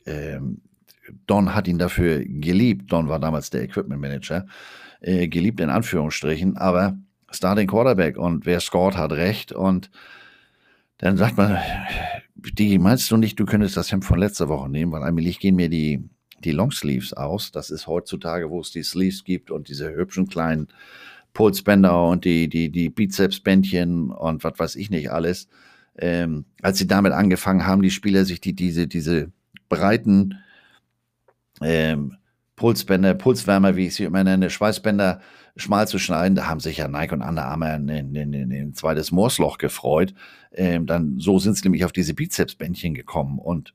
Ähm, 0.07 0.63
Don 1.27 1.55
hat 1.55 1.69
ihn 1.69 1.79
dafür 1.79 2.25
geliebt. 2.25 2.91
Don 2.91 3.09
war 3.09 3.21
damals 3.21 3.51
der 3.51 3.63
Equipment 3.63 4.01
Manager. 4.01 4.47
Äh, 5.01 5.29
geliebt 5.29 5.61
in 5.61 5.69
Anführungsstrichen, 5.69 6.57
aber 6.57 6.97
Starting 7.35 7.69
Quarterback 7.69 8.17
und 8.17 8.47
wer 8.47 8.61
scored, 8.61 8.97
hat 8.97 9.13
recht. 9.13 9.53
Und 9.53 9.91
dann 10.99 11.17
sagt 11.17 11.37
man, 11.37 11.59
die 12.37 12.79
meinst 12.79 13.11
du 13.11 13.17
nicht, 13.17 13.39
du 13.39 13.45
könntest 13.45 13.77
das 13.77 13.93
Hemd 13.93 14.05
von 14.05 14.19
letzter 14.19 14.49
Woche 14.49 14.69
nehmen, 14.69 14.93
weil 14.93 15.03
allmählich 15.03 15.39
gehen 15.39 15.57
mir 15.57 15.69
die, 15.69 16.03
die 16.45 16.53
Longsleeves 16.53 17.13
aus. 17.13 17.53
Das 17.53 17.71
ist 17.71 17.87
heutzutage, 17.87 18.51
wo 18.51 18.61
es 18.61 18.71
die 18.71 18.83
Sleeves 18.83 19.25
gibt 19.25 19.51
und 19.51 19.69
diese 19.69 19.95
hübschen 19.95 20.29
kleinen 20.29 20.69
Pulsbänder 21.33 22.09
und 22.09 22.25
die, 22.25 22.49
die, 22.49 22.71
die 22.71 22.91
Bizepsbändchen 22.91 24.11
und 24.11 24.45
was 24.45 24.59
weiß 24.59 24.77
ich 24.77 24.91
nicht 24.91 25.11
alles. 25.11 25.49
Ähm, 25.97 26.45
als 26.63 26.79
sie 26.79 26.87
damit 26.87 27.13
angefangen 27.13 27.67
haben, 27.67 27.83
die 27.83 27.91
Spieler 27.91 28.25
sich 28.25 28.41
die, 28.41 28.55
diese, 28.55 28.87
diese 28.87 29.33
breiten 29.69 30.39
ähm, 31.61 32.17
Pulsbänder, 32.57 33.15
Pulswärmer, 33.15 33.77
wie 33.77 33.87
ich 33.89 33.95
sie 33.95 34.05
immer 34.05 34.23
nenne, 34.25 34.51
Schweißbänder 34.51 35.21
schmal 35.57 35.87
zu 35.89 35.99
schneiden. 35.99 36.35
Da 36.35 36.47
haben 36.47 36.61
sich 36.61 36.79
ja 36.79 36.89
Nike 36.89 37.13
und 37.13 37.23
Under 37.23 37.45
Armour 37.47 37.75
in, 37.75 37.89
in, 37.89 38.15
in, 38.15 38.33
in 38.33 38.53
ein 38.53 38.75
zweites 38.75 39.13
Morsloch 39.13 39.59
gefreut. 39.59 40.15
Ähm, 40.53 40.87
dann, 40.87 41.19
so 41.19 41.39
sind 41.39 41.57
sie 41.57 41.63
nämlich 41.65 41.85
auf 41.85 41.93
diese 41.93 42.15
Bizepsbändchen 42.15 42.95
gekommen. 42.95 43.39
Und 43.39 43.75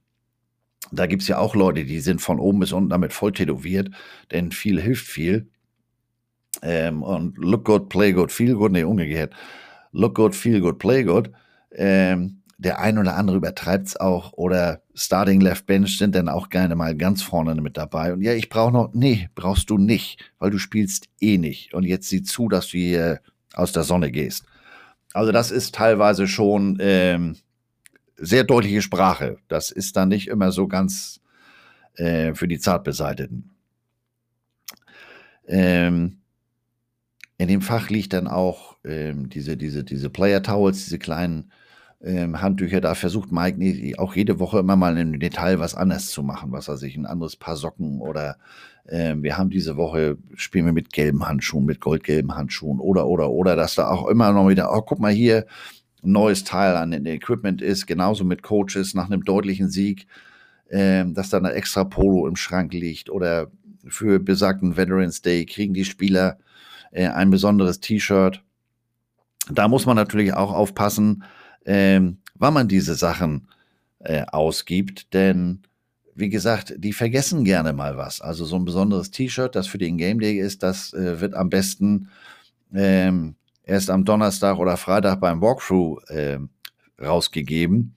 da 0.91 1.05
gibt's 1.05 1.27
ja 1.27 1.37
auch 1.37 1.55
Leute, 1.55 1.85
die 1.85 1.99
sind 1.99 2.21
von 2.21 2.39
oben 2.39 2.59
bis 2.59 2.71
unten 2.71 2.89
damit 2.89 3.13
voll 3.13 3.31
tätowiert, 3.31 3.89
denn 4.31 4.51
viel 4.51 4.81
hilft 4.81 5.07
viel. 5.07 5.47
Ähm, 6.61 7.03
und 7.03 7.37
look 7.37 7.65
good, 7.65 7.89
play 7.89 8.11
good, 8.11 8.31
feel 8.31 8.55
good, 8.55 8.71
nee, 8.71 8.83
umgekehrt. 8.83 9.33
Look 9.91 10.15
good, 10.15 10.35
feel 10.35 10.59
good, 10.59 10.79
play 10.79 11.03
good. 11.03 11.31
Ähm, 11.71 12.38
der 12.59 12.79
ein 12.79 12.97
oder 12.97 13.15
andere 13.15 13.37
übertreibt 13.37 13.87
es 13.87 13.95
auch 13.95 14.33
oder 14.33 14.81
Starting 14.93 15.39
Left 15.39 15.65
Bench 15.65 15.97
sind 15.97 16.13
dann 16.13 16.27
auch 16.27 16.49
gerne 16.49 16.75
mal 16.75 16.93
ganz 16.93 17.23
vorne 17.23 17.55
mit 17.61 17.77
dabei. 17.77 18.11
Und 18.11 18.21
ja, 18.21 18.33
ich 18.33 18.49
brauche 18.49 18.73
noch, 18.73 18.93
nee, 18.93 19.29
brauchst 19.33 19.69
du 19.69 19.77
nicht, 19.77 20.33
weil 20.39 20.51
du 20.51 20.57
spielst 20.57 21.05
eh 21.21 21.37
nicht. 21.37 21.73
Und 21.73 21.85
jetzt 21.85 22.09
sieh 22.09 22.21
zu, 22.21 22.49
dass 22.49 22.67
du 22.67 22.77
hier 22.77 23.21
aus 23.53 23.71
der 23.71 23.83
Sonne 23.83 24.11
gehst. 24.11 24.43
Also 25.13 25.31
das 25.31 25.51
ist 25.51 25.73
teilweise 25.73 26.27
schon 26.27 26.77
ähm, 26.81 27.37
sehr 28.17 28.43
deutliche 28.43 28.81
Sprache. 28.81 29.37
Das 29.47 29.71
ist 29.71 29.95
dann 29.95 30.09
nicht 30.09 30.27
immer 30.27 30.51
so 30.51 30.67
ganz 30.67 31.21
äh, 31.93 32.33
für 32.33 32.49
die 32.49 32.59
Zartbeseiteten. 32.59 33.51
Ähm, 35.47 36.17
in 37.37 37.47
dem 37.47 37.61
Fach 37.61 37.89
liegt 37.89 38.11
dann 38.11 38.27
auch 38.27 38.75
ähm, 38.83 39.29
diese, 39.29 39.55
diese, 39.55 39.85
diese 39.85 40.09
Player 40.09 40.43
Towels, 40.43 40.83
diese 40.83 40.99
kleinen 40.99 41.53
Handtücher. 42.01 42.81
Da 42.81 42.95
versucht 42.95 43.31
Mike 43.31 43.59
auch 43.97 44.15
jede 44.15 44.39
Woche 44.39 44.59
immer 44.59 44.75
mal 44.75 44.97
im 44.97 45.19
Detail 45.19 45.59
was 45.59 45.75
anders 45.75 46.07
zu 46.09 46.23
machen, 46.23 46.51
was 46.51 46.67
er 46.67 46.77
sich 46.77 46.95
ein 46.95 47.05
anderes 47.05 47.35
Paar 47.35 47.55
Socken 47.55 47.99
oder 47.99 48.37
äh, 48.85 49.15
wir 49.17 49.37
haben 49.37 49.49
diese 49.49 49.77
Woche 49.77 50.17
spielen 50.35 50.65
wir 50.65 50.73
mit 50.73 50.93
gelben 50.93 51.27
Handschuhen, 51.27 51.65
mit 51.65 51.81
goldgelben 51.81 52.35
Handschuhen 52.35 52.79
oder 52.79 53.07
oder 53.07 53.29
oder, 53.29 53.55
dass 53.55 53.75
da 53.75 53.89
auch 53.89 54.07
immer 54.07 54.31
noch 54.31 54.47
wieder, 54.49 54.73
oh 54.73 54.81
guck 54.81 54.99
mal 54.99 55.11
hier, 55.11 55.45
ein 56.03 56.11
neues 56.13 56.43
Teil 56.43 56.75
an 56.75 56.91
den 56.91 57.05
Equipment 57.05 57.61
ist, 57.61 57.85
genauso 57.85 58.23
mit 58.23 58.43
Coaches 58.43 58.93
nach 58.93 59.07
einem 59.07 59.23
deutlichen 59.23 59.69
Sieg, 59.69 60.07
äh, 60.69 61.05
dass 61.05 61.29
da 61.29 61.37
ein 61.37 61.45
extra 61.45 61.83
Polo 61.83 62.27
im 62.27 62.35
Schrank 62.35 62.73
liegt 62.73 63.09
oder 63.09 63.51
für 63.87 64.19
besagten 64.19 64.77
Veterans 64.77 65.21
Day 65.21 65.45
kriegen 65.45 65.73
die 65.73 65.85
Spieler 65.85 66.37
äh, 66.91 67.07
ein 67.07 67.29
besonderes 67.29 67.79
T-Shirt. 67.79 68.43
Da 69.51 69.67
muss 69.67 69.85
man 69.85 69.95
natürlich 69.95 70.33
auch 70.33 70.53
aufpassen, 70.53 71.23
ähm, 71.69 72.17
wann 72.33 72.55
man 72.55 72.67
diese 72.67 72.95
Sachen 72.95 73.47
äh, 73.99 74.23
ausgibt, 74.31 75.13
denn 75.13 75.61
wie 76.15 76.29
gesagt, 76.29 76.73
die 76.77 76.93
vergessen 76.93 77.45
gerne 77.45 77.73
mal 77.73 77.95
was. 77.95 78.21
Also 78.21 78.43
so 78.43 78.55
ein 78.55 78.65
besonderes 78.65 79.11
T-Shirt, 79.11 79.55
das 79.55 79.67
für 79.67 79.77
den 79.77 79.97
Game 79.97 80.19
Day 80.19 80.39
ist, 80.39 80.63
das 80.63 80.93
äh, 80.93 81.21
wird 81.21 81.35
am 81.35 81.49
besten 81.49 82.09
ähm, 82.73 83.35
erst 83.63 83.91
am 83.91 84.03
Donnerstag 84.03 84.57
oder 84.57 84.77
Freitag 84.77 85.21
beim 85.21 85.41
Walkthrough 85.41 86.01
äh, 86.09 86.39
rausgegeben, 86.99 87.93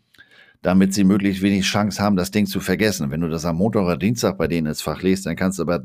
damit 0.60 0.92
sie 0.92 1.04
möglichst 1.04 1.42
wenig 1.42 1.64
Chance 1.64 2.00
haben, 2.00 2.16
das 2.16 2.30
Ding 2.30 2.46
zu 2.46 2.60
vergessen. 2.60 3.10
Wenn 3.10 3.22
du 3.22 3.28
das 3.28 3.46
am 3.46 3.56
Montag 3.56 3.84
oder 3.84 3.96
Dienstag 3.96 4.36
bei 4.36 4.48
denen 4.48 4.66
ins 4.66 4.82
Fach 4.82 5.00
liest, 5.00 5.24
dann 5.24 5.34
kannst 5.34 5.58
du 5.58 5.62
aber 5.62 5.82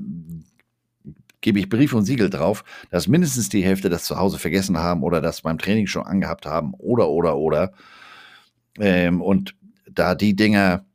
gebe 1.41 1.59
ich 1.59 1.69
Brief 1.69 1.93
und 1.93 2.05
Siegel 2.05 2.29
drauf, 2.29 2.63
dass 2.89 3.07
mindestens 3.07 3.49
die 3.49 3.63
Hälfte 3.63 3.89
das 3.89 4.05
zu 4.05 4.17
Hause 4.17 4.39
vergessen 4.39 4.77
haben 4.77 5.03
oder 5.03 5.21
das 5.21 5.41
beim 5.41 5.57
Training 5.57 5.87
schon 5.87 6.05
angehabt 6.05 6.45
haben 6.45 6.73
oder, 6.75 7.09
oder, 7.09 7.37
oder. 7.37 7.73
Ähm, 8.79 9.21
und 9.21 9.55
da 9.91 10.15
die 10.15 10.35
Dinger 10.35 10.85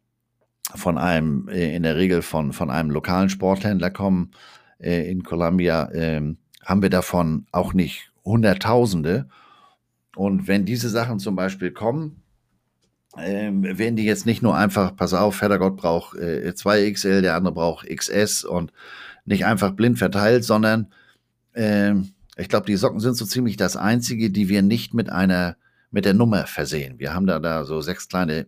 von 0.74 0.98
einem, 0.98 1.48
äh, 1.48 1.74
in 1.74 1.82
der 1.82 1.96
Regel 1.96 2.22
von, 2.22 2.52
von 2.52 2.70
einem 2.70 2.90
lokalen 2.90 3.28
Sporthändler 3.28 3.90
kommen 3.90 4.32
äh, 4.78 5.10
in 5.10 5.22
Columbia, 5.22 5.90
äh, 5.92 6.34
haben 6.64 6.82
wir 6.82 6.90
davon 6.90 7.46
auch 7.52 7.72
nicht 7.72 8.12
Hunderttausende. 8.24 9.28
Und 10.14 10.46
wenn 10.46 10.64
diese 10.64 10.88
Sachen 10.88 11.18
zum 11.18 11.36
Beispiel 11.36 11.72
kommen, 11.72 12.22
ähm, 13.18 13.62
werden 13.62 13.96
die 13.96 14.04
jetzt 14.04 14.26
nicht 14.26 14.42
nur 14.42 14.56
einfach, 14.56 14.96
pass 14.96 15.12
auf, 15.12 15.42
Heddergott 15.42 15.76
braucht 15.76 16.16
äh, 16.16 16.52
2XL, 16.54 17.20
der 17.20 17.34
andere 17.34 17.54
braucht 17.54 17.86
XS 17.86 18.44
und 18.44 18.72
nicht 19.24 19.44
einfach 19.46 19.72
blind 19.72 19.98
verteilt, 19.98 20.44
sondern 20.44 20.92
äh, 21.52 21.94
ich 22.36 22.48
glaube, 22.48 22.66
die 22.66 22.76
Socken 22.76 23.00
sind 23.00 23.16
so 23.16 23.24
ziemlich 23.24 23.56
das 23.56 23.76
einzige, 23.76 24.30
die 24.30 24.48
wir 24.48 24.62
nicht 24.62 24.94
mit 24.94 25.10
einer, 25.10 25.56
mit 25.90 26.04
der 26.04 26.14
Nummer 26.14 26.46
versehen. 26.46 26.98
Wir 26.98 27.14
haben 27.14 27.26
da, 27.26 27.38
da 27.38 27.64
so 27.64 27.80
sechs 27.80 28.08
kleine 28.08 28.46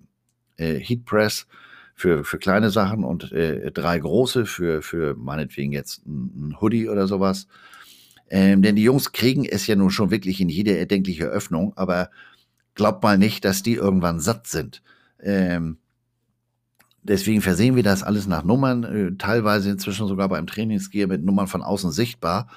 äh, 0.56 0.78
Heatpress 0.78 1.46
für, 1.94 2.24
für 2.24 2.38
kleine 2.38 2.70
Sachen 2.70 3.04
und 3.04 3.30
äh, 3.32 3.70
drei 3.70 3.98
große 3.98 4.46
für, 4.46 4.82
für 4.82 5.14
meinetwegen 5.14 5.72
jetzt 5.72 6.04
ein, 6.06 6.56
Hoodie 6.60 6.88
oder 6.88 7.06
sowas. 7.06 7.46
Ähm, 8.30 8.62
denn 8.62 8.74
die 8.76 8.82
Jungs 8.82 9.12
kriegen 9.12 9.44
es 9.44 9.66
ja 9.66 9.76
nun 9.76 9.90
schon 9.90 10.10
wirklich 10.10 10.40
in 10.40 10.48
jede 10.48 10.76
erdenkliche 10.76 11.26
Öffnung, 11.26 11.76
aber 11.76 12.10
glaubt 12.74 13.02
mal 13.02 13.18
nicht, 13.18 13.44
dass 13.44 13.62
die 13.62 13.74
irgendwann 13.74 14.18
satt 14.18 14.46
sind. 14.46 14.82
Ähm, 15.22 15.78
Deswegen 17.04 17.42
versehen 17.42 17.76
wir 17.76 17.82
das 17.82 18.02
alles 18.02 18.26
nach 18.26 18.44
Nummern, 18.44 18.84
äh, 18.84 19.16
teilweise 19.18 19.70
inzwischen 19.70 20.08
sogar 20.08 20.30
beim 20.30 20.46
Trainingsgear 20.46 21.06
mit 21.06 21.22
Nummern 21.22 21.46
von 21.46 21.62
außen 21.62 21.92
sichtbar, 21.92 22.48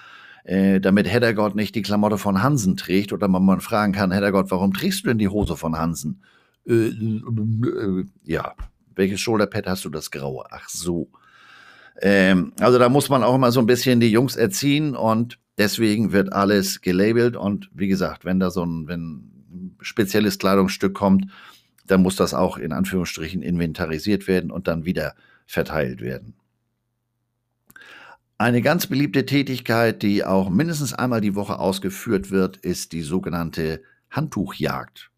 äh, 0.46 0.80
damit 0.80 1.12
Heddergott 1.12 1.54
nicht 1.54 1.76
die 1.76 1.82
Klamotte 1.82 2.18
von 2.18 2.42
Hansen 2.42 2.78
trägt 2.78 3.12
oder 3.12 3.28
man 3.28 3.60
fragen 3.60 3.92
kann, 3.92 4.12
Heddergott, 4.12 4.50
warum 4.50 4.74
trägst 4.74 5.04
du 5.04 5.10
denn 5.10 5.18
die 5.18 5.28
Hose 5.28 5.58
von 5.58 5.78
Hansen? 5.78 6.24
Äh, 6.66 6.94
ja, 8.24 8.54
welches 8.96 9.20
Shoulderpad 9.20 9.68
hast 9.68 9.84
du 9.84 9.90
das 9.90 10.12
graue? 10.12 10.46
Ach 10.50 10.70
so. 10.70 11.10
Ähm, 12.02 12.54
also 12.62 12.80
da 12.80 12.88
muss 12.88 13.10
man 13.10 13.24
auch 13.24 13.36
immer 13.36 13.52
so 13.52 13.60
ein 13.60 13.66
bisschen 13.66 14.00
die 14.00 14.12
Jungs 14.12 14.38
erziehen 14.38 14.96
und 14.96 15.40
deswegen 15.58 16.14
wird 16.14 16.32
alles 16.32 16.80
gelabelt 16.80 17.36
und 17.36 17.70
wie 17.74 17.90
gesagt, 17.90 18.24
wenn 18.24 18.40
da 18.40 18.50
so 18.50 18.64
ein, 18.64 18.88
wenn 18.88 19.02
ein 19.52 19.78
spezielles 19.82 20.40
Kleidungsstück 20.40 20.94
kommt, 20.94 21.26
dann 21.88 22.02
muss 22.02 22.16
das 22.16 22.34
auch 22.34 22.58
in 22.58 22.72
Anführungsstrichen 22.72 23.42
inventarisiert 23.42 24.28
werden 24.28 24.52
und 24.52 24.68
dann 24.68 24.86
wieder 24.86 25.16
verteilt 25.46 26.02
werden. 26.02 26.36
Eine 28.38 28.62
ganz 28.62 28.86
beliebte 28.86 29.26
Tätigkeit, 29.26 30.04
die 30.04 30.24
auch 30.24 30.50
mindestens 30.50 30.94
einmal 30.94 31.22
die 31.22 31.34
Woche 31.34 31.58
ausgeführt 31.58 32.30
wird, 32.30 32.58
ist 32.58 32.92
die 32.92 33.02
sogenannte 33.02 33.82
Handtuchjagd. 34.12 35.10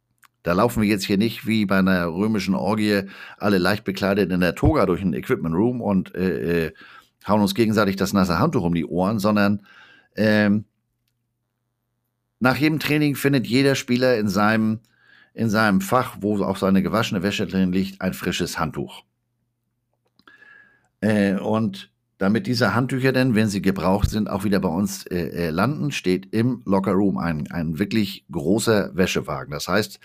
Da 0.43 0.53
laufen 0.53 0.81
wir 0.81 0.87
jetzt 0.87 1.03
hier 1.03 1.17
nicht 1.17 1.45
wie 1.45 1.65
bei 1.65 1.79
einer 1.79 2.07
römischen 2.07 2.55
Orgie 2.55 3.03
alle 3.37 3.57
leicht 3.57 3.83
bekleidet 3.83 4.31
in 4.31 4.39
der 4.39 4.55
Toga 4.55 4.85
durch 4.85 5.01
den 5.01 5.13
Equipment 5.13 5.53
Room 5.53 5.81
und 5.81 6.15
äh, 6.15 6.67
äh, 6.67 6.73
hauen 7.27 7.41
uns 7.41 7.55
gegenseitig 7.55 7.97
das 7.97 8.13
nasse 8.13 8.39
Handtuch 8.39 8.63
um 8.63 8.73
die 8.73 8.85
Ohren, 8.85 9.19
sondern 9.19 9.65
ähm, 10.15 10.63
nach 12.39 12.55
jedem 12.55 12.79
Training 12.79 13.15
findet 13.15 13.47
jeder 13.47 13.75
Spieler 13.75 14.17
in 14.17 14.29
seinem, 14.29 14.79
in 15.33 15.49
seinem 15.49 15.81
Fach, 15.81 16.17
wo 16.21 16.43
auch 16.43 16.57
seine 16.57 16.83
gewaschene 16.83 17.23
Wäsche 17.23 17.47
drin 17.47 17.71
liegt, 17.71 18.01
ein 18.01 18.13
frisches 18.13 18.59
Handtuch. 18.59 19.03
Äh, 21.01 21.35
und 21.35 21.91
damit 22.17 22.47
diese 22.47 22.75
Handtücher 22.75 23.13
denn, 23.13 23.33
wenn 23.33 23.47
sie 23.47 23.61
gebraucht 23.61 24.09
sind, 24.09 24.29
auch 24.29 24.43
wieder 24.43 24.59
bei 24.59 24.69
uns 24.69 25.05
äh, 25.07 25.47
äh, 25.47 25.49
landen, 25.51 25.91
steht 25.91 26.33
im 26.33 26.61
Lockerroom 26.65 27.17
ein, 27.17 27.49
ein 27.51 27.79
wirklich 27.79 28.25
großer 28.29 28.95
Wäschewagen. 28.95 29.51
Das 29.51 29.69
heißt, 29.69 29.99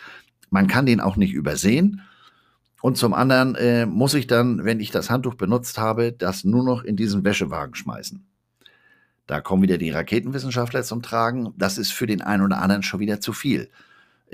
man 0.50 0.68
kann 0.68 0.86
den 0.86 1.00
auch 1.00 1.16
nicht 1.16 1.32
übersehen. 1.32 2.02
Und 2.80 2.96
zum 2.96 3.14
anderen 3.14 3.56
äh, 3.56 3.86
muss 3.86 4.14
ich 4.14 4.26
dann, 4.28 4.64
wenn 4.64 4.78
ich 4.78 4.92
das 4.92 5.10
Handtuch 5.10 5.34
benutzt 5.34 5.78
habe, 5.78 6.12
das 6.12 6.44
nur 6.44 6.62
noch 6.62 6.84
in 6.84 6.96
diesen 6.96 7.24
Wäschewagen 7.24 7.74
schmeißen. 7.74 8.24
Da 9.26 9.40
kommen 9.40 9.62
wieder 9.62 9.78
die 9.78 9.90
Raketenwissenschaftler 9.90 10.82
zum 10.82 11.02
Tragen. 11.02 11.54
Das 11.56 11.78
ist 11.78 11.92
für 11.92 12.06
den 12.06 12.22
einen 12.22 12.44
oder 12.44 12.60
anderen 12.60 12.82
schon 12.82 13.00
wieder 13.00 13.20
zu 13.20 13.32
viel. 13.32 13.70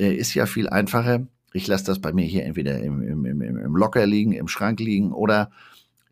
Äh, 0.00 0.14
ist 0.14 0.32
ja 0.34 0.46
viel 0.46 0.68
einfacher. 0.68 1.26
Ich 1.52 1.66
lasse 1.66 1.84
das 1.84 2.00
bei 2.00 2.12
mir 2.12 2.24
hier 2.24 2.44
entweder 2.44 2.78
im, 2.80 3.02
im, 3.02 3.24
im, 3.26 3.42
im 3.42 3.76
Locker 3.76 4.06
liegen, 4.06 4.32
im 4.32 4.48
Schrank 4.48 4.80
liegen 4.80 5.12
oder 5.12 5.50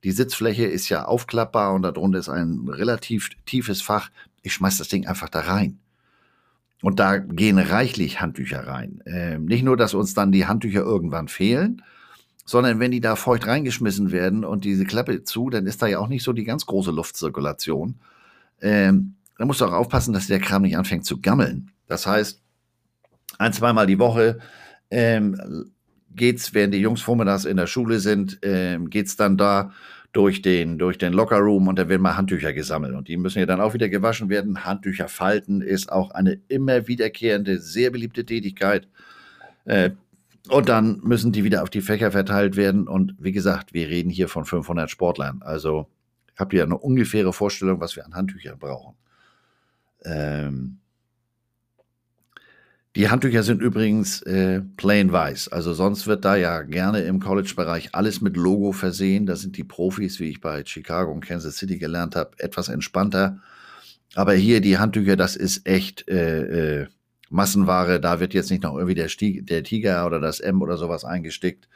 die 0.05 0.12
Sitzfläche 0.12 0.64
ist 0.66 0.89
ja 0.91 1.07
aufklappbar 1.07 1.72
und 1.74 1.82
darunter 1.82 2.18
ist 2.18 2.28
ein 2.28 2.68
relativ 2.68 3.30
tiefes 3.47 3.80
Fach. 3.80 4.11
Ich 4.43 4.53
schmeiß 4.53 4.78
das 4.78 4.89
Ding 4.89 5.07
einfach 5.07 5.28
da 5.28 5.41
rein. 5.41 5.78
Und 6.82 7.01
da 7.01 7.16
gehen 7.16 7.59
reichlich 7.59 8.20
Handtücher 8.20 8.66
rein. 8.66 9.03
Ähm, 9.07 9.47
nicht 9.47 9.64
nur, 9.64 9.76
dass 9.76 9.95
uns 9.95 10.14
dann 10.14 10.30
die 10.30 10.47
Handtücher 10.47 10.82
irgendwann 10.82 11.26
fehlen, 11.26 11.82
sondern 12.45 12.78
wenn 12.78 12.93
die 12.93 13.01
da 13.01 13.16
feucht 13.16 13.47
reingeschmissen 13.47 14.12
werden 14.12 14.45
und 14.45 14.64
diese 14.64 14.84
Klappe 14.84 15.24
zu, 15.24 15.51
dann 15.51 15.66
ist 15.66 15.82
da 15.82 15.86
ja 15.86 15.99
auch 15.99 16.09
nicht 16.09 16.22
so 16.22 16.32
die 16.32 16.45
ganz 16.45 16.66
große 16.66 16.93
Luftzirkulation. 16.93 17.97
Ähm, 18.61 19.14
da 19.36 19.45
musst 19.45 19.61
du 19.61 19.64
auch 19.64 19.72
aufpassen, 19.72 20.12
dass 20.12 20.28
der 20.28 20.41
Kram 20.41 20.62
nicht 20.62 20.76
anfängt 20.76 21.05
zu 21.05 21.20
gammeln. 21.20 21.72
Das 21.89 22.07
heißt, 22.07 22.41
ein, 23.37 23.53
zweimal 23.53 23.87
die 23.87 23.99
Woche 23.99 24.39
ähm, 24.91 25.72
geht's, 26.14 26.55
während 26.55 26.74
die 26.74 26.81
Jungs 26.81 27.03
vormittags 27.03 27.45
in 27.45 27.57
der 27.57 27.66
Schule 27.66 28.01
sind, 28.01 28.39
ähm, 28.43 28.91
geht's 28.91 29.16
dann 29.16 29.37
da 29.37 29.72
durch 30.12 30.41
den, 30.43 30.79
durch 30.79 30.99
den 30.99 31.12
Lockerroom 31.12 31.68
und 31.68 31.79
da 31.79 31.89
werden 31.89 32.03
mal 32.03 32.16
Handtücher 32.16 32.53
gesammelt. 32.53 32.95
Und 32.95 33.09
die 33.09 33.16
müssen 33.16 33.39
ja 33.39 33.47
dann 33.47 33.61
auch 33.61 33.74
wieder 33.74 33.89
gewaschen 33.89 34.31
werden. 34.31 34.64
Handtücher 34.64 35.09
falten 35.09 35.61
ist 35.61 35.93
auch 35.93 36.11
eine 36.12 36.41
immer 36.49 36.89
wiederkehrende, 36.89 37.61
sehr 37.61 37.91
beliebte 37.91 38.24
Tätigkeit. 38.24 38.89
Äh, 39.66 39.91
und 40.49 40.68
dann 40.68 41.01
müssen 41.03 41.33
die 41.33 41.45
wieder 41.45 41.62
auf 41.62 41.70
die 41.70 41.83
Fächer 41.83 42.11
verteilt 42.11 42.57
werden. 42.57 42.89
Und 42.89 43.14
wie 43.18 43.33
gesagt, 43.33 43.74
wir 43.74 43.89
reden 43.89 44.11
hier 44.11 44.29
von 44.29 44.47
500 44.47 44.91
Sportlern. 44.91 45.43
Also 45.43 45.89
habt 46.37 46.55
ihr 46.55 46.62
eine 46.62 46.79
ungefähre 46.79 47.35
Vorstellung, 47.35 47.81
was 47.81 47.95
wir 47.95 48.07
an 48.07 48.14
Handtüchern 48.14 48.59
brauchen. 48.59 48.97
Ähm, 50.05 50.79
die 52.99 53.09
Handtücher 53.11 53.45
sind 53.45 53.63
übrigens 53.63 54.23
äh, 54.23 54.61
plain 54.77 55.13
weiß. 55.13 55.51
Also 55.51 55.73
sonst 55.73 56.09
wird 56.09 56.25
da 56.25 56.35
ja 56.35 56.63
gerne 56.63 57.03
im 57.03 57.21
College-Bereich 57.21 57.95
alles 57.95 58.21
mit 58.21 58.37
Logo 58.37 58.73
versehen. 58.73 59.25
Da 59.25 59.37
sind 59.37 59.57
die 59.57 59.63
Profis, 59.63 60.19
wie 60.19 60.31
ich 60.31 60.41
bei 60.41 60.65
Chicago 60.67 61.13
und 61.13 61.25
Kansas 61.25 61.59
City 61.59 61.79
gelernt 61.79 62.17
habe, 62.17 62.33
etwas 62.39 62.69
entspannter. 62.69 63.39
Aber 64.17 64.33
hier 64.35 64.61
die 64.61 64.79
Handtücher, 64.79 65.15
das 65.15 65.37
ist 65.37 65.65
echt 65.65 66.09
äh, 66.09 66.81
äh, 66.81 66.87
Massenware. 67.31 68.01
Da 68.01 68.19
wird 68.19 68.35
jetzt 68.35 68.51
nicht 68.51 68.65
noch 68.65 68.75
irgendwie 68.75 68.97
der, 68.97 69.09
Stieg, 69.09 69.47
der 69.47 69.63
Tiger 69.63 70.05
oder 70.05 70.19
das 70.19 70.41
M 70.41 70.61
oder 70.61 70.77
sowas 70.77 71.05
eingestickt. 71.05 71.69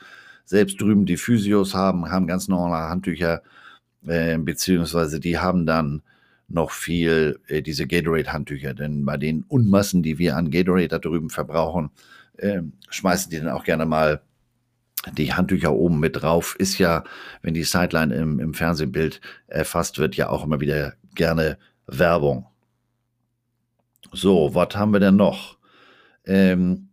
Selbst 0.44 0.80
drüben 0.80 1.06
die 1.06 1.16
Physios 1.16 1.72
haben, 1.72 2.10
haben 2.10 2.26
ganz 2.26 2.48
normale 2.48 2.88
Handtücher, 2.88 3.42
äh, 4.04 4.36
beziehungsweise 4.38 5.20
die 5.20 5.38
haben 5.38 5.66
dann 5.66 6.02
noch 6.52 6.70
viel 6.70 7.40
äh, 7.48 7.62
diese 7.62 7.86
Gatorade-Handtücher, 7.86 8.74
denn 8.74 9.04
bei 9.04 9.16
den 9.16 9.44
Unmassen, 9.48 10.02
die 10.02 10.18
wir 10.18 10.36
an 10.36 10.50
Gatorade 10.50 10.88
da 10.88 10.98
drüben 10.98 11.30
verbrauchen, 11.30 11.90
äh, 12.36 12.62
schmeißen 12.90 13.30
die 13.30 13.38
dann 13.38 13.48
auch 13.48 13.64
gerne 13.64 13.86
mal 13.86 14.22
die 15.12 15.32
Handtücher 15.32 15.72
oben 15.72 16.00
mit 16.00 16.22
drauf. 16.22 16.54
Ist 16.58 16.78
ja, 16.78 17.04
wenn 17.42 17.54
die 17.54 17.64
Sideline 17.64 18.14
im, 18.14 18.38
im 18.38 18.54
Fernsehbild 18.54 19.20
erfasst 19.48 19.98
wird, 19.98 20.14
ja 20.16 20.28
auch 20.28 20.44
immer 20.44 20.60
wieder 20.60 20.94
gerne 21.14 21.58
Werbung. 21.86 22.46
So, 24.12 24.54
was 24.54 24.74
haben 24.76 24.92
wir 24.92 25.00
denn 25.00 25.16
noch? 25.16 25.58
Ähm, 26.24 26.88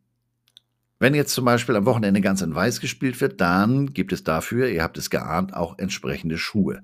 wenn 0.99 1.15
jetzt 1.15 1.33
zum 1.33 1.45
Beispiel 1.45 1.75
am 1.75 1.85
Wochenende 1.85 2.19
ganz 2.21 2.41
in 2.41 2.53
Weiß 2.53 2.81
gespielt 2.81 3.19
wird, 3.21 3.39
dann 3.39 3.93
gibt 3.93 4.11
es 4.11 4.23
dafür, 4.23 4.67
ihr 4.67 4.83
habt 4.83 4.97
es 4.97 5.09
geahnt, 5.09 5.53
auch 5.53 5.77
entsprechende 5.77 6.37
Schuhe. 6.37 6.81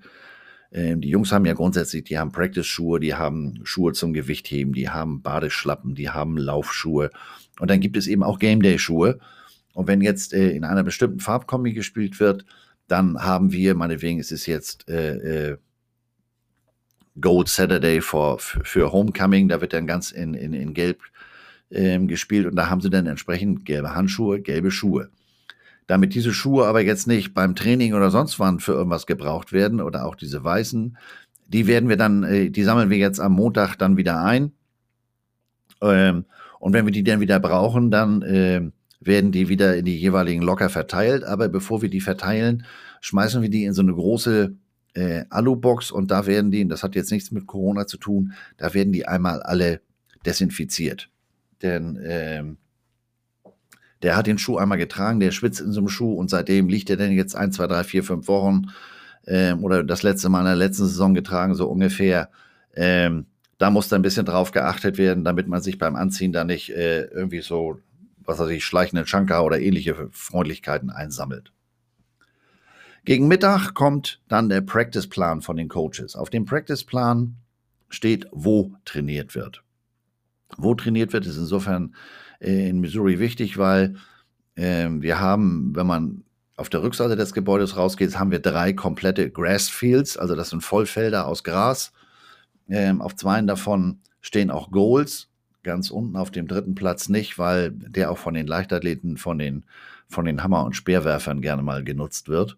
Ähm, 0.76 0.99
die 0.99 1.07
Jungs 1.07 1.32
haben 1.32 1.45
ja 1.45 1.53
grundsätzlich, 1.53 2.03
die 2.03 2.19
haben 2.19 2.34
Practice-Schuhe, 2.34 2.99
die 2.99 3.15
haben 3.15 3.61
Schuhe 3.63 3.93
zum 3.93 4.11
Gewichtheben, 4.11 4.73
die 4.73 4.89
haben 4.89 5.21
Badeschlappen, 5.21 5.95
die 5.95 6.09
haben 6.09 6.38
Laufschuhe. 6.38 7.11
Und 7.59 7.71
dann 7.71 7.80
gibt 7.80 7.95
es 7.95 8.07
eben 8.07 8.23
auch 8.23 8.39
Game 8.39 8.61
Day-Schuhe. 8.61 9.19
Und 9.73 9.88
wenn 9.88 10.01
jetzt 10.01 10.34
äh, 10.34 10.51
in 10.51 10.65
einer 10.65 10.84
bestimmten 10.84 11.21
Farbkombi 11.21 11.71
gespielt 11.71 12.19
wird, 12.19 12.45
dann 12.89 13.23
haben 13.23 13.53
wir, 13.53 13.73
meinetwegen 13.73 14.19
ist 14.19 14.34
es 14.34 14.45
jetzt 14.47 14.89
äh, 14.89 15.51
äh, 15.51 15.57
Gold 17.21 17.47
Saturday 17.47 18.01
for, 18.01 18.39
für 18.39 18.91
Homecoming, 18.91 19.47
da 19.47 19.61
wird 19.61 19.71
dann 19.71 19.88
ganz 19.88 20.11
in, 20.11 20.34
in, 20.34 20.53
in 20.53 20.73
Gelb 20.73 20.99
ähm, 21.71 22.09
gespielt 22.09 22.47
und 22.47 22.57
da 22.57 22.69
haben 22.69 22.82
sie 22.82 22.89
dann 22.89 23.07
entsprechend 23.07 23.63
gelbe 23.63 23.95
Handschuhe, 23.95 24.41
gelbe 24.41 24.71
Schuhe. 24.71 25.09
Damit 25.88 26.15
diese 26.15 26.33
Schuhe 26.33 26.65
aber 26.65 26.81
jetzt 26.81 27.07
nicht 27.07 27.33
beim 27.33 27.55
Training 27.55 27.93
oder 27.93 28.09
sonst 28.09 28.39
wann 28.39 28.59
für 28.59 28.73
irgendwas 28.73 29.05
gebraucht 29.05 29.53
werden 29.53 29.81
oder 29.81 30.05
auch 30.05 30.15
diese 30.15 30.43
weißen, 30.43 30.97
die 31.47 31.67
werden 31.67 31.89
wir 31.89 31.97
dann, 31.97 32.23
äh, 32.23 32.49
die 32.49 32.63
sammeln 32.63 32.89
wir 32.89 32.97
jetzt 32.97 33.19
am 33.19 33.33
Montag 33.33 33.75
dann 33.75 33.97
wieder 33.97 34.21
ein. 34.21 34.51
Ähm, 35.81 36.25
und 36.59 36.73
wenn 36.73 36.86
wir 36.86 36.91
die 36.91 37.03
dann 37.03 37.19
wieder 37.19 37.39
brauchen, 37.39 37.91
dann 37.91 38.21
äh, 38.23 38.71
werden 38.99 39.31
die 39.31 39.49
wieder 39.49 39.77
in 39.77 39.86
die 39.86 39.97
jeweiligen 39.97 40.41
Locker 40.41 40.69
verteilt. 40.69 41.23
Aber 41.23 41.47
bevor 41.49 41.81
wir 41.81 41.89
die 41.89 42.01
verteilen, 42.01 42.65
schmeißen 43.01 43.41
wir 43.41 43.49
die 43.49 43.65
in 43.65 43.73
so 43.73 43.83
eine 43.83 43.93
große 43.93 44.55
äh, 44.95 45.25
Alubox 45.29 45.91
und 45.91 46.09
da 46.09 46.25
werden 46.25 46.51
die, 46.51 46.67
das 46.67 46.81
hat 46.81 46.95
jetzt 46.95 47.11
nichts 47.11 47.31
mit 47.31 47.45
Corona 47.45 47.86
zu 47.86 47.97
tun, 47.97 48.33
da 48.57 48.73
werden 48.73 48.93
die 48.93 49.07
einmal 49.07 49.41
alle 49.43 49.81
desinfiziert. 50.25 51.09
Denn 51.61 51.99
ähm, 52.03 52.57
der 54.06 54.16
hat 54.16 54.28
den 54.28 54.38
Schuh 54.38 54.58
einmal 54.58 54.78
getragen, 54.78 55.20
der 55.20 55.32
schwitzt 55.32 55.60
in 55.60 55.72
so 55.72 55.80
einem 55.80 55.89
Schuh 55.89 56.14
und 56.14 56.30
seitdem 56.30 56.70
liegt 56.70 56.91
er 56.91 56.95
dann 56.95 57.12
jetzt 57.12 57.36
ein, 57.36 57.51
zwei, 57.51 57.66
drei, 57.66 57.84
vier, 57.84 58.03
fünf 58.03 58.28
Wochen 58.28 58.68
ähm, 59.26 59.64
oder 59.64 59.84
das 59.84 60.03
letzte 60.03 60.30
Mal 60.30 60.41
in 60.41 60.45
der 60.45 60.56
letzten 60.56 60.86
Saison 60.86 61.16
getragen, 61.16 61.56
so 61.56 61.68
ungefähr. 61.68 62.30
Ähm, 62.76 63.26
da 63.58 63.72
muss 63.72 63.89
da 63.89 63.95
ein 63.95 64.03
bisschen 64.03 64.28
drauf 64.28 64.51
geachtet 64.51 64.99
werden, 64.99 65.24
damit 65.24 65.47
man 65.47 65.60
sich 65.60 65.80
beim 65.80 65.95
Anziehen 65.95 66.32
da 66.32 66.43
nicht 66.43 66.70
äh, 66.70 67.06
irgendwie 67.06 67.41
so, 67.41 67.80
was 68.20 68.38
weiß 68.38 68.49
ich, 68.49 68.64
schleichende 68.64 69.06
Chanka 69.06 69.41
oder 69.41 69.60
ähnliche 69.60 69.95
Freundlichkeiten 70.12 70.91
einsammelt. 70.91 71.51
Gegen 73.06 73.28
Mittag 73.28 73.74
kommt 73.74 74.22
dann 74.28 74.49
der 74.49 74.62
Practice-Plan 74.62 75.41
von 75.41 75.58
den 75.58 75.68
Coaches. 75.68 76.16
Auf 76.16 76.30
dem 76.30 76.45
Practice-Plan 76.45 77.38
steht, 77.89 78.28
wo 78.32 78.72
trainiert 78.86 79.34
wird. 79.34 79.64
Wo 80.58 80.76
trainiert 80.76 81.12
wird, 81.12 81.26
ist 81.26 81.38
insofern 81.38 81.95
in 82.39 82.79
Missouri 82.79 83.19
wichtig, 83.19 83.57
weil 83.57 83.95
äh, 84.55 84.88
wir 84.89 85.19
haben, 85.19 85.75
wenn 85.75 85.88
man 85.88 86.23
auf 86.57 86.69
der 86.69 86.83
Rückseite 86.83 87.15
des 87.15 87.33
Gebäudes 87.33 87.75
rausgeht, 87.75 88.17
haben 88.17 88.31
wir 88.31 88.39
drei 88.39 88.73
komplette 88.73 89.29
Grassfields, 89.29 90.17
also 90.17 90.36
das 90.36 90.49
sind 90.49 90.61
Vollfelder 90.61 91.27
aus 91.27 91.43
Gras. 91.43 91.91
Ähm, 92.69 93.01
auf 93.01 93.15
zwei 93.15 93.41
davon 93.41 93.99
stehen 94.21 94.49
auch 94.49 94.71
Goals, 94.71 95.29
ganz 95.63 95.91
unten 95.91 96.15
auf 96.15 96.31
dem 96.31 96.47
dritten 96.47 96.75
Platz 96.75 97.09
nicht, 97.09 97.38
weil 97.38 97.71
der 97.71 98.11
auch 98.11 98.17
von 98.17 98.33
den 98.33 98.47
Leichtathleten, 98.47 99.17
von 99.17 99.38
den, 99.38 99.65
von 100.07 100.25
den 100.25 100.43
Hammer- 100.43 100.65
und 100.65 100.75
Speerwerfern 100.75 101.41
gerne 101.41 101.61
mal 101.61 101.83
genutzt 101.83 102.29
wird. 102.29 102.57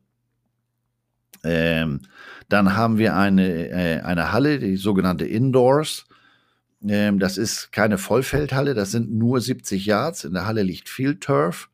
Ähm, 1.43 2.01
dann 2.49 2.75
haben 2.75 2.97
wir 2.97 3.15
eine, 3.15 3.69
äh, 3.69 4.01
eine 4.01 4.31
Halle, 4.31 4.59
die 4.59 4.77
sogenannte 4.77 5.25
Indoors. 5.25 6.06
Ähm, 6.87 7.19
das 7.19 7.37
ist 7.37 7.71
keine 7.71 7.97
Vollfeldhalle, 7.97 8.73
das 8.73 8.91
sind 8.91 9.11
nur 9.11 9.41
70 9.41 9.85
Yards. 9.85 10.23
In 10.23 10.33
der 10.33 10.45
Halle 10.45 10.63
liegt 10.63 10.89
Field 10.89 11.21
Turf, 11.21 11.69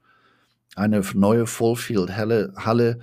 eine 0.75 1.01
neue 1.13 1.45
Fullfield-Halle. 1.45 2.53
Halle, 2.55 2.99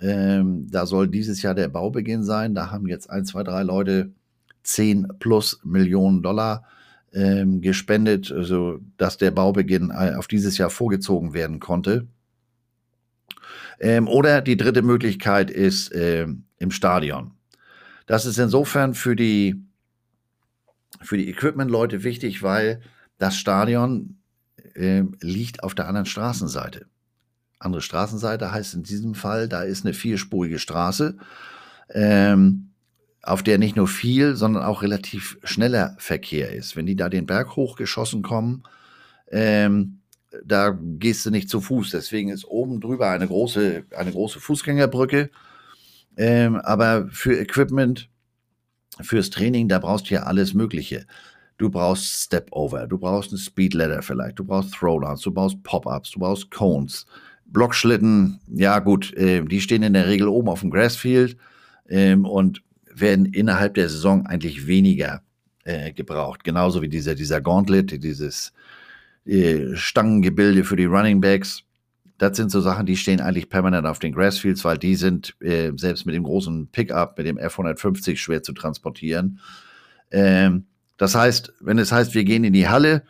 ähm, 0.00 0.66
da 0.70 0.86
soll 0.86 1.08
dieses 1.08 1.42
Jahr 1.42 1.54
der 1.54 1.68
Baubeginn 1.68 2.24
sein. 2.24 2.54
Da 2.54 2.70
haben 2.70 2.86
jetzt 2.86 3.10
ein, 3.10 3.24
zwei, 3.24 3.42
drei 3.42 3.62
Leute 3.62 4.12
10 4.62 5.08
plus 5.18 5.60
Millionen 5.64 6.22
Dollar 6.22 6.64
ähm, 7.12 7.60
gespendet, 7.60 8.26
so 8.26 8.34
also, 8.34 8.80
dass 8.96 9.18
der 9.18 9.30
Baubeginn 9.30 9.90
äh, 9.90 10.14
auf 10.14 10.28
dieses 10.28 10.58
Jahr 10.58 10.70
vorgezogen 10.70 11.34
werden 11.34 11.60
konnte. 11.60 12.06
Ähm, 13.80 14.06
oder 14.08 14.42
die 14.42 14.56
dritte 14.56 14.82
Möglichkeit 14.82 15.50
ist 15.50 15.90
ähm, 15.94 16.44
im 16.58 16.70
Stadion. 16.70 17.32
Das 18.06 18.26
ist 18.26 18.38
insofern 18.38 18.94
für 18.94 19.16
die 19.16 19.62
für 21.00 21.16
die 21.16 21.28
Equipment-Leute 21.28 22.04
wichtig, 22.04 22.42
weil 22.42 22.80
das 23.18 23.36
Stadion 23.36 24.18
äh, 24.74 25.02
liegt 25.20 25.62
auf 25.62 25.74
der 25.74 25.88
anderen 25.88 26.06
Straßenseite. 26.06 26.86
Andere 27.58 27.82
Straßenseite 27.82 28.52
heißt 28.52 28.74
in 28.74 28.82
diesem 28.82 29.14
Fall, 29.14 29.48
da 29.48 29.62
ist 29.62 29.84
eine 29.84 29.94
vierspurige 29.94 30.58
Straße. 30.58 31.16
Ähm, 31.92 32.70
auf 33.22 33.42
der 33.42 33.58
nicht 33.58 33.76
nur 33.76 33.88
viel, 33.88 34.34
sondern 34.34 34.62
auch 34.62 34.82
relativ 34.82 35.38
schneller 35.44 35.94
Verkehr 35.98 36.52
ist. 36.52 36.76
Wenn 36.76 36.86
die 36.86 36.96
da 36.96 37.08
den 37.08 37.26
Berg 37.26 37.56
hochgeschossen 37.56 38.22
kommen, 38.22 38.62
ähm, 39.30 40.00
da 40.44 40.78
gehst 40.80 41.26
du 41.26 41.30
nicht 41.30 41.50
zu 41.50 41.60
Fuß. 41.60 41.90
Deswegen 41.90 42.30
ist 42.30 42.44
oben 42.46 42.80
drüber 42.80 43.10
eine 43.10 43.26
große, 43.26 43.84
eine 43.94 44.12
große 44.12 44.40
Fußgängerbrücke. 44.40 45.30
Ähm, 46.16 46.56
aber 46.56 47.08
für 47.10 47.38
Equipment, 47.38 48.08
fürs 49.00 49.30
Training, 49.30 49.68
da 49.68 49.78
brauchst 49.78 50.10
du 50.10 50.14
ja 50.14 50.22
alles 50.24 50.54
Mögliche. 50.54 51.06
Du 51.58 51.68
brauchst 51.68 52.04
Step-Over, 52.24 52.86
du 52.86 52.98
brauchst 52.98 53.32
eine 53.32 53.38
Speed-Ladder 53.38 54.02
vielleicht, 54.02 54.38
du 54.38 54.44
brauchst 54.44 54.74
Throwdowns, 54.74 55.20
du 55.20 55.30
brauchst 55.30 55.62
Pop-Ups, 55.62 56.12
du 56.12 56.20
brauchst 56.20 56.50
Cones. 56.50 57.06
Blockschlitten, 57.46 58.40
ja 58.46 58.78
gut, 58.78 59.12
äh, 59.14 59.42
die 59.44 59.60
stehen 59.60 59.82
in 59.82 59.92
der 59.92 60.06
Regel 60.06 60.28
oben 60.28 60.48
auf 60.48 60.60
dem 60.60 60.70
Grassfield 60.70 61.36
ähm, 61.88 62.24
und 62.24 62.62
werden 62.92 63.26
innerhalb 63.26 63.74
der 63.74 63.88
Saison 63.88 64.26
eigentlich 64.26 64.66
weniger 64.66 65.22
äh, 65.64 65.92
gebraucht. 65.92 66.44
Genauso 66.44 66.80
wie 66.80 66.88
dieser, 66.88 67.14
dieser 67.14 67.40
Gauntlet, 67.40 68.02
dieses 68.02 68.52
äh, 69.26 69.74
Stangengebilde 69.74 70.64
für 70.64 70.76
die 70.76 70.86
Running 70.86 71.20
Backs. 71.20 71.62
Das 72.20 72.36
sind 72.36 72.50
so 72.50 72.60
Sachen, 72.60 72.84
die 72.84 72.98
stehen 72.98 73.22
eigentlich 73.22 73.48
permanent 73.48 73.86
auf 73.86 73.98
den 73.98 74.12
Grassfields, 74.12 74.62
weil 74.62 74.76
die 74.76 74.94
sind 74.94 75.34
äh, 75.40 75.72
selbst 75.76 76.04
mit 76.04 76.14
dem 76.14 76.24
großen 76.24 76.66
Pickup, 76.66 77.16
mit 77.16 77.26
dem 77.26 77.38
F150 77.38 78.18
schwer 78.18 78.42
zu 78.42 78.52
transportieren. 78.52 79.40
Ähm, 80.10 80.66
das 80.98 81.14
heißt, 81.14 81.54
wenn 81.60 81.78
es 81.78 81.92
heißt, 81.92 82.12
wir 82.12 82.24
gehen 82.24 82.44
in 82.44 82.52
die 82.52 82.68
Halle 82.68 83.04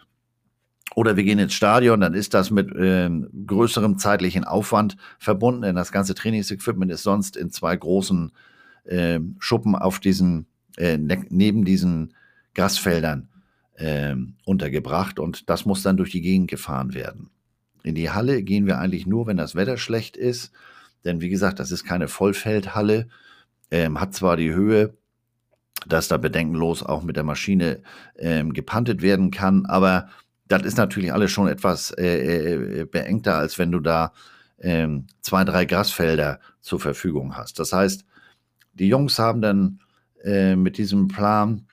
oder 0.95 1.17
wir 1.17 1.25
gehen 1.25 1.41
ins 1.41 1.55
Stadion, 1.55 2.01
dann 2.01 2.15
ist 2.15 2.35
das 2.35 2.53
mit 2.53 2.71
ähm, 2.79 3.29
größerem 3.49 3.99
zeitlichen 3.99 4.45
Aufwand 4.45 4.97
verbunden, 5.19 5.63
denn 5.63 5.75
das 5.75 5.91
ganze 5.91 6.15
Trainingsequipment 6.15 6.93
ist 6.93 7.03
sonst 7.03 7.37
in 7.37 7.51
zwei 7.51 7.75
großen 7.75 8.31
äh, 8.85 9.19
Schuppen 9.41 9.75
auf 9.75 9.99
diesen, 9.99 10.47
äh, 10.77 10.99
ne 10.99 11.25
neben 11.31 11.65
diesen 11.65 12.15
Grasfeldern 12.55 13.29
äh, 13.75 14.15
untergebracht 14.45 15.19
und 15.19 15.51
das 15.51 15.67
muss 15.67 15.83
dann 15.83 15.97
durch 15.97 16.13
die 16.13 16.21
Gegend 16.21 16.49
gefahren 16.49 16.95
werden. 16.95 17.31
In 17.83 17.95
die 17.95 18.11
Halle 18.11 18.43
gehen 18.43 18.67
wir 18.67 18.79
eigentlich 18.79 19.07
nur, 19.07 19.27
wenn 19.27 19.37
das 19.37 19.55
Wetter 19.55 19.77
schlecht 19.77 20.17
ist, 20.17 20.53
denn 21.05 21.21
wie 21.21 21.29
gesagt, 21.29 21.59
das 21.59 21.71
ist 21.71 21.85
keine 21.85 22.09
Vollfeldhalle, 22.09 23.09
ähm, 23.71 24.01
hat 24.01 24.15
zwar 24.15 24.37
die 24.37 24.53
Höhe, 24.53 24.95
dass 25.87 26.09
da 26.09 26.17
bedenkenlos 26.19 26.83
auch 26.83 27.03
mit 27.03 27.17
der 27.17 27.25
Maschine 27.25 27.83
ähm, 28.17 28.53
gepantet 28.53 29.01
werden 29.01 29.31
kann, 29.31 29.67
aber 29.67 30.09
das 30.47 30.63
ist 30.63 30.77
natürlich 30.77 31.13
alles 31.13 31.31
schon 31.31 31.49
etwas 31.49 31.93
äh, 31.93 32.81
äh 32.81 32.85
beengter, 32.85 33.37
als 33.37 33.59
wenn 33.59 33.71
du 33.73 33.81
da 33.81 34.13
ähm, 34.59 35.07
zwei, 35.23 35.45
drei 35.45 35.65
Grasfelder 35.65 36.41
zur 36.61 36.81
Verfügung 36.81 37.37
hast. 37.37 37.59
Das 37.59 37.73
heißt, 37.73 38.05
die 38.75 38.89
Jungs 38.89 39.19
haben 39.19 39.41
dann 39.41 39.81
äh, 40.23 40.57
mit 40.57 40.77
diesem 40.77 41.09
Plan, 41.09 41.67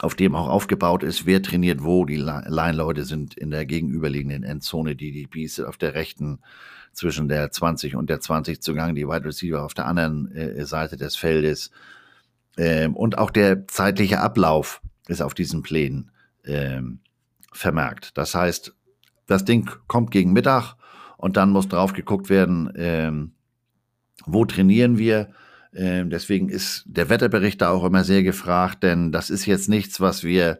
auf 0.00 0.14
dem 0.14 0.34
auch 0.34 0.48
aufgebaut 0.48 1.02
ist, 1.02 1.26
wer 1.26 1.42
trainiert 1.42 1.82
wo. 1.84 2.04
Die 2.04 2.16
Line-Leute 2.16 3.04
sind 3.04 3.34
in 3.34 3.50
der 3.50 3.64
gegenüberliegenden 3.64 4.42
Endzone, 4.42 4.96
die 4.96 5.12
DBs 5.12 5.60
auf 5.60 5.76
der 5.76 5.94
rechten 5.94 6.40
zwischen 6.92 7.28
der 7.28 7.50
20 7.50 7.96
und 7.96 8.10
der 8.10 8.20
20 8.20 8.60
zugang, 8.60 8.94
die 8.94 9.06
Wide 9.06 9.24
Receiver 9.24 9.64
auf 9.64 9.74
der 9.74 9.86
anderen 9.86 10.30
äh, 10.32 10.64
Seite 10.66 10.96
des 10.96 11.16
Feldes. 11.16 11.70
Ähm, 12.56 12.96
und 12.96 13.18
auch 13.18 13.30
der 13.30 13.66
zeitliche 13.66 14.20
Ablauf 14.20 14.80
ist 15.08 15.22
auf 15.22 15.34
diesen 15.34 15.62
Plänen 15.62 16.10
ähm, 16.44 17.00
vermerkt. 17.52 18.16
Das 18.16 18.34
heißt, 18.34 18.74
das 19.26 19.44
Ding 19.44 19.70
kommt 19.86 20.10
gegen 20.10 20.32
Mittag 20.32 20.76
und 21.16 21.36
dann 21.36 21.50
muss 21.50 21.68
drauf 21.68 21.92
geguckt 21.92 22.28
werden, 22.28 22.72
ähm, 22.76 23.32
wo 24.26 24.44
trainieren 24.44 24.98
wir, 24.98 25.30
ähm, 25.74 26.10
deswegen 26.10 26.48
ist 26.48 26.84
der 26.86 27.08
Wetterbericht 27.08 27.60
da 27.60 27.70
auch 27.70 27.84
immer 27.84 28.04
sehr 28.04 28.22
gefragt, 28.22 28.82
denn 28.82 29.10
das 29.10 29.30
ist 29.30 29.46
jetzt 29.46 29.68
nichts, 29.68 30.00
was 30.00 30.22
wir 30.22 30.58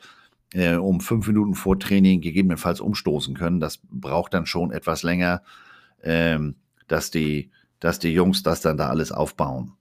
äh, 0.53 0.75
um 0.75 1.01
fünf 1.01 1.27
Minuten 1.27 1.55
vor 1.55 1.79
Training 1.79 2.21
gegebenenfalls 2.21 2.81
umstoßen 2.81 3.35
können. 3.37 3.61
Das 3.61 3.81
braucht 3.91 4.35
dann 4.35 4.47
schon 4.47 4.73
etwas 4.73 5.03
länger, 5.03 5.43
ähm, 6.03 6.57
dass, 6.89 7.11
die, 7.11 7.51
dass 7.79 7.99
die 7.99 8.13
Jungs 8.13 8.43
das 8.43 8.61
dann 8.61 8.77
da 8.77 8.89
alles 8.89 9.13
aufbauen. 9.13 9.73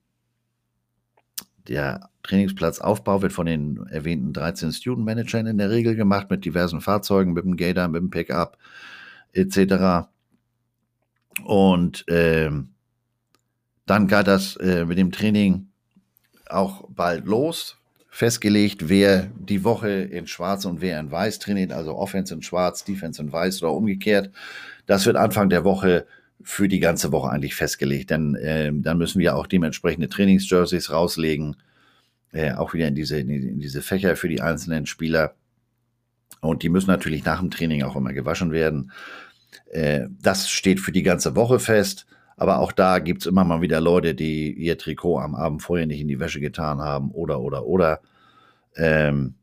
Der 1.66 2.10
Trainingsplatzaufbau 2.22 3.22
wird 3.22 3.32
von 3.32 3.46
den 3.46 3.86
erwähnten 3.88 4.32
13 4.32 4.72
Student 4.72 5.06
Managern 5.06 5.46
in 5.46 5.58
der 5.58 5.70
Regel 5.70 5.96
gemacht 5.96 6.30
mit 6.30 6.44
diversen 6.44 6.80
Fahrzeugen, 6.80 7.32
mit 7.32 7.44
dem 7.44 7.56
Gator, 7.56 7.88
mit 7.88 8.02
dem 8.02 8.10
Pickup 8.10 8.58
etc. 9.32 10.08
Und 11.42 12.04
ähm, 12.08 12.73
dann 13.86 14.08
geht 14.08 14.26
das 14.26 14.56
äh, 14.56 14.84
mit 14.84 14.98
dem 14.98 15.12
Training 15.12 15.68
auch 16.48 16.88
bald 16.88 17.26
los. 17.26 17.76
Festgelegt, 18.08 18.88
wer 18.88 19.28
die 19.36 19.64
Woche 19.64 19.90
in 19.90 20.28
Schwarz 20.28 20.64
und 20.66 20.80
wer 20.80 21.00
in 21.00 21.10
Weiß 21.10 21.40
trainiert, 21.40 21.72
also 21.72 21.96
Offense 21.96 22.32
in 22.32 22.42
Schwarz, 22.42 22.84
Defense 22.84 23.20
in 23.20 23.32
Weiß 23.32 23.60
oder 23.62 23.72
umgekehrt. 23.72 24.30
Das 24.86 25.04
wird 25.04 25.16
Anfang 25.16 25.48
der 25.48 25.64
Woche 25.64 26.06
für 26.40 26.68
die 26.68 26.78
ganze 26.78 27.10
Woche 27.10 27.30
eigentlich 27.30 27.56
festgelegt, 27.56 28.10
denn 28.10 28.36
äh, 28.36 28.70
dann 28.72 28.98
müssen 28.98 29.18
wir 29.18 29.34
auch 29.34 29.46
dementsprechende 29.46 30.08
Trainingsjerseys 30.08 30.92
rauslegen, 30.92 31.56
äh, 32.32 32.52
auch 32.52 32.74
wieder 32.74 32.86
in 32.86 32.94
diese, 32.94 33.18
in 33.18 33.58
diese 33.58 33.82
Fächer 33.82 34.14
für 34.14 34.28
die 34.28 34.40
einzelnen 34.40 34.86
Spieler. 34.86 35.34
Und 36.40 36.62
die 36.62 36.68
müssen 36.68 36.90
natürlich 36.90 37.24
nach 37.24 37.40
dem 37.40 37.50
Training 37.50 37.82
auch 37.82 37.96
immer 37.96 38.12
gewaschen 38.12 38.52
werden. 38.52 38.92
Äh, 39.70 40.06
das 40.20 40.50
steht 40.50 40.80
für 40.80 40.92
die 40.92 41.02
ganze 41.02 41.34
Woche 41.34 41.58
fest. 41.58 42.06
Aber 42.36 42.58
auch 42.58 42.72
da 42.72 42.98
gibt 42.98 43.22
es 43.22 43.26
immer 43.26 43.44
mal 43.44 43.60
wieder 43.60 43.80
Leute, 43.80 44.14
die 44.14 44.52
ihr 44.52 44.76
Trikot 44.76 45.18
am 45.18 45.34
Abend 45.34 45.62
vorher 45.62 45.86
nicht 45.86 46.00
in 46.00 46.08
die 46.08 46.20
Wäsche 46.20 46.40
getan 46.40 46.80
haben 46.80 47.10
oder, 47.10 47.40
oder, 47.40 47.66
oder. 47.66 48.00
Ähm, 48.76 49.34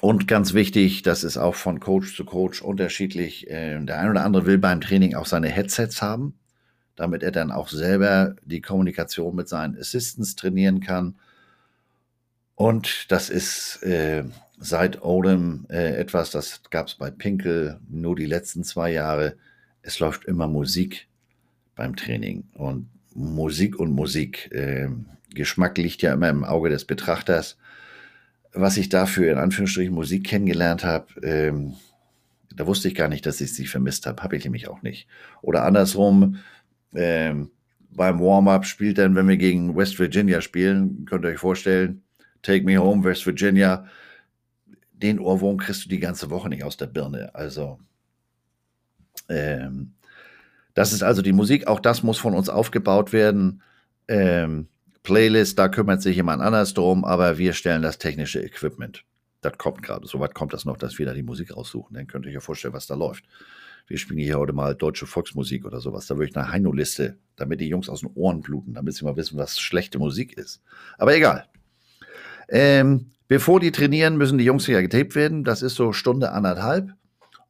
und 0.00 0.26
ganz 0.26 0.54
wichtig, 0.54 1.02
das 1.02 1.24
ist 1.24 1.36
auch 1.36 1.54
von 1.54 1.80
Coach 1.80 2.16
zu 2.16 2.24
Coach 2.24 2.62
unterschiedlich. 2.62 3.50
Äh, 3.50 3.78
der 3.84 3.98
ein 3.98 4.10
oder 4.10 4.24
andere 4.24 4.46
will 4.46 4.58
beim 4.58 4.80
Training 4.80 5.14
auch 5.14 5.26
seine 5.26 5.48
Headsets 5.48 6.00
haben, 6.00 6.38
damit 6.96 7.22
er 7.22 7.32
dann 7.32 7.52
auch 7.52 7.68
selber 7.68 8.36
die 8.42 8.62
Kommunikation 8.62 9.36
mit 9.36 9.48
seinen 9.48 9.78
Assistants 9.78 10.36
trainieren 10.36 10.80
kann. 10.80 11.16
Und 12.54 13.10
das 13.10 13.28
ist 13.28 13.82
äh, 13.82 14.24
seit 14.58 15.02
Odom 15.02 15.66
äh, 15.68 15.96
etwas, 15.96 16.30
das 16.30 16.62
gab 16.70 16.86
es 16.86 16.94
bei 16.94 17.10
Pinkel 17.10 17.80
nur 17.88 18.16
die 18.16 18.26
letzten 18.26 18.64
zwei 18.64 18.92
Jahre. 18.92 19.36
Es 19.82 19.98
läuft 19.98 20.24
immer 20.24 20.46
Musik 20.46 21.08
beim 21.80 21.96
Training. 21.96 22.44
Und 22.52 22.90
Musik 23.14 23.80
und 23.80 23.92
Musik. 23.92 24.52
Äh, 24.52 24.88
Geschmack 25.34 25.78
liegt 25.78 26.02
ja 26.02 26.12
immer 26.12 26.28
im 26.28 26.44
Auge 26.44 26.68
des 26.68 26.84
Betrachters. 26.84 27.56
Was 28.52 28.76
ich 28.76 28.90
dafür 28.90 29.32
in 29.32 29.38
Anführungsstrichen 29.38 29.94
Musik 29.94 30.26
kennengelernt 30.26 30.84
habe, 30.84 31.06
ähm, 31.22 31.74
da 32.54 32.66
wusste 32.66 32.88
ich 32.88 32.94
gar 32.94 33.08
nicht, 33.08 33.24
dass 33.24 33.40
ich 33.40 33.54
sie 33.54 33.66
vermisst 33.66 34.04
habe. 34.06 34.22
Habe 34.22 34.36
ich 34.36 34.44
nämlich 34.44 34.68
auch 34.68 34.82
nicht. 34.82 35.08
Oder 35.40 35.64
andersrum, 35.64 36.36
ähm, 36.94 37.50
beim 37.90 38.20
Warm-up 38.20 38.66
spielt 38.66 38.98
dann, 38.98 39.14
wenn 39.14 39.28
wir 39.28 39.38
gegen 39.38 39.74
West 39.74 39.98
Virginia 39.98 40.42
spielen, 40.42 41.06
könnt 41.06 41.24
ihr 41.24 41.28
euch 41.28 41.38
vorstellen, 41.38 42.02
Take 42.42 42.64
Me 42.64 42.76
Home, 42.76 43.04
West 43.04 43.24
Virginia, 43.24 43.86
den 44.92 45.18
Ohrwurm 45.18 45.56
kriegst 45.56 45.86
du 45.86 45.88
die 45.88 45.98
ganze 45.98 46.28
Woche 46.28 46.50
nicht 46.50 46.64
aus 46.64 46.76
der 46.76 46.86
Birne. 46.86 47.34
Also, 47.34 47.78
ähm, 49.28 49.92
das 50.80 50.94
ist 50.94 51.02
also 51.02 51.20
die 51.20 51.34
Musik, 51.34 51.66
auch 51.66 51.78
das 51.78 52.02
muss 52.02 52.16
von 52.16 52.32
uns 52.32 52.48
aufgebaut 52.48 53.12
werden. 53.12 53.60
Ähm, 54.08 54.66
Playlist, 55.02 55.58
da 55.58 55.68
kümmert 55.68 56.00
sich 56.00 56.16
jemand 56.16 56.40
anders 56.40 56.72
drum, 56.72 57.04
aber 57.04 57.36
wir 57.36 57.52
stellen 57.52 57.82
das 57.82 57.98
technische 57.98 58.40
Equipment. 58.40 59.04
Das 59.42 59.58
kommt 59.58 59.82
gerade. 59.82 60.06
Soweit 60.06 60.34
kommt 60.34 60.54
das 60.54 60.64
noch, 60.64 60.78
dass 60.78 60.98
wir 60.98 61.04
da 61.04 61.12
die 61.12 61.22
Musik 61.22 61.54
raussuchen. 61.54 61.94
Dann 61.94 62.06
könnt 62.06 62.24
ihr 62.24 62.30
euch 62.30 62.34
ja 62.36 62.40
vorstellen, 62.40 62.72
was 62.72 62.86
da 62.86 62.94
läuft. 62.94 63.26
Wir 63.88 63.98
spielen 63.98 64.20
hier 64.20 64.38
heute 64.38 64.54
mal 64.54 64.74
deutsche 64.74 65.04
Volksmusik 65.04 65.66
oder 65.66 65.80
sowas. 65.80 66.06
Da 66.06 66.16
würde 66.16 66.30
ich 66.30 66.36
eine 66.36 66.50
Heino-Liste, 66.50 67.18
damit 67.36 67.60
die 67.60 67.68
Jungs 67.68 67.90
aus 67.90 68.00
den 68.00 68.12
Ohren 68.14 68.40
bluten, 68.40 68.72
damit 68.72 68.94
sie 68.94 69.04
mal 69.04 69.16
wissen, 69.16 69.36
was 69.36 69.60
schlechte 69.60 69.98
Musik 69.98 70.38
ist. 70.38 70.62
Aber 70.96 71.14
egal. 71.14 71.44
Ähm, 72.48 73.10
bevor 73.28 73.60
die 73.60 73.70
trainieren, 73.70 74.16
müssen 74.16 74.38
die 74.38 74.46
Jungs 74.46 74.66
ja 74.66 74.80
getaped 74.80 75.14
werden. 75.14 75.44
Das 75.44 75.60
ist 75.60 75.74
so 75.74 75.92
Stunde 75.92 76.32
anderthalb. 76.32 76.94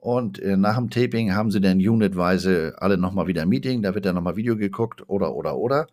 Und 0.00 0.38
äh, 0.40 0.56
nach 0.56 0.76
dem 0.76 0.88
Taping 0.88 1.34
haben 1.34 1.50
sie 1.50 1.60
dann 1.60 1.76
unitweise 1.76 2.74
alle 2.78 2.96
nochmal 2.96 3.26
wieder 3.26 3.42
ein 3.42 3.48
Meeting, 3.50 3.82
da 3.82 3.94
wird 3.94 4.06
dann 4.06 4.14
nochmal 4.14 4.36
Video 4.36 4.56
geguckt 4.56 5.02
oder, 5.08 5.34
oder, 5.34 5.56
oder. 5.56 5.86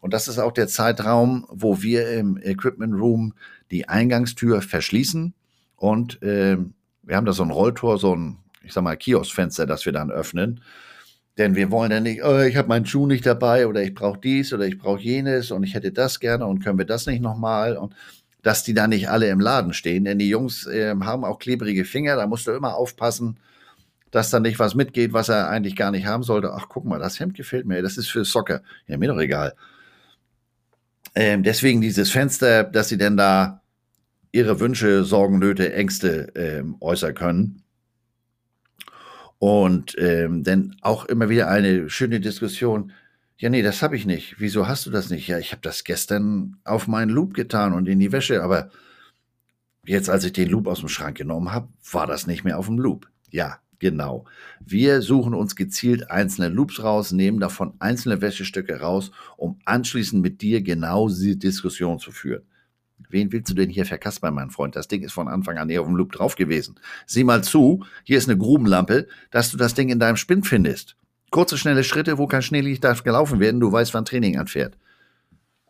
Und 0.00 0.14
das 0.14 0.26
ist 0.26 0.38
auch 0.38 0.52
der 0.52 0.68
Zeitraum, 0.68 1.46
wo 1.50 1.82
wir 1.82 2.10
im 2.10 2.38
Equipment 2.38 2.94
Room 2.94 3.34
die 3.70 3.88
Eingangstür 3.88 4.62
verschließen. 4.62 5.34
Und 5.76 6.22
äh, 6.22 6.56
wir 7.02 7.16
haben 7.16 7.26
da 7.26 7.32
so 7.32 7.42
ein 7.42 7.50
Rolltor, 7.50 7.98
so 7.98 8.14
ein, 8.14 8.38
ich 8.62 8.72
sag 8.72 8.84
mal, 8.84 8.96
Kioskfenster, 8.96 9.66
das 9.66 9.84
wir 9.84 9.92
dann 9.92 10.10
öffnen. 10.10 10.60
Denn 11.36 11.54
wir 11.54 11.70
wollen 11.70 11.90
ja 11.90 12.00
nicht, 12.00 12.24
oh, 12.24 12.40
ich 12.40 12.56
habe 12.56 12.68
meinen 12.68 12.86
Schuh 12.86 13.06
nicht 13.06 13.26
dabei 13.26 13.66
oder 13.66 13.82
ich 13.82 13.94
brauche 13.94 14.18
dies 14.18 14.54
oder 14.54 14.66
ich 14.66 14.78
brauche 14.78 15.00
jenes 15.00 15.50
und 15.50 15.62
ich 15.64 15.74
hätte 15.74 15.92
das 15.92 16.20
gerne 16.20 16.46
und 16.46 16.64
können 16.64 16.78
wir 16.78 16.86
das 16.86 17.06
nicht 17.06 17.20
nochmal. 17.20 17.76
Und 17.76 17.94
dass 18.46 18.62
die 18.62 18.74
da 18.74 18.86
nicht 18.86 19.10
alle 19.10 19.28
im 19.28 19.40
Laden 19.40 19.72
stehen, 19.72 20.04
denn 20.04 20.20
die 20.20 20.28
Jungs 20.28 20.68
äh, 20.68 20.94
haben 21.00 21.24
auch 21.24 21.40
klebrige 21.40 21.84
Finger, 21.84 22.14
da 22.14 22.28
musst 22.28 22.46
du 22.46 22.52
immer 22.52 22.76
aufpassen, 22.76 23.40
dass 24.12 24.30
da 24.30 24.38
nicht 24.38 24.60
was 24.60 24.76
mitgeht, 24.76 25.12
was 25.12 25.28
er 25.28 25.48
eigentlich 25.48 25.74
gar 25.74 25.90
nicht 25.90 26.06
haben 26.06 26.22
sollte. 26.22 26.52
Ach, 26.52 26.66
guck 26.68 26.84
mal, 26.84 27.00
das 27.00 27.18
Hemd 27.18 27.34
gefällt 27.34 27.66
mir, 27.66 27.82
das 27.82 27.98
ist 27.98 28.08
für 28.08 28.24
Soccer. 28.24 28.62
Ja, 28.86 28.98
mir 28.98 29.08
doch 29.08 29.18
egal. 29.18 29.56
Ähm, 31.16 31.42
deswegen 31.42 31.80
dieses 31.80 32.12
Fenster, 32.12 32.62
dass 32.62 32.88
sie 32.88 32.98
denn 32.98 33.16
da 33.16 33.62
ihre 34.30 34.60
Wünsche, 34.60 35.02
Sorgen, 35.02 35.40
Nöte, 35.40 35.72
Ängste 35.72 36.28
ähm, 36.36 36.76
äußern 36.78 37.14
können. 37.14 37.64
Und 39.40 39.96
ähm, 39.98 40.44
dann 40.44 40.76
auch 40.82 41.06
immer 41.06 41.28
wieder 41.28 41.48
eine 41.48 41.90
schöne 41.90 42.20
Diskussion. 42.20 42.92
Ja, 43.38 43.50
nee, 43.50 43.62
das 43.62 43.82
habe 43.82 43.96
ich 43.96 44.06
nicht. 44.06 44.36
Wieso 44.38 44.66
hast 44.66 44.86
du 44.86 44.90
das 44.90 45.10
nicht? 45.10 45.28
Ja, 45.28 45.38
ich 45.38 45.52
habe 45.52 45.60
das 45.60 45.84
gestern 45.84 46.56
auf 46.64 46.88
meinen 46.88 47.10
Loop 47.10 47.34
getan 47.34 47.74
und 47.74 47.86
in 47.86 47.98
die 47.98 48.12
Wäsche, 48.12 48.42
aber 48.42 48.70
jetzt, 49.84 50.08
als 50.08 50.24
ich 50.24 50.32
den 50.32 50.48
Loop 50.48 50.66
aus 50.66 50.80
dem 50.80 50.88
Schrank 50.88 51.18
genommen 51.18 51.52
habe, 51.52 51.68
war 51.92 52.06
das 52.06 52.26
nicht 52.26 52.44
mehr 52.44 52.58
auf 52.58 52.66
dem 52.66 52.78
Loop. 52.78 53.10
Ja, 53.30 53.58
genau. 53.78 54.24
Wir 54.64 55.02
suchen 55.02 55.34
uns 55.34 55.54
gezielt 55.54 56.10
einzelne 56.10 56.48
Loops 56.48 56.82
raus, 56.82 57.12
nehmen 57.12 57.38
davon 57.38 57.74
einzelne 57.78 58.22
Wäschestücke 58.22 58.80
raus, 58.80 59.10
um 59.36 59.58
anschließend 59.66 60.22
mit 60.22 60.40
dir 60.40 60.62
genau 60.62 61.08
diese 61.08 61.36
Diskussion 61.36 61.98
zu 61.98 62.12
führen. 62.12 62.42
Wen 63.10 63.30
willst 63.32 63.50
du 63.50 63.54
denn 63.54 63.68
hier 63.68 63.84
verkaspern, 63.84 64.32
mein 64.32 64.50
Freund? 64.50 64.76
Das 64.76 64.88
Ding 64.88 65.02
ist 65.02 65.12
von 65.12 65.28
Anfang 65.28 65.58
an 65.58 65.68
hier 65.68 65.82
auf 65.82 65.86
dem 65.86 65.96
Loop 65.96 66.12
drauf 66.12 66.36
gewesen. 66.36 66.76
Sieh 67.04 67.24
mal 67.24 67.44
zu, 67.44 67.84
hier 68.04 68.16
ist 68.16 68.30
eine 68.30 68.38
Grubenlampe, 68.38 69.06
dass 69.30 69.50
du 69.50 69.58
das 69.58 69.74
Ding 69.74 69.90
in 69.90 70.00
deinem 70.00 70.16
Spind 70.16 70.46
findest. 70.46 70.96
Kurze, 71.36 71.58
schnelle 71.58 71.84
Schritte, 71.84 72.16
wo 72.16 72.26
kein 72.26 72.40
Schnee 72.40 72.62
liegt, 72.62 72.82
darf 72.82 73.04
gelaufen 73.04 73.40
werden. 73.40 73.60
Du 73.60 73.70
weißt, 73.70 73.92
wann 73.92 74.06
Training 74.06 74.38
anfährt. 74.38 74.78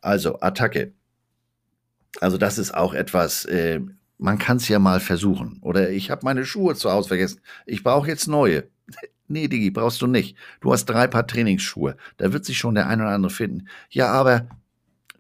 Also, 0.01 0.39
Attacke. 0.39 0.93
Also, 2.21 2.39
das 2.39 2.57
ist 2.57 2.73
auch 2.73 2.95
etwas, 2.95 3.45
äh, 3.47 3.81
man 4.17 4.39
kann 4.39 4.59
es 4.59 4.69
ja 4.69 4.79
mal 4.79 5.01
versuchen. 5.01 5.59
Oder 5.63 5.91
ich 5.91 6.13
habe 6.13 6.21
meine 6.25 6.47
Schuhe 6.47 6.77
zu 6.77 6.93
Hause 6.93 7.09
vergessen. 7.09 7.41
Ich 7.67 7.83
brauche 7.83 8.07
jetzt 8.07 8.29
neue. 8.29 8.69
Nee, 9.29 9.49
Digi, 9.49 9.73
brauchst 9.73 10.01
du 10.01 10.07
nicht. 10.07 10.37
Du 10.61 10.73
hast 10.73 10.85
drei 10.85 11.09
Paar 11.09 11.27
Trainingsschuhe. 11.27 11.97
Da 12.17 12.33
wird 12.33 12.45
sich 12.45 12.59
schon 12.59 12.77
der 12.77 12.87
ein 12.87 13.01
oder 13.01 13.11
andere 13.11 13.33
finden. 13.33 13.67
Ja, 13.91 14.13
aber 14.13 14.47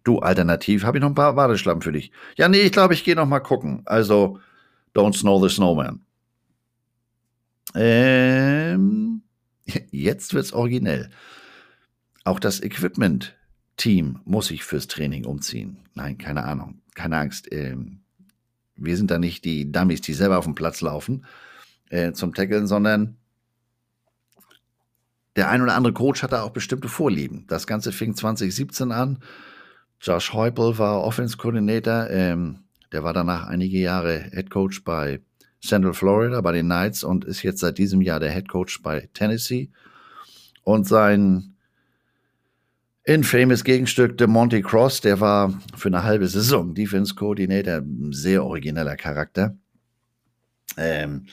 Du, 0.05 0.21
alternativ 0.21 0.85
habe 0.85 0.99
ich 0.99 1.03
noch 1.03 1.09
ein 1.09 1.17
paar 1.17 1.35
Badeschlappen 1.35 1.83
für 1.83 1.91
dich. 1.91 2.13
Ja, 2.37 2.47
nee, 2.49 2.61
ich 2.61 2.71
glaube, 2.71 2.95
ich 2.95 3.03
gehe 3.03 3.17
noch 3.17 3.27
mal 3.27 3.41
gucken. 3.41 3.83
Also, 3.87 4.39
Don't 4.95 5.17
Snow 5.19 5.43
the 5.43 5.53
Snowman. 5.53 6.01
Ähm, 7.75 9.16
jetzt 9.91 10.35
wird's 10.35 10.53
originell. 10.53 11.11
Auch 12.25 12.41
das 12.41 12.61
Equipment-Team 12.61 14.21
muss 14.25 14.49
sich 14.49 14.65
fürs 14.65 14.87
Training 14.87 15.25
umziehen. 15.25 15.79
Nein, 15.95 16.19
keine 16.19 16.45
Ahnung. 16.45 16.83
Keine 16.95 17.19
Angst. 17.19 17.53
Ähm, 17.53 18.01
wir 18.75 18.97
sind 18.97 19.11
da 19.11 19.19
nicht 19.19 19.45
die 19.45 19.71
Dummies, 19.71 20.01
die 20.01 20.15
selber 20.15 20.39
auf 20.39 20.45
dem 20.45 20.55
Platz 20.55 20.81
laufen 20.81 21.25
äh, 21.91 22.13
zum 22.13 22.35
Tackeln, 22.35 22.67
sondern 22.67 23.17
der 25.37 25.51
ein 25.51 25.63
oder 25.63 25.75
andere 25.75 25.93
Coach 25.93 26.23
hat 26.23 26.33
da 26.33 26.43
auch 26.43 26.51
bestimmte 26.51 26.89
Vorlieben. 26.89 27.47
Das 27.47 27.67
Ganze 27.67 27.93
fing 27.93 28.15
2017 28.15 28.91
an 28.91 29.19
Josh 30.01 30.33
Heupel 30.33 30.79
war 30.79 31.03
Offense 31.03 31.37
Coordinator. 31.37 32.09
Ähm, 32.11 32.65
der 32.93 33.03
war 33.03 33.13
danach 33.13 33.47
einige 33.47 33.79
Jahre 33.79 34.31
Head 34.33 34.51
Coach 34.51 34.85
bei 34.85 35.21
Central 35.67 35.95
Florida, 35.95 36.41
bei 36.41 36.53
den 36.53 36.67
Knights 36.67 37.05
und 37.05 37.25
ist 37.25 37.43
jetzt 37.43 37.61
seit 37.61 37.79
diesem 37.79 38.01
Jahr 38.01 38.21
der 38.21 38.31
Head 38.33 38.49
Coach 38.49 38.83
bei 38.83 39.09
Tennessee. 39.13 39.71
Und 40.63 40.87
sein 40.87 41.57
infamous 43.05 43.65
Gegenstück, 43.65 44.19
der 44.19 44.27
Monty 44.27 44.63
Cross, 44.63 45.01
der 45.01 45.21
war 45.21 45.59
für 45.77 45.89
eine 45.89 46.03
halbe 46.03 46.27
Saison 46.27 46.75
Defense 46.75 47.15
Coordinator, 47.15 47.77
ein 47.77 48.13
sehr 48.13 48.45
origineller 48.45 48.97
Charakter. 48.97 49.57
Ähm, 50.77 51.27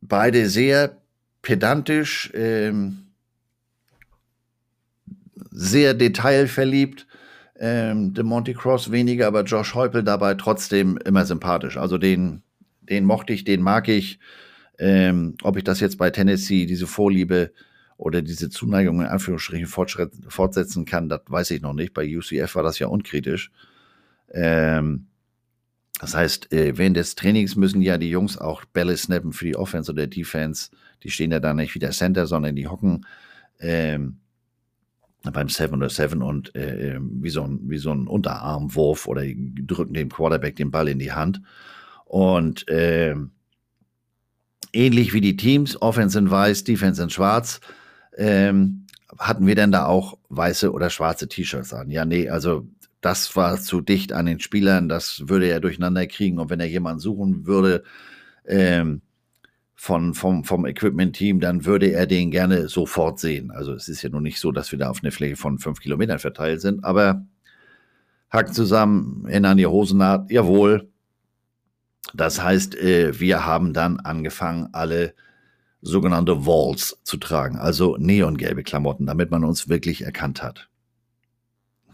beide 0.00 0.48
sehr 0.48 1.00
pedantisch, 1.42 2.30
ähm, 2.34 3.08
sehr 5.50 5.94
detailverliebt. 5.94 7.06
Ähm, 7.58 8.14
de 8.14 8.22
Monty 8.22 8.54
Cross 8.54 8.92
weniger, 8.92 9.26
aber 9.26 9.42
Josh 9.42 9.74
Heupel 9.74 10.04
dabei 10.04 10.34
trotzdem 10.34 10.96
immer 11.04 11.24
sympathisch. 11.24 11.76
Also 11.76 11.98
den, 11.98 12.42
den 12.82 13.04
mochte 13.04 13.32
ich, 13.32 13.44
den 13.44 13.62
mag 13.62 13.88
ich. 13.88 14.20
Ähm, 14.78 15.34
ob 15.42 15.56
ich 15.56 15.64
das 15.64 15.80
jetzt 15.80 15.98
bei 15.98 16.10
Tennessee, 16.10 16.66
diese 16.66 16.86
Vorliebe 16.86 17.52
oder 17.96 18.22
diese 18.22 18.48
Zuneigung 18.48 19.00
in 19.00 19.08
Anführungsstrichen 19.08 19.66
fortsetzen 19.66 20.84
kann, 20.84 21.08
das 21.08 21.22
weiß 21.26 21.50
ich 21.50 21.60
noch 21.60 21.74
nicht. 21.74 21.94
Bei 21.94 22.06
UCF 22.06 22.54
war 22.54 22.62
das 22.62 22.78
ja 22.78 22.86
unkritisch. 22.86 23.50
Ähm, 24.30 25.08
das 26.00 26.14
heißt, 26.14 26.52
äh, 26.52 26.78
während 26.78 26.96
des 26.96 27.16
Trainings 27.16 27.56
müssen 27.56 27.82
ja 27.82 27.98
die 27.98 28.10
Jungs 28.10 28.38
auch 28.38 28.64
Bälle 28.66 28.96
snappen 28.96 29.32
für 29.32 29.46
die 29.46 29.56
Offense 29.56 29.90
oder 29.90 30.06
Defense. 30.06 30.70
Die 31.02 31.10
stehen 31.10 31.32
ja 31.32 31.40
da 31.40 31.54
nicht 31.54 31.74
wie 31.74 31.80
der 31.80 31.90
Center, 31.90 32.28
sondern 32.28 32.54
die 32.54 32.68
hocken. 32.68 33.04
Ähm, 33.58 34.18
beim 35.32 35.48
Seven 35.48 35.76
oder 35.76 35.90
Seven 35.90 36.22
und 36.22 36.54
äh, 36.54 36.94
ähm, 36.94 37.18
wie, 37.22 37.30
so 37.30 37.42
ein, 37.42 37.60
wie 37.64 37.78
so 37.78 37.92
ein 37.92 38.06
Unterarmwurf 38.06 39.06
oder 39.06 39.22
drücken 39.24 39.94
dem 39.94 40.08
Quarterback 40.08 40.56
den 40.56 40.70
Ball 40.70 40.88
in 40.88 40.98
die 40.98 41.12
Hand. 41.12 41.40
Und 42.04 42.68
äh, 42.68 43.14
ähnlich 44.72 45.12
wie 45.12 45.20
die 45.20 45.36
Teams, 45.36 45.80
Offense 45.80 46.18
in 46.18 46.30
weiß, 46.30 46.64
Defense 46.64 47.02
in 47.02 47.10
schwarz, 47.10 47.60
ähm, 48.16 48.86
hatten 49.18 49.46
wir 49.46 49.54
denn 49.54 49.72
da 49.72 49.86
auch 49.86 50.18
weiße 50.28 50.72
oder 50.72 50.90
schwarze 50.90 51.28
T-Shirts 51.28 51.72
an? 51.72 51.90
Ja, 51.90 52.04
nee, 52.04 52.28
also 52.28 52.66
das 53.00 53.34
war 53.36 53.58
zu 53.60 53.80
dicht 53.80 54.12
an 54.12 54.26
den 54.26 54.40
Spielern, 54.40 54.88
das 54.88 55.28
würde 55.28 55.46
er 55.46 55.60
durcheinander 55.60 56.06
kriegen. 56.06 56.38
Und 56.38 56.50
wenn 56.50 56.60
er 56.60 56.68
jemanden 56.68 57.00
suchen 57.00 57.46
würde, 57.46 57.84
ähm, 58.44 59.02
von, 59.80 60.12
vom, 60.12 60.42
vom 60.42 60.66
Equipment-Team, 60.66 61.38
dann 61.38 61.64
würde 61.64 61.92
er 61.92 62.06
den 62.06 62.32
gerne 62.32 62.68
sofort 62.68 63.20
sehen. 63.20 63.52
Also 63.52 63.72
es 63.74 63.88
ist 63.88 64.02
ja 64.02 64.08
nun 64.08 64.24
nicht 64.24 64.40
so, 64.40 64.50
dass 64.50 64.72
wir 64.72 64.78
da 64.78 64.90
auf 64.90 65.04
eine 65.04 65.12
Fläche 65.12 65.36
von 65.36 65.60
fünf 65.60 65.78
Kilometern 65.80 66.18
verteilt 66.18 66.60
sind, 66.60 66.82
aber 66.82 67.24
Hacken 68.28 68.52
zusammen, 68.52 69.24
Hände 69.28 69.48
an 69.48 69.56
die 69.56 69.68
Hosennaht, 69.68 70.32
jawohl. 70.32 70.90
Das 72.12 72.42
heißt, 72.42 72.74
äh, 72.74 73.20
wir 73.20 73.46
haben 73.46 73.72
dann 73.72 74.00
angefangen, 74.00 74.68
alle 74.72 75.14
sogenannte 75.80 76.44
Walls 76.44 76.98
zu 77.04 77.16
tragen, 77.16 77.56
also 77.56 77.96
neongelbe 77.98 78.64
Klamotten, 78.64 79.06
damit 79.06 79.30
man 79.30 79.44
uns 79.44 79.68
wirklich 79.68 80.02
erkannt 80.02 80.42
hat. 80.42 80.68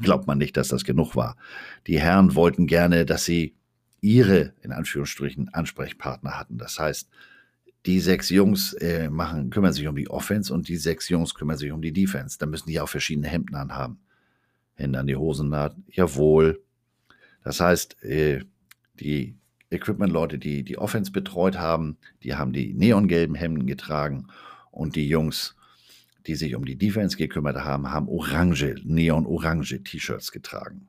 Glaubt 0.01 0.27
man 0.27 0.39
nicht, 0.39 0.57
dass 0.57 0.69
das 0.69 0.85
genug 0.85 1.17
war. 1.17 1.37
Die 1.87 2.01
Herren 2.01 2.35
wollten 2.35 2.67
gerne, 2.67 3.05
dass 3.05 3.27
sie 3.27 3.55
ihre, 4.01 4.55
in 4.63 4.73
Anführungsstrichen, 4.73 5.53
Ansprechpartner 5.53 6.39
hatten. 6.39 6.57
Das 6.57 6.79
heißt, 6.79 7.11
die 7.87 8.01
sechs 8.01 8.31
Jungs 8.31 8.73
äh, 8.75 9.11
machen, 9.11 9.51
kümmern 9.51 9.73
sich 9.73 9.87
um 9.87 9.97
die 9.97 10.09
Offense 10.09 10.53
und 10.53 10.69
die 10.69 10.77
sechs 10.77 11.09
Jungs 11.09 11.35
kümmern 11.35 11.59
sich 11.59 11.71
um 11.71 11.83
die 11.83 11.93
Defense. 11.93 12.39
Da 12.39 12.47
müssen 12.47 12.69
die 12.69 12.81
auch 12.81 12.89
verschiedene 12.89 13.29
Hemden 13.29 13.57
anhaben. 13.57 13.99
Hände 14.75 14.99
an 14.99 15.07
die 15.07 15.17
Hosennaht, 15.17 15.77
jawohl. 15.91 16.63
Das 17.43 17.61
heißt, 17.61 18.03
äh, 18.03 18.41
die 18.99 19.37
Equipment-Leute, 19.71 20.39
die 20.39 20.63
die 20.63 20.79
Offense 20.79 21.13
betreut 21.13 21.59
haben, 21.59 21.99
die 22.23 22.35
haben 22.35 22.53
die 22.53 22.73
neongelben 22.73 23.35
Hemden 23.35 23.67
getragen 23.67 24.29
und 24.71 24.97
die 24.97 25.09
Jungs, 25.09 25.55
die 26.27 26.37
sich 26.37 26.55
um 26.55 26.65
die 26.65 26.77
Defense 26.77 27.17
gekümmert 27.17 27.59
haben, 27.65 27.91
haben 27.91 28.09
orange, 28.09 28.77
neon-orange 28.85 29.83
T-Shirts 29.83 30.33
getragen. 30.33 30.89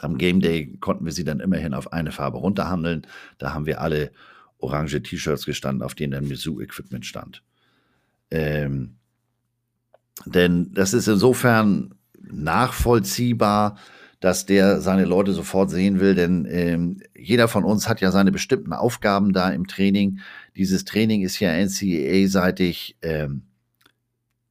Am 0.00 0.18
Game 0.18 0.40
Day 0.40 0.76
konnten 0.80 1.04
wir 1.04 1.12
sie 1.12 1.24
dann 1.24 1.40
immerhin 1.40 1.74
auf 1.74 1.92
eine 1.92 2.12
Farbe 2.12 2.38
runterhandeln. 2.38 3.06
Da 3.38 3.54
haben 3.54 3.66
wir 3.66 3.80
alle 3.80 4.12
orange 4.58 5.02
T-Shirts 5.02 5.46
gestanden, 5.46 5.82
auf 5.82 5.94
denen 5.94 6.12
dann 6.12 6.28
Mizzou 6.28 6.60
Equipment 6.60 7.06
stand. 7.06 7.42
Ähm, 8.30 8.96
denn 10.26 10.72
das 10.72 10.94
ist 10.94 11.08
insofern 11.08 11.94
nachvollziehbar, 12.20 13.78
dass 14.20 14.46
der 14.46 14.80
seine 14.80 15.04
Leute 15.04 15.32
sofort 15.32 15.70
sehen 15.70 16.00
will, 16.00 16.16
denn 16.16 16.46
ähm, 16.50 17.00
jeder 17.16 17.46
von 17.46 17.64
uns 17.64 17.88
hat 17.88 18.00
ja 18.00 18.10
seine 18.10 18.32
bestimmten 18.32 18.72
Aufgaben 18.72 19.32
da 19.32 19.50
im 19.50 19.68
Training. 19.68 20.18
Dieses 20.56 20.84
Training 20.84 21.22
ist 21.22 21.38
ja 21.38 21.52
NCAA-seitig 21.52 22.96
ähm, 23.02 23.42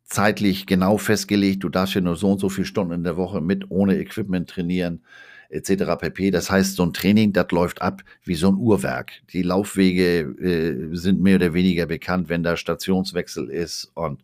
zeitlich 0.05 0.67
genau 0.67 0.97
festgelegt. 0.97 1.65
Du 1.65 1.69
darfst 1.69 1.95
ja 1.95 2.01
nur 2.01 2.15
so 2.15 2.31
und 2.31 2.39
so 2.39 2.47
viele 2.47 2.65
Stunden 2.65 2.93
in 2.93 3.03
der 3.03 3.17
Woche 3.17 3.41
mit 3.41 3.69
ohne 3.69 3.97
Equipment 3.97 4.49
trainieren 4.49 5.01
etc. 5.49 5.97
pp. 5.99 6.31
Das 6.31 6.49
heißt, 6.49 6.75
so 6.75 6.83
ein 6.83 6.93
Training, 6.93 7.33
das 7.33 7.51
läuft 7.51 7.81
ab 7.81 8.03
wie 8.23 8.35
so 8.35 8.49
ein 8.49 8.55
Uhrwerk. 8.55 9.11
Die 9.33 9.41
Laufwege 9.41 10.21
äh, 10.21 10.95
sind 10.95 11.21
mehr 11.21 11.35
oder 11.35 11.53
weniger 11.53 11.85
bekannt, 11.85 12.29
wenn 12.29 12.43
da 12.43 12.57
Stationswechsel 12.57 13.49
ist 13.49 13.91
und 13.93 14.23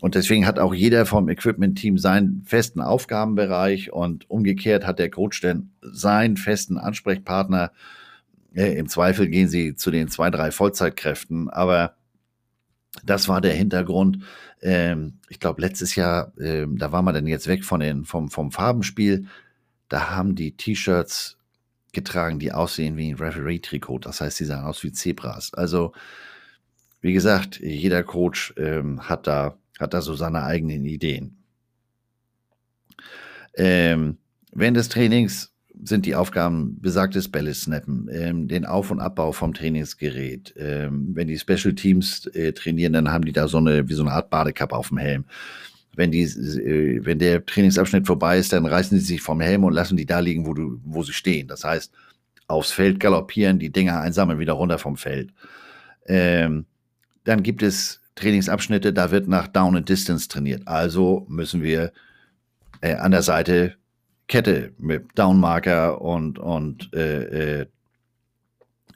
und 0.00 0.14
deswegen 0.14 0.46
hat 0.46 0.58
auch 0.58 0.74
jeder 0.74 1.06
vom 1.06 1.28
Equipment-Team 1.28 1.98
seinen 1.98 2.42
festen 2.44 2.80
Aufgabenbereich 2.80 3.92
und 3.92 4.30
umgekehrt 4.30 4.86
hat 4.86 5.00
der 5.00 5.10
Coach 5.10 5.40
dann 5.40 5.70
seinen 5.80 6.36
festen 6.36 6.78
Ansprechpartner. 6.78 7.72
Äh, 8.54 8.78
Im 8.78 8.88
Zweifel 8.88 9.28
gehen 9.28 9.48
sie 9.48 9.74
zu 9.74 9.90
den 9.90 10.08
zwei, 10.08 10.30
drei 10.30 10.52
Vollzeitkräften, 10.52 11.50
aber 11.50 11.96
das 13.04 13.28
war 13.28 13.40
der 13.40 13.54
Hintergrund. 13.54 14.20
Ähm, 14.62 15.14
ich 15.28 15.40
glaube, 15.40 15.60
letztes 15.60 15.96
Jahr, 15.96 16.32
ähm, 16.40 16.78
da 16.78 16.92
war 16.92 17.02
man 17.02 17.14
dann 17.14 17.26
jetzt 17.26 17.48
weg 17.48 17.64
von 17.64 17.80
den, 17.80 18.04
vom, 18.04 18.28
vom 18.28 18.52
Farbenspiel 18.52 19.26
da 19.88 20.10
haben 20.10 20.34
die 20.34 20.56
T-Shirts 20.56 21.36
getragen, 21.92 22.38
die 22.38 22.52
aussehen 22.52 22.96
wie 22.96 23.10
ein 23.10 23.16
Referee-Trikot. 23.16 24.00
Das 24.00 24.20
heißt, 24.20 24.38
die 24.40 24.44
sahen 24.44 24.64
aus 24.64 24.84
wie 24.84 24.92
Zebras. 24.92 25.52
Also, 25.54 25.92
wie 27.00 27.12
gesagt, 27.12 27.60
jeder 27.60 28.02
Coach 28.02 28.54
ähm, 28.56 29.08
hat, 29.08 29.26
da, 29.26 29.56
hat 29.78 29.94
da 29.94 30.00
so 30.00 30.14
seine 30.14 30.42
eigenen 30.42 30.84
Ideen. 30.84 31.38
Ähm, 33.54 34.18
während 34.52 34.76
des 34.76 34.88
Trainings 34.88 35.52
sind 35.82 36.06
die 36.06 36.14
Aufgaben 36.14 36.80
besagtes 36.80 37.30
Bälle 37.30 37.54
snappen, 37.54 38.08
ähm, 38.10 38.48
den 38.48 38.66
Auf- 38.66 38.90
und 38.90 39.00
Abbau 39.00 39.32
vom 39.32 39.54
Trainingsgerät. 39.54 40.54
Ähm, 40.56 41.10
wenn 41.14 41.28
die 41.28 41.38
Special 41.38 41.74
Teams 41.74 42.26
äh, 42.26 42.52
trainieren, 42.52 42.92
dann 42.92 43.10
haben 43.10 43.24
die 43.24 43.32
da 43.32 43.48
so 43.48 43.58
eine, 43.58 43.88
wie 43.88 43.94
so 43.94 44.02
eine 44.02 44.12
Art 44.12 44.30
Badekappe 44.30 44.76
auf 44.76 44.88
dem 44.88 44.98
Helm. 44.98 45.24
Wenn 45.94 46.10
die, 46.12 46.22
äh, 46.22 47.04
wenn 47.04 47.18
der 47.18 47.44
Trainingsabschnitt 47.44 48.06
vorbei 48.06 48.38
ist, 48.38 48.52
dann 48.52 48.66
reißen 48.66 48.98
sie 48.98 49.04
sich 49.04 49.20
vom 49.20 49.40
Helm 49.40 49.64
und 49.64 49.72
lassen 49.72 49.96
die 49.96 50.06
da 50.06 50.20
liegen, 50.20 50.46
wo 50.46 50.54
du, 50.54 50.80
wo 50.84 51.02
sie 51.02 51.12
stehen. 51.12 51.48
Das 51.48 51.64
heißt, 51.64 51.92
aufs 52.46 52.72
Feld 52.72 53.00
galoppieren, 53.00 53.58
die 53.58 53.70
Dinger 53.70 54.00
einsammeln, 54.00 54.38
wieder 54.38 54.54
runter 54.54 54.78
vom 54.78 54.96
Feld. 54.96 55.32
Ähm, 56.06 56.66
dann 57.24 57.42
gibt 57.42 57.62
es 57.62 58.00
Trainingsabschnitte, 58.14 58.92
da 58.92 59.10
wird 59.10 59.28
nach 59.28 59.48
Down 59.48 59.76
and 59.76 59.88
Distance 59.88 60.28
trainiert. 60.28 60.66
Also 60.66 61.26
müssen 61.28 61.62
wir 61.62 61.92
äh, 62.80 62.94
an 62.94 63.10
der 63.10 63.22
Seite 63.22 63.76
Kette 64.28 64.72
mit 64.78 65.06
Downmarker 65.14 66.00
und, 66.00 66.38
und 66.38 66.92
äh, 66.94 67.60
äh, 67.60 67.66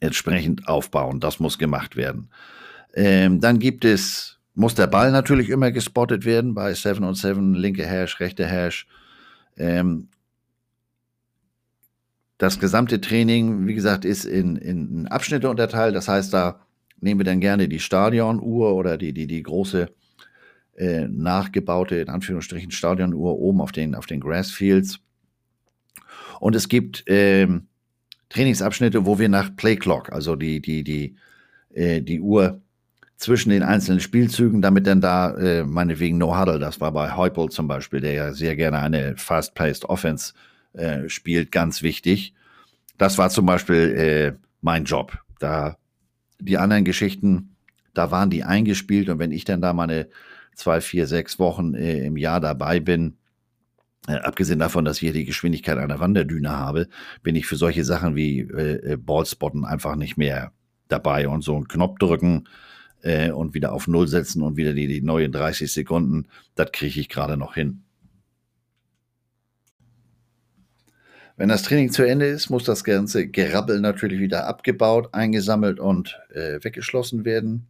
entsprechend 0.00 0.68
aufbauen. 0.68 1.20
Das 1.20 1.40
muss 1.40 1.58
gemacht 1.58 1.96
werden. 1.96 2.28
Ähm, 2.94 3.40
dann 3.40 3.58
gibt 3.58 3.84
es, 3.84 4.31
muss 4.54 4.74
der 4.74 4.86
Ball 4.86 5.10
natürlich 5.10 5.48
immer 5.48 5.70
gespottet 5.70 6.24
werden 6.24 6.54
bei 6.54 6.74
7 6.74 7.04
und 7.04 7.14
7, 7.14 7.54
linke 7.54 7.86
Hash, 7.86 8.20
rechte 8.20 8.46
Hash. 8.46 8.86
Ähm, 9.56 10.08
das 12.38 12.58
gesamte 12.58 13.00
Training, 13.00 13.66
wie 13.66 13.74
gesagt, 13.74 14.04
ist 14.04 14.24
in, 14.24 14.56
in 14.56 15.06
Abschnitte 15.06 15.48
unterteilt. 15.48 15.94
Das 15.94 16.08
heißt, 16.08 16.34
da 16.34 16.60
nehmen 17.00 17.20
wir 17.20 17.24
dann 17.24 17.40
gerne 17.40 17.68
die 17.68 17.78
Stadionuhr 17.78 18.74
oder 18.74 18.98
die, 18.98 19.12
die, 19.12 19.26
die 19.26 19.42
große 19.42 19.88
äh, 20.76 21.06
nachgebaute, 21.08 21.96
in 21.96 22.08
Anführungsstrichen, 22.08 22.70
Stadionuhr 22.70 23.38
oben 23.38 23.60
auf 23.60 23.72
den, 23.72 23.94
auf 23.94 24.06
den 24.06 24.20
Grassfields. 24.20 25.00
Und 26.40 26.56
es 26.56 26.68
gibt 26.68 27.04
ähm, 27.06 27.68
Trainingsabschnitte, 28.28 29.06
wo 29.06 29.18
wir 29.18 29.28
nach 29.28 29.54
Playclock, 29.54 30.12
also 30.12 30.34
die, 30.34 30.60
die, 30.60 30.82
die, 30.82 31.16
äh, 31.74 32.02
die 32.02 32.20
Uhr 32.20 32.60
zwischen 33.22 33.50
den 33.50 33.62
einzelnen 33.62 34.00
Spielzügen, 34.00 34.62
damit 34.62 34.84
dann 34.88 35.00
da 35.00 35.36
äh, 35.36 35.62
meinetwegen 35.62 36.18
No 36.18 36.36
Huddle, 36.36 36.58
das 36.58 36.80
war 36.80 36.90
bei 36.90 37.14
Heupel 37.14 37.50
zum 37.50 37.68
Beispiel, 37.68 38.00
der 38.00 38.14
ja 38.14 38.32
sehr 38.32 38.56
gerne 38.56 38.80
eine 38.80 39.16
Fast-Paced 39.16 39.84
Offense 39.84 40.34
äh, 40.72 41.08
spielt, 41.08 41.52
ganz 41.52 41.82
wichtig. 41.82 42.34
Das 42.98 43.18
war 43.18 43.30
zum 43.30 43.46
Beispiel 43.46 43.76
äh, 43.76 44.32
mein 44.60 44.86
Job. 44.86 45.18
Da 45.38 45.76
die 46.40 46.58
anderen 46.58 46.84
Geschichten, 46.84 47.54
da 47.94 48.10
waren 48.10 48.28
die 48.28 48.42
eingespielt 48.42 49.08
und 49.08 49.20
wenn 49.20 49.30
ich 49.30 49.44
dann 49.44 49.60
da 49.60 49.72
meine 49.72 50.08
zwei, 50.56 50.80
vier, 50.80 51.06
sechs 51.06 51.38
Wochen 51.38 51.74
äh, 51.74 52.04
im 52.04 52.16
Jahr 52.16 52.40
dabei 52.40 52.80
bin, 52.80 53.18
äh, 54.08 54.16
abgesehen 54.16 54.58
davon, 54.58 54.84
dass 54.84 54.96
ich 54.96 55.02
hier 55.02 55.12
die 55.12 55.26
Geschwindigkeit 55.26 55.78
einer 55.78 56.00
Wanderdüne 56.00 56.50
habe, 56.50 56.88
bin 57.22 57.36
ich 57.36 57.46
für 57.46 57.54
solche 57.56 57.84
Sachen 57.84 58.16
wie 58.16 58.40
äh, 58.40 58.94
äh, 58.94 58.96
Ballspotten 58.96 59.64
einfach 59.64 59.94
nicht 59.94 60.16
mehr 60.16 60.50
dabei 60.88 61.28
und 61.28 61.42
so 61.42 61.54
einen 61.54 61.68
Knopf 61.68 62.00
drücken 62.00 62.48
äh, 63.02 63.30
und 63.30 63.54
wieder 63.54 63.72
auf 63.72 63.86
Null 63.86 64.08
setzen 64.08 64.42
und 64.42 64.56
wieder 64.56 64.72
die, 64.72 64.86
die 64.86 65.02
neuen 65.02 65.32
30 65.32 65.70
Sekunden, 65.70 66.26
das 66.54 66.72
kriege 66.72 66.98
ich 67.00 67.08
gerade 67.08 67.36
noch 67.36 67.54
hin. 67.54 67.82
Wenn 71.36 71.48
das 71.48 71.62
Training 71.62 71.90
zu 71.90 72.02
Ende 72.02 72.26
ist, 72.26 72.50
muss 72.50 72.64
das 72.64 72.84
ganze 72.84 73.26
Gerabbel 73.26 73.80
natürlich 73.80 74.20
wieder 74.20 74.46
abgebaut, 74.46 75.08
eingesammelt 75.12 75.80
und 75.80 76.20
äh, 76.30 76.62
weggeschlossen 76.62 77.24
werden. 77.24 77.66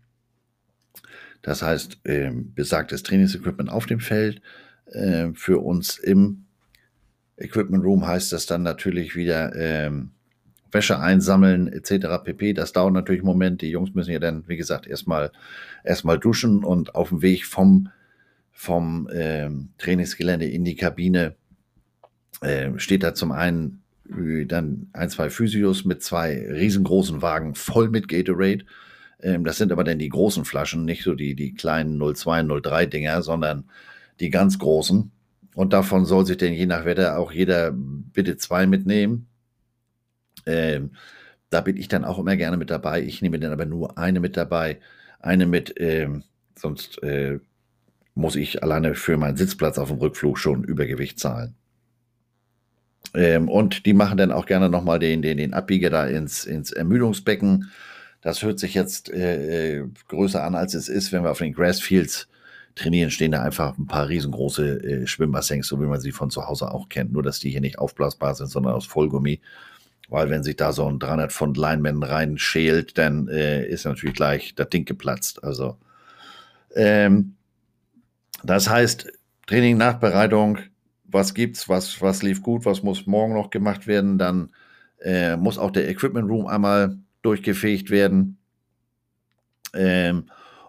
Das 1.43 1.63
heißt, 1.63 2.01
äh, 2.05 2.31
besagtes 2.33 3.03
Trainingsequipment 3.03 3.71
auf 3.71 3.87
dem 3.87 4.01
Feld. 4.01 4.41
Äh, 4.87 5.29
für 5.35 5.59
uns 5.59 5.99
im 5.99 6.45
Equipment 7.37 7.85
Room 7.85 8.07
heißt 8.07 8.33
das 8.33 8.47
dann 8.47 8.63
natürlich 8.63 9.17
wieder 9.17 9.55
ähm, 9.55 10.11
Wäsche 10.73 10.99
einsammeln 10.99 11.69
etc. 11.69 12.25
pp. 12.25 12.55
Das 12.55 12.73
dauert 12.73 12.95
natürlich 12.95 13.21
einen 13.21 13.27
Moment. 13.27 13.63
Die 13.63 13.71
Jungs 13.71 13.95
müssen 13.95 14.13
ja 14.13 14.19
dann, 14.19 14.49
wie 14.49 14.57
gesagt, 14.57 14.87
erstmal 14.87 15.31
erstmal 15.85 16.19
duschen 16.19 16.65
und 16.65 16.95
auf 16.95 17.11
dem 17.11 17.23
Weg 17.23 17.47
vom, 17.47 17.89
vom 18.51 19.09
ähm, 19.13 19.71
Trainingsgelände 19.79 20.47
in 20.47 20.65
die 20.65 20.77
Kabine 20.77 21.37
äh, 22.41 22.71
steht 22.79 23.03
da 23.03 23.15
zum 23.15 23.33
einen 23.33 23.83
äh, 24.09 24.47
dann 24.47 24.89
ein, 24.93 25.11
zwei 25.11 25.31
Physios 25.31 25.85
mit 25.85 26.03
zwei 26.03 26.47
riesengroßen 26.51 27.23
Wagen 27.23 27.55
voll 27.55 27.89
mit 27.89 28.09
Gatorade. 28.09 28.65
Ähm, 29.21 29.45
das 29.45 29.59
sind 29.59 29.73
aber 29.73 29.85
dann 29.85 29.99
die 29.99 30.09
großen 30.09 30.45
Flaschen, 30.45 30.85
nicht 30.85 31.05
so 31.05 31.15
die, 31.15 31.35
die 31.35 31.55
kleinen 31.55 31.99
02, 31.99 32.61
03 32.61 32.87
Dinger, 32.87 33.23
sondern 33.23 33.65
die 34.21 34.31
ganz 34.31 34.59
großen. 34.59 35.11
Und 35.55 35.73
davon 35.73 36.05
soll 36.05 36.27
sich 36.27 36.39
denn 36.39 36.55
je 36.55 36.67
nach 36.67 36.85
Wetter 36.85 37.19
auch 37.19 37.33
jeder 37.33 37.73
bitte 37.73 38.37
zwei 38.37 38.67
mitnehmen. 38.67 39.29
Ähm, 40.47 40.93
da 41.51 41.61
bin 41.61 41.77
ich 41.77 41.89
dann 41.89 42.05
auch 42.05 42.19
immer 42.19 42.37
gerne 42.37 42.57
mit 42.57 42.71
dabei. 42.71 43.03
Ich 43.03 43.23
nehme 43.23 43.39
dann 43.39 43.53
aber 43.53 43.67
nur 43.67 43.99
eine 43.99 44.21
mit 44.21 44.37
dabei. 44.37 44.79
Eine 45.21 45.47
mit, 45.47 45.75
ähm, 45.79 46.25
sonst 46.57 47.03
äh, 47.03 47.39
muss 48.15 48.37
ich 48.37 48.63
alleine 48.63 48.95
für 48.95 49.17
meinen 49.17 49.37
Sitzplatz 49.37 49.79
auf 49.79 49.89
dem 49.89 49.99
Rückflug 49.99 50.39
schon 50.39 50.65
Übergewicht 50.65 51.19
zahlen. 51.19 51.55
Ähm, 53.15 53.49
und 53.49 53.85
die 53.85 53.93
machen 53.93 54.17
dann 54.17 54.33
auch 54.33 54.47
gerne 54.47 54.69
nochmal 54.69 54.99
den, 54.99 55.23
den, 55.23 55.37
den 55.37 55.55
Abbieger 55.55 55.91
da 55.91 56.07
ins, 56.07 56.45
ins 56.45 56.73
Ermüdungsbecken. 56.73 57.71
Das 58.23 58.43
hört 58.43 58.59
sich 58.59 58.75
jetzt 58.75 59.11
äh, 59.11 59.81
äh, 59.81 59.89
größer 60.09 60.43
an, 60.43 60.55
als 60.55 60.75
es 60.75 60.89
ist. 60.89 61.13
Wenn 61.13 61.25
wir 61.25 61.31
auf 61.31 61.39
den 61.39 61.53
Grassfields 61.53 62.29
trainieren, 62.75 63.11
stehen 63.11 63.33
da 63.33 63.43
einfach 63.43 63.77
ein 63.77 63.87
paar 63.87 64.09
riesengroße 64.09 64.83
äh, 64.83 65.07
Schwimmbassins, 65.07 65.67
so 65.67 65.81
wie 65.81 65.87
man 65.87 66.01
sie 66.01 66.13
von 66.13 66.31
zu 66.31 66.47
Hause 66.47 66.71
auch 66.71 66.89
kennt. 66.89 67.13
Nur, 67.13 67.23
dass 67.23 67.41
die 67.41 67.51
hier 67.51 67.61
nicht 67.61 67.79
aufblasbar 67.79 68.35
sind, 68.35 68.49
sondern 68.49 68.73
aus 68.73 68.87
Vollgummi. 68.87 69.41
Weil 70.13 70.29
wenn 70.29 70.45
sich 70.45 70.57
da 70.57 70.73
so 70.73 70.87
ein 70.87 70.99
300 70.99 71.33
Pfund 71.33 71.57
Lineman 71.57 72.03
reinschält, 72.03 72.99
dann 72.99 73.29
äh, 73.29 73.67
ist 73.67 73.87
natürlich 73.87 74.15
gleich 74.15 74.55
das 74.55 74.69
Ding 74.69 74.85
geplatzt. 74.85 75.43
Also, 75.43 75.79
ähm, 76.75 77.37
das 78.45 78.69
heißt, 78.69 79.11
Training, 79.47 79.79
Nachbereitung, 79.79 80.59
was 81.05 81.33
gibt's, 81.33 81.69
was, 81.69 82.03
was 82.03 82.23
lief 82.23 82.43
gut, 82.43 82.67
was 82.67 82.83
muss 82.83 83.07
morgen 83.07 83.33
noch 83.33 83.49
gemacht 83.49 83.87
werden, 83.87 84.19
dann 84.19 84.51
äh, 85.01 85.37
muss 85.37 85.57
auch 85.57 85.71
der 85.71 85.89
Equipment 85.89 86.29
Room 86.29 86.47
einmal 86.47 86.99
durchgefegt 87.23 87.91
werden. 87.91 88.37
Ähm, 89.75 90.27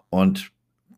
und 0.08 0.52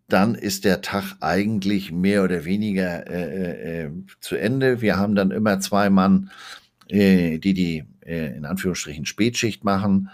dann 0.06 0.36
ist 0.36 0.64
der 0.64 0.82
Tag 0.82 1.16
eigentlich 1.20 1.90
mehr 1.90 2.22
oder 2.22 2.44
weniger 2.44 3.08
äh, 3.10 3.86
äh, 3.86 3.90
zu 4.20 4.36
Ende. 4.36 4.80
Wir 4.80 4.98
haben 4.98 5.16
dann 5.16 5.32
immer 5.32 5.58
zwei 5.58 5.90
Mann, 5.90 6.30
äh, 6.88 7.38
die 7.38 7.54
die 7.54 7.84
äh, 8.06 8.36
in 8.36 8.44
Anführungsstrichen 8.44 9.04
Spätschicht 9.04 9.64
machen, 9.64 10.10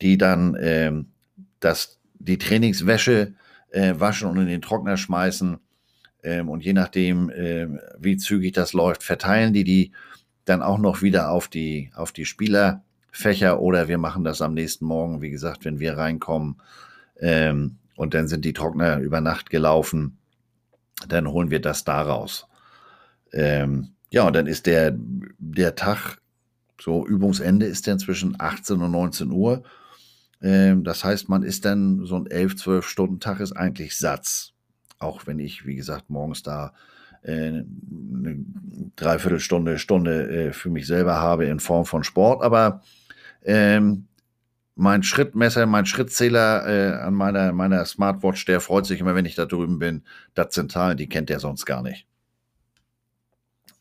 die 0.00 0.18
dann 0.18 0.56
ähm, 0.60 1.08
das, 1.60 2.00
die 2.18 2.38
Trainingswäsche 2.38 3.34
äh, 3.70 3.94
waschen 3.98 4.28
und 4.28 4.38
in 4.38 4.46
den 4.46 4.62
Trockner 4.62 4.96
schmeißen 4.96 5.58
ähm, 6.22 6.48
und 6.48 6.64
je 6.64 6.72
nachdem, 6.72 7.30
äh, 7.30 7.68
wie 7.98 8.16
zügig 8.16 8.52
das 8.52 8.72
läuft, 8.72 9.02
verteilen 9.02 9.52
die 9.52 9.64
die 9.64 9.92
dann 10.44 10.62
auch 10.62 10.78
noch 10.78 11.02
wieder 11.02 11.30
auf 11.30 11.48
die, 11.48 11.90
auf 11.94 12.12
die 12.12 12.24
Spielerfächer 12.24 13.60
oder 13.60 13.88
wir 13.88 13.98
machen 13.98 14.24
das 14.24 14.42
am 14.42 14.54
nächsten 14.54 14.84
Morgen, 14.84 15.22
wie 15.22 15.30
gesagt, 15.30 15.64
wenn 15.64 15.78
wir 15.78 15.96
reinkommen 15.96 16.60
ähm, 17.18 17.78
und 17.96 18.14
dann 18.14 18.28
sind 18.28 18.44
die 18.44 18.52
Trockner 18.52 18.98
über 18.98 19.20
Nacht 19.20 19.50
gelaufen, 19.50 20.18
dann 21.08 21.28
holen 21.28 21.50
wir 21.50 21.60
das 21.60 21.84
daraus. 21.84 22.46
Ähm, 23.32 23.90
ja, 24.10 24.26
und 24.26 24.34
dann 24.34 24.46
ist 24.46 24.66
der, 24.66 24.96
der 25.38 25.74
Tag, 25.76 26.19
so 26.80 27.06
Übungsende 27.06 27.66
ist 27.66 27.86
dann 27.86 27.98
zwischen 27.98 28.36
18 28.38 28.80
und 28.80 28.90
19 28.90 29.30
Uhr. 29.30 29.62
Ähm, 30.42 30.84
das 30.84 31.04
heißt, 31.04 31.28
man 31.28 31.42
ist 31.42 31.64
dann 31.64 32.04
so 32.04 32.16
ein 32.16 32.26
11, 32.26 32.56
12 32.56 32.86
Stunden 32.86 33.20
Tag 33.20 33.40
ist 33.40 33.52
eigentlich 33.52 33.96
Satz. 33.96 34.52
Auch 34.98 35.26
wenn 35.26 35.38
ich, 35.38 35.66
wie 35.66 35.76
gesagt, 35.76 36.10
morgens 36.10 36.42
da 36.42 36.72
äh, 37.22 37.32
eine 37.32 38.44
Dreiviertelstunde, 38.96 39.78
Stunde 39.78 40.48
äh, 40.48 40.52
für 40.52 40.70
mich 40.70 40.86
selber 40.86 41.16
habe 41.16 41.46
in 41.46 41.60
Form 41.60 41.84
von 41.84 42.04
Sport. 42.04 42.42
Aber 42.42 42.82
ähm, 43.42 44.06
mein 44.74 45.02
Schrittmesser, 45.02 45.66
mein 45.66 45.84
Schrittzähler 45.84 46.66
äh, 46.66 47.02
an 47.02 47.14
meiner, 47.14 47.52
meiner 47.52 47.84
Smartwatch, 47.84 48.46
der 48.46 48.60
freut 48.60 48.86
sich 48.86 49.00
immer, 49.00 49.14
wenn 49.14 49.26
ich 49.26 49.34
da 49.34 49.44
drüben 49.44 49.78
bin. 49.78 50.04
Das 50.34 50.50
Zentral, 50.50 50.96
die 50.96 51.08
kennt 51.08 51.28
der 51.28 51.40
sonst 51.40 51.66
gar 51.66 51.82
nicht. 51.82 52.06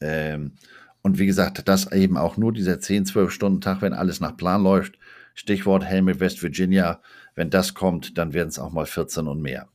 Ähm, 0.02 0.54
und 1.02 1.18
wie 1.18 1.26
gesagt, 1.26 1.68
das 1.68 1.92
eben 1.92 2.18
auch 2.18 2.38
nur 2.38 2.52
dieser 2.52 2.80
10, 2.80 3.06
12 3.06 3.32
Stunden 3.32 3.62
Tag, 3.62 3.82
wenn 3.82 3.94
alles 3.94 4.20
nach 4.20 4.36
Plan 4.36 4.64
läuft. 4.64 4.98
Stichwort 5.34 5.86
Helmet 5.86 6.20
West 6.20 6.44
Virginia. 6.44 7.02
Wenn 7.36 7.50
das 7.50 7.74
kommt, 7.74 8.18
dann 8.18 8.34
werden 8.34 8.50
es 8.50 8.60
auch 8.60 8.72
mal 8.72 8.86
14 8.86 9.28
und 9.28 9.42
mehr. 9.42 9.70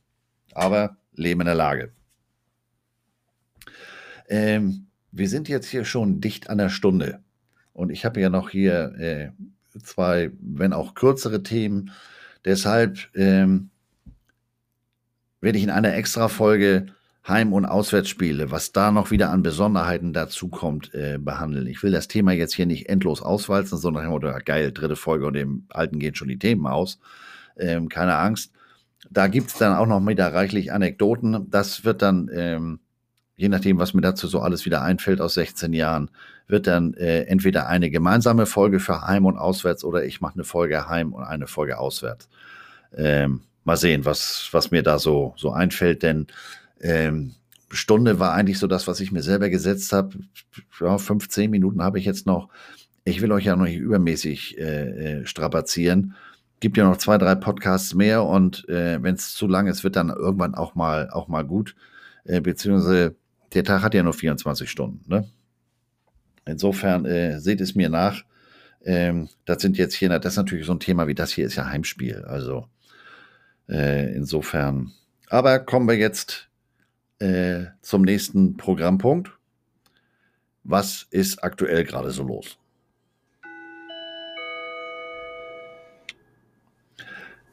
Aber 0.53 0.97
Leben 1.13 1.41
in 1.41 1.47
der 1.47 1.55
Lage. 1.55 1.91
Ähm, 4.27 4.87
wir 5.11 5.29
sind 5.29 5.49
jetzt 5.49 5.67
hier 5.67 5.85
schon 5.85 6.21
dicht 6.21 6.49
an 6.49 6.57
der 6.57 6.69
Stunde. 6.69 7.19
Und 7.73 7.89
ich 7.89 8.05
habe 8.05 8.21
ja 8.21 8.29
noch 8.29 8.49
hier 8.49 8.93
äh, 8.99 9.29
zwei, 9.81 10.31
wenn 10.39 10.73
auch 10.73 10.93
kürzere 10.93 11.41
Themen. 11.41 11.91
Deshalb 12.43 13.09
ähm, 13.15 13.69
werde 15.41 15.57
ich 15.57 15.63
in 15.63 15.71
einer 15.71 15.93
Extra-Folge 15.93 16.87
Heim- 17.27 17.53
und 17.53 17.65
Auswärtsspiele, 17.65 18.51
was 18.51 18.71
da 18.71 18.91
noch 18.91 19.09
wieder 19.09 19.31
an 19.31 19.41
Besonderheiten 19.41 20.13
dazukommt, 20.13 20.93
äh, 20.93 21.17
behandeln. 21.19 21.65
Ich 21.65 21.81
will 21.81 21.91
das 21.91 22.07
Thema 22.07 22.33
jetzt 22.33 22.53
hier 22.53 22.67
nicht 22.67 22.87
endlos 22.87 23.21
auswalzen, 23.21 23.79
sondern 23.79 24.09
oder 24.09 24.39
geil, 24.41 24.71
dritte 24.71 24.95
Folge 24.95 25.25
und 25.25 25.33
dem 25.33 25.65
alten 25.69 25.97
gehen 25.97 26.13
schon 26.13 26.27
die 26.27 26.37
Themen 26.37 26.67
aus. 26.67 26.99
Ähm, 27.57 27.89
keine 27.89 28.15
Angst. 28.17 28.51
Da 29.09 29.27
gibt 29.27 29.47
es 29.47 29.57
dann 29.57 29.75
auch 29.75 29.87
noch 29.87 30.05
wieder 30.05 30.33
reichlich 30.33 30.71
Anekdoten. 30.71 31.49
Das 31.49 31.83
wird 31.83 32.03
dann, 32.03 32.29
ähm, 32.31 32.79
je 33.37 33.49
nachdem, 33.49 33.79
was 33.79 33.95
mir 33.95 34.01
dazu 34.01 34.27
so 34.27 34.41
alles 34.41 34.65
wieder 34.65 34.83
einfällt 34.83 35.19
aus 35.19 35.33
16 35.33 35.73
Jahren, 35.73 36.11
wird 36.47 36.67
dann 36.67 36.93
äh, 36.93 37.23
entweder 37.23 37.67
eine 37.67 37.89
gemeinsame 37.89 38.45
Folge 38.45 38.79
für 38.79 39.01
Heim 39.01 39.25
und 39.25 39.37
Auswärts 39.37 39.83
oder 39.83 40.05
ich 40.05 40.21
mache 40.21 40.35
eine 40.35 40.43
Folge 40.43 40.87
Heim 40.87 41.13
und 41.13 41.23
eine 41.23 41.47
Folge 41.47 41.79
Auswärts. 41.79 42.29
Ähm, 42.95 43.41
mal 43.63 43.77
sehen, 43.77 44.05
was, 44.05 44.49
was 44.51 44.69
mir 44.69 44.83
da 44.83 44.99
so, 44.99 45.33
so 45.37 45.51
einfällt, 45.51 46.03
denn 46.03 46.27
ähm, 46.81 47.35
Stunde 47.71 48.19
war 48.19 48.33
eigentlich 48.33 48.59
so 48.59 48.67
das, 48.67 48.87
was 48.87 48.99
ich 48.99 49.11
mir 49.11 49.23
selber 49.23 49.49
gesetzt 49.49 49.91
habe. 49.91 50.17
Ja, 50.79 50.97
15 50.97 51.49
Minuten 51.49 51.81
habe 51.81 51.99
ich 51.99 52.05
jetzt 52.05 52.25
noch. 52.25 52.49
Ich 53.03 53.21
will 53.21 53.31
euch 53.31 53.45
ja 53.45 53.55
noch 53.55 53.65
nicht 53.65 53.77
übermäßig 53.77 54.57
äh, 54.57 55.21
äh, 55.21 55.25
strapazieren. 55.25 56.15
Gibt 56.59 56.77
ja 56.77 56.85
noch 56.85 56.97
zwei, 56.97 57.17
drei 57.17 57.35
Podcasts 57.35 57.93
mehr 57.93 58.23
und 58.23 58.67
äh, 58.69 59.01
wenn 59.03 59.15
es 59.15 59.33
zu 59.33 59.47
lang 59.47 59.67
ist, 59.67 59.83
wird 59.83 59.95
dann 59.95 60.09
irgendwann 60.09 60.55
auch 60.55 60.73
mal, 60.75 61.09
auch 61.09 61.27
mal 61.27 61.43
gut. 61.43 61.75
Äh, 62.23 62.41
beziehungsweise 62.41 63.15
der 63.53 63.63
Tag 63.63 63.83
hat 63.83 63.93
ja 63.93 64.03
nur 64.03 64.13
24 64.13 64.69
Stunden. 64.69 65.01
Ne? 65.07 65.29
Insofern 66.45 67.05
äh, 67.05 67.39
seht 67.39 67.61
es 67.61 67.75
mir 67.75 67.89
nach. 67.89 68.23
Ähm, 68.83 69.29
das 69.45 69.61
sind 69.61 69.77
jetzt 69.77 69.95
hier, 69.95 70.09
das 70.09 70.33
ist 70.33 70.37
natürlich 70.37 70.65
so 70.65 70.73
ein 70.73 70.79
Thema 70.79 71.07
wie 71.07 71.15
das 71.15 71.31
hier 71.31 71.45
ist 71.45 71.55
ja 71.55 71.67
Heimspiel. 71.67 72.23
Also 72.25 72.67
äh, 73.67 74.15
insofern. 74.15 74.91
Aber 75.29 75.59
kommen 75.59 75.87
wir 75.87 75.97
jetzt 75.97 76.49
äh, 77.19 77.65
zum 77.81 78.03
nächsten 78.03 78.57
Programmpunkt. 78.57 79.31
Was 80.63 81.07
ist 81.11 81.43
aktuell 81.43 81.83
gerade 81.83 82.11
so 82.11 82.23
los? 82.23 82.57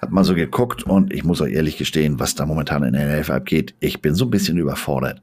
Hab 0.00 0.10
mal 0.10 0.24
so 0.24 0.34
geguckt 0.34 0.82
und 0.82 1.12
ich 1.12 1.22
muss 1.22 1.40
euch 1.40 1.52
ehrlich 1.52 1.78
gestehen, 1.78 2.18
was 2.18 2.34
da 2.34 2.44
momentan 2.44 2.82
in 2.82 2.94
der 2.94 3.20
NFL 3.20 3.32
abgeht. 3.32 3.74
Ich 3.78 4.02
bin 4.02 4.14
so 4.14 4.24
ein 4.24 4.30
bisschen 4.30 4.58
überfordert. 4.58 5.22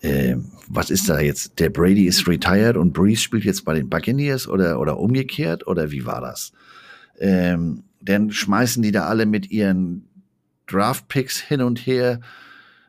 Äh, 0.00 0.36
was 0.68 0.90
ist 0.90 1.08
da 1.08 1.18
jetzt? 1.18 1.58
Der 1.58 1.70
Brady 1.70 2.06
ist 2.06 2.26
retired 2.26 2.76
und 2.76 2.92
Breeze 2.92 3.20
spielt 3.20 3.44
jetzt 3.44 3.64
bei 3.64 3.74
den 3.74 3.90
Buccaneers 3.90 4.48
oder, 4.48 4.80
oder 4.80 4.98
umgekehrt? 4.98 5.66
Oder 5.66 5.90
wie 5.90 6.06
war 6.06 6.20
das? 6.20 6.52
Ähm, 7.18 7.82
dann 8.00 8.30
schmeißen 8.30 8.82
die 8.82 8.92
da 8.92 9.06
alle 9.06 9.26
mit 9.26 9.50
ihren 9.50 10.06
Draft-Picks 10.68 11.40
hin 11.40 11.62
und 11.62 11.78
her. 11.78 12.20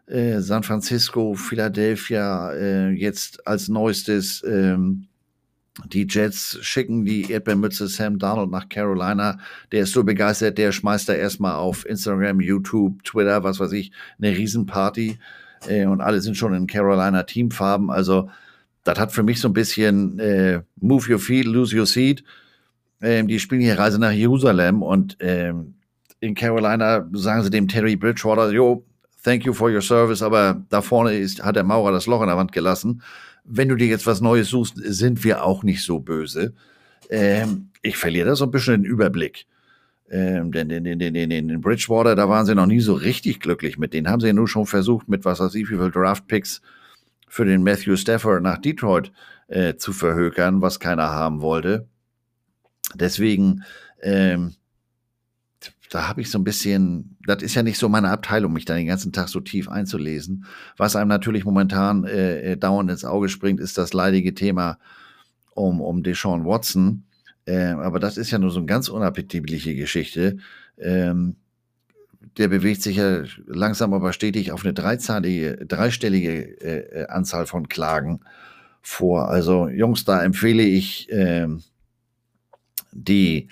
Äh, 0.09 0.39
San 0.39 0.63
Francisco, 0.63 1.35
Philadelphia, 1.35 2.51
äh, 2.53 2.89
jetzt 2.89 3.45
als 3.45 3.69
neuestes 3.69 4.43
ähm, 4.43 5.07
die 5.87 6.07
Jets 6.09 6.57
schicken 6.61 7.05
die 7.05 7.31
Erdbeermütze 7.31 7.87
Sam 7.87 8.19
Donald 8.19 8.51
nach 8.51 8.67
Carolina. 8.69 9.39
Der 9.71 9.83
ist 9.83 9.93
so 9.93 10.03
begeistert, 10.03 10.57
der 10.57 10.71
schmeißt 10.71 11.07
da 11.07 11.13
erstmal 11.13 11.55
auf 11.55 11.85
Instagram, 11.85 12.41
YouTube, 12.41 13.03
Twitter, 13.03 13.43
was 13.43 13.59
weiß 13.59 13.71
ich, 13.73 13.91
eine 14.17 14.35
Riesenparty. 14.35 15.19
Äh, 15.67 15.85
und 15.85 16.01
alle 16.01 16.21
sind 16.21 16.37
schon 16.37 16.53
in 16.53 16.67
Carolina 16.67 17.23
Teamfarben. 17.23 17.89
Also, 17.89 18.29
das 18.83 18.99
hat 18.99 19.11
für 19.11 19.23
mich 19.23 19.39
so 19.39 19.47
ein 19.49 19.53
bisschen 19.53 20.19
äh, 20.19 20.61
Move 20.81 21.13
your 21.13 21.19
feet, 21.19 21.45
lose 21.45 21.77
your 21.77 21.85
seat. 21.85 22.23
Ähm, 23.01 23.27
die 23.27 23.39
spielen 23.39 23.61
hier 23.61 23.77
Reise 23.77 23.99
nach 23.99 24.11
Jerusalem 24.11 24.81
und 24.81 25.17
ähm, 25.19 25.75
in 26.19 26.35
Carolina 26.35 27.07
sagen 27.13 27.43
sie 27.43 27.49
dem 27.49 27.67
Terry 27.67 27.95
Bridgewater, 27.95 28.51
jo, 28.51 28.83
thank 29.23 29.45
you 29.45 29.53
for 29.53 29.71
your 29.71 29.81
service, 29.81 30.21
aber 30.21 30.63
da 30.69 30.81
vorne 30.81 31.17
ist, 31.17 31.43
hat 31.43 31.55
der 31.55 31.63
Maurer 31.63 31.91
das 31.91 32.07
Loch 32.07 32.21
in 32.21 32.27
der 32.27 32.37
Wand 32.37 32.51
gelassen. 32.51 33.01
Wenn 33.43 33.69
du 33.69 33.75
dir 33.75 33.87
jetzt 33.87 34.05
was 34.05 34.21
Neues 34.21 34.49
suchst, 34.49 34.75
sind 34.77 35.23
wir 35.23 35.43
auch 35.43 35.63
nicht 35.63 35.83
so 35.83 35.99
böse. 35.99 36.53
Ähm, 37.09 37.69
ich 37.81 37.97
verliere 37.97 38.29
da 38.29 38.35
so 38.35 38.45
ein 38.45 38.51
bisschen 38.51 38.83
den 38.83 38.91
Überblick. 38.91 39.47
Ähm, 40.11 40.51
denn 40.51 40.69
in, 40.69 40.85
in, 40.85 40.99
in, 41.01 41.31
in, 41.31 41.61
Bridgewater, 41.61 42.15
da 42.15 42.27
waren 42.29 42.45
sie 42.45 42.55
noch 42.55 42.65
nie 42.65 42.79
so 42.79 42.93
richtig 42.93 43.39
glücklich 43.39 43.77
mit. 43.77 43.93
Den 43.93 44.09
haben 44.09 44.19
sie 44.19 44.27
ja 44.27 44.33
nur 44.33 44.47
schon 44.47 44.65
versucht, 44.65 45.07
mit 45.07 45.23
was 45.23 45.39
weiß 45.39 45.53
ich, 45.55 45.69
wie 45.69 45.77
viel 45.77 45.91
Draft-Picks 45.91 46.61
für 47.27 47.45
den 47.45 47.63
Matthew 47.63 47.95
Stafford 47.95 48.41
nach 48.41 48.57
Detroit 48.57 49.11
äh, 49.47 49.75
zu 49.75 49.93
verhökern, 49.93 50.61
was 50.61 50.79
keiner 50.79 51.11
haben 51.11 51.41
wollte. 51.41 51.87
Deswegen, 52.95 53.63
ähm, 54.01 54.55
da 55.89 56.07
habe 56.07 56.21
ich 56.21 56.29
so 56.29 56.37
ein 56.37 56.43
bisschen, 56.43 57.17
das 57.25 57.41
ist 57.41 57.55
ja 57.55 57.63
nicht 57.63 57.79
so 57.79 57.89
meine 57.89 58.11
Abteilung, 58.11 58.53
mich 58.53 58.65
da 58.65 58.75
den 58.75 58.87
ganzen 58.87 59.11
Tag 59.11 59.27
so 59.27 59.39
tief 59.39 59.67
einzulesen. 59.67 60.45
Was 60.77 60.95
einem 60.95 61.09
natürlich 61.09 61.45
momentan 61.45 62.03
äh, 62.05 62.51
äh, 62.51 62.57
dauernd 62.57 62.91
ins 62.91 63.05
Auge 63.05 63.27
springt, 63.27 63.59
ist 63.59 63.77
das 63.77 63.93
leidige 63.93 64.35
Thema 64.35 64.77
um, 65.55 65.81
um 65.81 66.03
Deshaun 66.03 66.45
Watson. 66.45 67.05
Äh, 67.45 67.71
aber 67.71 67.99
das 67.99 68.17
ist 68.17 68.29
ja 68.29 68.37
nur 68.37 68.51
so 68.51 68.59
eine 68.59 68.67
ganz 68.67 68.87
unappetitliche 68.87 69.73
Geschichte. 69.75 70.37
Ähm, 70.77 71.37
der 72.37 72.49
bewegt 72.49 72.83
sich 72.83 72.97
ja 72.97 73.23
langsam 73.47 73.93
aber 73.93 74.13
stetig 74.13 74.51
auf 74.51 74.63
eine 74.63 74.73
dreizahlige, 74.73 75.65
dreistellige 75.65 76.61
äh, 76.61 77.01
äh, 77.01 77.07
Anzahl 77.07 77.47
von 77.47 77.67
Klagen 77.67 78.19
vor. 78.81 79.29
Also 79.29 79.67
Jungs, 79.67 80.05
da 80.05 80.23
empfehle 80.23 80.63
ich 80.63 81.07
ähm, 81.11 81.63
die 82.91 83.49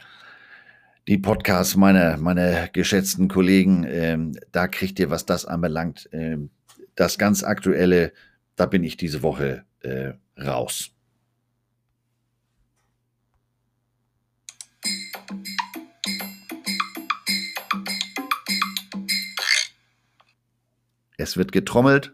die 1.07 1.17
Podcasts 1.17 1.77
meiner, 1.77 2.17
meiner 2.17 2.67
geschätzten 2.67 3.29
Kollegen, 3.29 3.85
ähm, 3.87 4.37
da 4.51 4.67
kriegt 4.67 4.99
ihr, 4.99 5.09
was 5.09 5.25
das 5.25 5.45
anbelangt, 5.45 6.09
ähm, 6.11 6.49
das 6.95 7.17
ganz 7.17 7.43
aktuelle, 7.43 8.11
da 8.57 8.65
bin 8.65 8.83
ich 8.83 8.97
diese 8.97 9.23
Woche 9.23 9.63
äh, 9.79 10.13
raus. 10.37 10.91
Es 21.19 21.37
wird 21.37 21.51
getrommelt. 21.51 22.13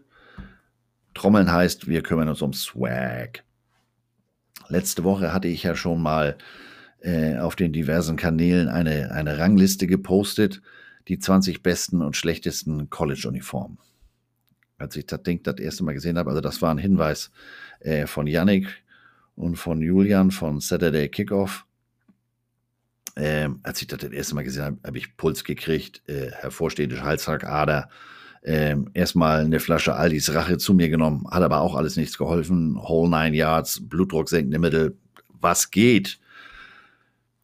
Trommeln 1.14 1.52
heißt, 1.52 1.88
wir 1.88 2.02
kümmern 2.02 2.28
uns 2.28 2.42
um 2.42 2.52
Swag. 2.52 3.44
Letzte 4.68 5.04
Woche 5.04 5.32
hatte 5.32 5.48
ich 5.48 5.64
ja 5.64 5.74
schon 5.74 6.00
mal 6.00 6.38
äh, 7.04 7.36
auf 7.36 7.54
den 7.54 7.72
diversen 7.72 8.16
Kanälen 8.16 8.68
eine, 8.68 9.12
eine 9.12 9.36
Rangliste 9.38 9.86
gepostet, 9.86 10.62
die 11.06 11.18
20 11.18 11.62
besten 11.62 12.00
und 12.00 12.16
schlechtesten 12.16 12.88
College-Uniformen. 12.88 13.78
Als 14.78 14.96
ich 14.96 15.04
das 15.04 15.22
Ding 15.22 15.42
das 15.42 15.58
erste 15.58 15.84
Mal 15.84 15.92
gesehen 15.92 16.16
habe, 16.16 16.30
also 16.30 16.40
das 16.40 16.62
war 16.62 16.70
ein 16.70 16.78
Hinweis 16.78 17.30
äh, 17.80 18.06
von 18.06 18.26
Yannick 18.26 18.82
und 19.36 19.56
von 19.56 19.82
Julian 19.82 20.30
von 20.30 20.60
Saturday 20.60 21.10
Kickoff. 21.10 21.66
Ähm, 23.16 23.60
als 23.62 23.82
ich 23.82 23.86
das 23.86 23.98
das 23.98 24.10
erste 24.10 24.34
Mal 24.34 24.44
gesehen 24.44 24.64
habe, 24.64 24.78
habe 24.84 24.96
ich 24.96 25.14
Puls 25.18 25.44
gekriegt, 25.44 26.02
äh, 26.08 26.30
hervorstehende 26.30 27.02
Halsschlagader. 27.02 27.90
Ähm, 28.42 28.90
erstmal 28.94 29.40
eine 29.40 29.60
Flasche 29.60 29.94
Aldis 29.94 30.32
Rache 30.34 30.56
zu 30.56 30.72
mir 30.72 30.88
genommen, 30.88 31.26
hat 31.30 31.42
aber 31.42 31.60
auch 31.60 31.74
alles 31.74 31.96
nichts 31.96 32.16
geholfen. 32.16 32.76
Whole 32.76 33.10
Nine 33.10 33.36
Yards, 33.36 33.86
Blutdruck 33.86 34.30
senkende 34.30 34.58
Mittel. 34.58 34.96
Was 35.28 35.70
geht? 35.70 36.18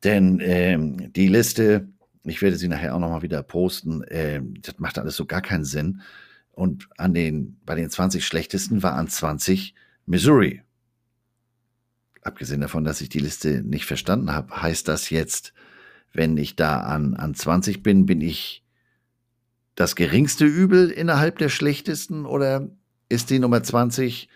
Denn 0.04 0.40
ähm, 0.42 1.12
die 1.12 1.28
Liste, 1.28 1.88
ich 2.24 2.40
werde 2.42 2.56
sie 2.56 2.68
nachher 2.68 2.94
auch 2.94 2.98
nochmal 2.98 3.22
wieder 3.22 3.42
posten, 3.42 4.02
ähm, 4.08 4.54
das 4.62 4.78
macht 4.78 4.98
alles 4.98 5.16
so 5.16 5.26
gar 5.26 5.42
keinen 5.42 5.64
Sinn. 5.64 6.00
Und 6.52 6.88
an 6.96 7.14
den, 7.14 7.58
bei 7.64 7.74
den 7.74 7.90
20 7.90 8.24
schlechtesten 8.24 8.82
war 8.82 8.94
an 8.94 9.08
20 9.08 9.74
Missouri. 10.06 10.62
Abgesehen 12.22 12.60
davon, 12.60 12.84
dass 12.84 13.00
ich 13.00 13.08
die 13.08 13.20
Liste 13.20 13.62
nicht 13.62 13.86
verstanden 13.86 14.32
habe, 14.32 14.60
heißt 14.60 14.88
das 14.88 15.10
jetzt, 15.10 15.54
wenn 16.12 16.36
ich 16.36 16.56
da 16.56 16.80
an, 16.80 17.14
an 17.14 17.34
20 17.34 17.82
bin, 17.82 18.04
bin 18.06 18.20
ich 18.20 18.64
das 19.74 19.96
geringste 19.96 20.44
Übel 20.44 20.90
innerhalb 20.90 21.38
der 21.38 21.48
schlechtesten 21.48 22.26
oder 22.26 22.68
ist 23.08 23.30
die 23.30 23.38
Nummer 23.38 23.62
20 23.62 24.28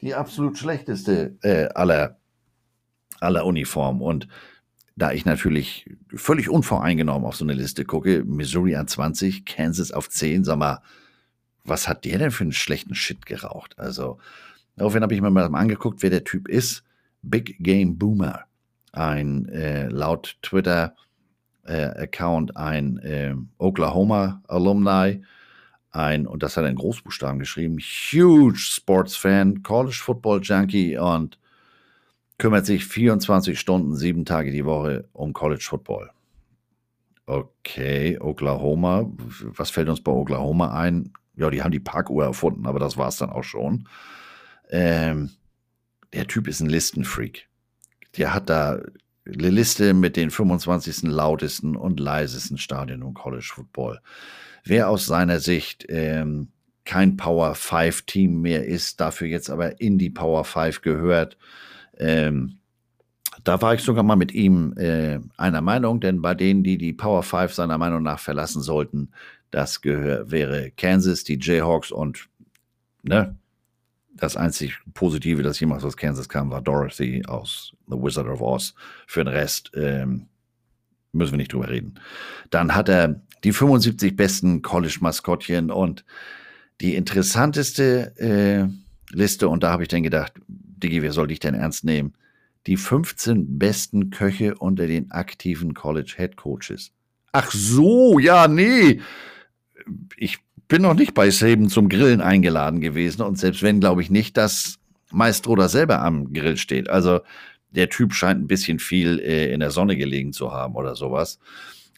die 0.00 0.14
absolut 0.14 0.58
schlechteste 0.58 1.36
äh, 1.42 1.68
aller, 1.74 2.18
aller 3.20 3.44
Uniformen? 3.44 4.00
Und 4.00 4.28
da 4.96 5.12
ich 5.12 5.24
natürlich 5.26 5.88
völlig 6.14 6.48
unvoreingenommen 6.48 7.28
auf 7.28 7.36
so 7.36 7.44
eine 7.44 7.52
Liste 7.52 7.84
gucke, 7.84 8.24
Missouri 8.24 8.76
an 8.76 8.88
20, 8.88 9.44
Kansas 9.44 9.92
auf 9.92 10.08
10, 10.08 10.44
sag 10.44 10.56
mal, 10.58 10.80
was 11.64 11.86
hat 11.86 12.06
der 12.06 12.18
denn 12.18 12.30
für 12.30 12.44
einen 12.44 12.52
schlechten 12.52 12.94
Shit 12.94 13.26
geraucht? 13.26 13.78
Also, 13.78 14.16
daraufhin 14.76 15.02
habe 15.02 15.14
ich 15.14 15.20
mir 15.20 15.30
mal 15.30 15.54
angeguckt, 15.54 16.02
wer 16.02 16.08
der 16.10 16.24
Typ 16.24 16.48
ist. 16.48 16.82
Big 17.22 17.56
Game 17.60 17.98
Boomer. 17.98 18.46
Ein 18.92 19.48
äh, 19.50 19.88
laut 19.88 20.38
Twitter-Account 20.42 22.50
äh, 22.50 22.58
ein 22.58 22.98
äh, 22.98 23.34
Oklahoma-Alumni, 23.58 25.22
ein, 25.90 26.26
und 26.26 26.42
das 26.42 26.56
hat 26.56 26.64
er 26.64 26.70
in 26.70 26.76
Großbuchstaben 26.76 27.38
geschrieben, 27.38 27.76
huge 27.78 28.58
Sports-Fan, 28.58 29.62
College 29.62 30.00
Football 30.02 30.40
Junkie 30.42 30.96
und 30.96 31.38
kümmert 32.38 32.66
sich 32.66 32.84
24 32.84 33.58
Stunden, 33.58 33.94
sieben 33.96 34.24
Tage 34.24 34.50
die 34.50 34.64
Woche 34.64 35.08
um 35.12 35.32
College 35.32 35.64
Football. 35.66 36.10
Okay, 37.26 38.18
Oklahoma. 38.20 39.10
Was 39.40 39.70
fällt 39.70 39.88
uns 39.88 40.00
bei 40.00 40.12
Oklahoma 40.12 40.72
ein? 40.72 41.12
ja, 41.36 41.50
die 41.50 41.62
haben 41.62 41.70
die 41.70 41.80
Parkuhr 41.80 42.24
erfunden, 42.24 42.66
aber 42.66 42.78
das 42.78 42.96
war 42.96 43.08
es 43.08 43.18
dann 43.18 43.30
auch 43.30 43.44
schon. 43.44 43.88
Ähm, 44.70 45.30
der 46.12 46.26
Typ 46.26 46.48
ist 46.48 46.60
ein 46.60 46.68
Listenfreak. 46.68 47.48
Der 48.16 48.32
hat 48.32 48.48
da 48.48 48.80
eine 49.26 49.50
Liste 49.50 49.92
mit 49.92 50.16
den 50.16 50.30
25. 50.30 51.02
lautesten 51.02 51.76
und 51.76 52.00
leisesten 52.00 52.58
Stadien 52.58 53.02
im 53.02 53.14
College 53.14 53.50
Football. 53.54 54.00
Wer 54.64 54.88
aus 54.88 55.06
seiner 55.06 55.40
Sicht 55.40 55.84
ähm, 55.88 56.48
kein 56.84 57.16
Power 57.16 57.54
5 57.54 58.02
Team 58.02 58.40
mehr 58.40 58.64
ist, 58.64 59.00
dafür 59.00 59.26
jetzt 59.26 59.50
aber 59.50 59.80
in 59.80 59.98
die 59.98 60.10
Power 60.10 60.44
5 60.44 60.80
gehört, 60.80 61.36
ähm, 61.98 62.58
da 63.44 63.60
war 63.62 63.74
ich 63.74 63.82
sogar 63.82 64.02
mal 64.02 64.16
mit 64.16 64.32
ihm 64.32 64.74
äh, 64.76 65.20
einer 65.36 65.60
Meinung, 65.60 66.00
denn 66.00 66.22
bei 66.22 66.34
denen, 66.34 66.64
die 66.64 66.78
die 66.78 66.92
Power 66.92 67.22
5 67.22 67.52
seiner 67.52 67.78
Meinung 67.78 68.02
nach 68.02 68.18
verlassen 68.18 68.62
sollten, 68.62 69.10
das 69.50 69.80
gehör, 69.80 70.30
wäre 70.30 70.72
Kansas, 70.72 71.24
die 71.24 71.38
Jayhawks 71.40 71.92
und 71.92 72.28
ne, 73.02 73.36
das 74.14 74.36
einzig 74.36 74.78
Positive, 74.94 75.42
das 75.42 75.60
jemals 75.60 75.84
aus 75.84 75.96
Kansas 75.96 76.28
kam, 76.28 76.50
war 76.50 76.62
Dorothy 76.62 77.24
aus 77.26 77.72
The 77.86 77.96
Wizard 77.96 78.26
of 78.26 78.40
Oz. 78.40 78.74
Für 79.06 79.22
den 79.22 79.32
Rest 79.32 79.70
ähm, 79.74 80.26
müssen 81.12 81.32
wir 81.32 81.38
nicht 81.38 81.52
drüber 81.52 81.68
reden. 81.68 82.00
Dann 82.50 82.74
hat 82.74 82.88
er 82.88 83.20
die 83.44 83.52
75 83.52 84.16
besten 84.16 84.62
College-Maskottchen 84.62 85.70
und 85.70 86.04
die 86.80 86.94
interessanteste 86.94 88.16
äh, 88.18 89.14
Liste, 89.14 89.48
und 89.48 89.62
da 89.62 89.70
habe 89.70 89.82
ich 89.82 89.88
dann 89.88 90.02
gedacht, 90.02 90.32
Diggi, 90.86 91.02
wer 91.02 91.12
soll 91.12 91.26
dich 91.26 91.40
denn 91.40 91.54
ernst 91.54 91.84
nehmen? 91.84 92.14
Die 92.68 92.76
15 92.76 93.58
besten 93.58 94.10
Köche 94.10 94.54
unter 94.54 94.86
den 94.86 95.10
aktiven 95.10 95.74
College 95.74 96.14
Head 96.16 96.36
Coaches. 96.36 96.92
Ach 97.32 97.50
so, 97.50 98.20
ja, 98.20 98.46
nee. 98.46 99.00
Ich 100.16 100.38
bin 100.68 100.82
noch 100.82 100.94
nicht 100.94 101.12
bei 101.14 101.30
Saban 101.30 101.68
zum 101.68 101.88
Grillen 101.88 102.20
eingeladen 102.20 102.80
gewesen 102.80 103.22
und 103.22 103.36
selbst 103.36 103.62
wenn, 103.62 103.80
glaube 103.80 104.02
ich 104.02 104.10
nicht, 104.10 104.36
dass 104.36 104.78
Maestro 105.10 105.56
da 105.56 105.68
selber 105.68 106.02
am 106.02 106.32
Grill 106.32 106.56
steht. 106.56 106.88
Also 106.88 107.20
der 107.70 107.88
Typ 107.88 108.14
scheint 108.14 108.40
ein 108.40 108.46
bisschen 108.46 108.78
viel 108.78 109.18
äh, 109.18 109.52
in 109.52 109.60
der 109.60 109.72
Sonne 109.72 109.96
gelegen 109.96 110.32
zu 110.32 110.52
haben 110.52 110.76
oder 110.76 110.94
sowas. 110.94 111.38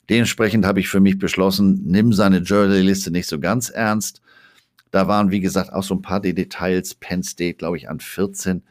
Dementsprechend 0.08 0.64
habe 0.64 0.80
ich 0.80 0.88
für 0.88 1.00
mich 1.00 1.18
beschlossen, 1.18 1.82
nimm 1.84 2.14
seine 2.14 2.42
Jersey-Liste 2.42 3.10
nicht 3.10 3.28
so 3.28 3.38
ganz 3.38 3.68
ernst. 3.68 4.22
Da 4.90 5.06
waren, 5.06 5.30
wie 5.30 5.40
gesagt, 5.40 5.72
auch 5.72 5.82
so 5.82 5.94
ein 5.94 6.02
paar 6.02 6.20
Details. 6.20 6.94
Penn 6.94 7.22
State, 7.22 7.54
glaube 7.54 7.76
ich, 7.76 7.90
an 7.90 8.00
14. 8.00 8.62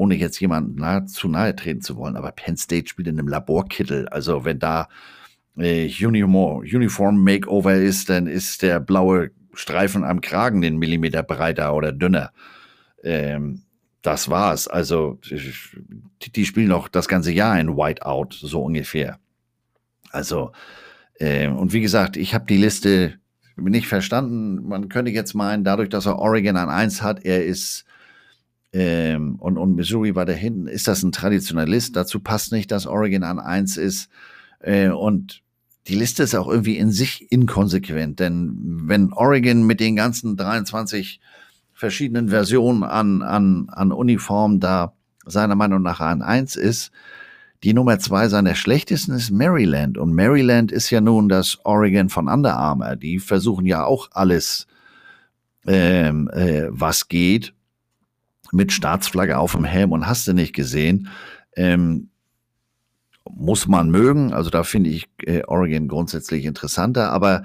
Ohne 0.00 0.14
jetzt 0.14 0.40
jemanden 0.40 0.76
nahe, 0.76 1.04
zu 1.04 1.28
nahe 1.28 1.54
treten 1.54 1.82
zu 1.82 1.98
wollen. 1.98 2.16
Aber 2.16 2.32
Penn 2.32 2.56
State 2.56 2.88
spielt 2.88 3.06
in 3.06 3.18
einem 3.18 3.28
Laborkittel. 3.28 4.08
Also 4.08 4.46
wenn 4.46 4.58
da 4.58 4.88
äh, 5.58 5.92
Uniform, 6.02 7.22
Makeover 7.22 7.74
ist, 7.74 8.08
dann 8.08 8.26
ist 8.26 8.62
der 8.62 8.80
blaue 8.80 9.30
Streifen 9.52 10.02
am 10.02 10.22
Kragen 10.22 10.62
den 10.62 10.78
Millimeter 10.78 11.22
breiter 11.22 11.74
oder 11.74 11.92
dünner. 11.92 12.32
Ähm, 13.04 13.60
das 14.00 14.30
war's. 14.30 14.68
Also 14.68 15.18
die, 16.22 16.32
die 16.32 16.46
spielen 16.46 16.72
auch 16.72 16.88
das 16.88 17.06
ganze 17.06 17.32
Jahr 17.32 17.60
in 17.60 17.76
Whiteout, 17.76 18.28
so 18.30 18.62
ungefähr. 18.62 19.18
Also, 20.12 20.52
äh, 21.18 21.48
und 21.48 21.74
wie 21.74 21.82
gesagt, 21.82 22.16
ich 22.16 22.32
habe 22.32 22.46
die 22.46 22.56
Liste 22.56 23.18
nicht 23.56 23.86
verstanden. 23.86 24.66
Man 24.66 24.88
könnte 24.88 25.10
jetzt 25.10 25.34
meinen, 25.34 25.62
dadurch, 25.62 25.90
dass 25.90 26.06
er 26.06 26.18
Oregon 26.18 26.56
an 26.56 26.70
1 26.70 27.02
hat, 27.02 27.22
er 27.26 27.44
ist 27.44 27.84
ähm, 28.72 29.36
und, 29.36 29.58
und 29.58 29.74
Missouri 29.74 30.14
war 30.14 30.26
da 30.26 30.32
hinten, 30.32 30.66
ist 30.66 30.86
das 30.86 31.02
ein 31.02 31.12
Traditionalist. 31.12 31.96
Dazu 31.96 32.20
passt 32.20 32.52
nicht, 32.52 32.70
dass 32.70 32.86
Oregon 32.86 33.24
an 33.24 33.40
1 33.40 33.76
ist. 33.76 34.08
Äh, 34.60 34.90
und 34.90 35.42
die 35.88 35.94
Liste 35.96 36.22
ist 36.22 36.34
auch 36.34 36.48
irgendwie 36.48 36.76
in 36.76 36.90
sich 36.92 37.32
inkonsequent, 37.32 38.20
denn 38.20 38.54
wenn 38.84 39.12
Oregon 39.12 39.66
mit 39.66 39.80
den 39.80 39.96
ganzen 39.96 40.36
23 40.36 41.20
verschiedenen 41.72 42.28
Versionen 42.28 42.84
an, 42.84 43.22
an, 43.22 43.68
an 43.70 43.90
Uniformen 43.90 44.60
da 44.60 44.92
seiner 45.24 45.54
Meinung 45.54 45.82
nach 45.82 46.00
an 46.00 46.22
1 46.22 46.56
ist, 46.56 46.92
die 47.62 47.74
Nummer 47.74 47.98
zwei 47.98 48.28
seiner 48.28 48.54
schlechtesten 48.54 49.12
ist 49.12 49.30
Maryland. 49.30 49.98
Und 49.98 50.14
Maryland 50.14 50.72
ist 50.72 50.90
ja 50.90 51.00
nun 51.00 51.28
das 51.28 51.58
Oregon 51.64 52.08
von 52.08 52.28
Under 52.28 52.56
Armour. 52.56 52.96
Die 52.96 53.18
versuchen 53.18 53.66
ja 53.66 53.84
auch 53.84 54.08
alles, 54.12 54.66
ähm, 55.66 56.30
äh, 56.32 56.68
was 56.70 57.08
geht, 57.08 57.52
mit 58.52 58.72
Staatsflagge 58.72 59.38
auf 59.38 59.52
dem 59.52 59.64
Helm 59.64 59.92
und 59.92 60.06
hast 60.06 60.26
du 60.26 60.32
nicht 60.32 60.54
gesehen. 60.54 61.08
Ähm, 61.56 62.10
muss 63.28 63.66
man 63.66 63.90
mögen. 63.90 64.32
Also 64.32 64.50
da 64.50 64.64
finde 64.64 64.90
ich 64.90 65.08
äh, 65.24 65.42
Oregon 65.46 65.88
grundsätzlich 65.88 66.44
interessanter. 66.44 67.12
Aber 67.12 67.44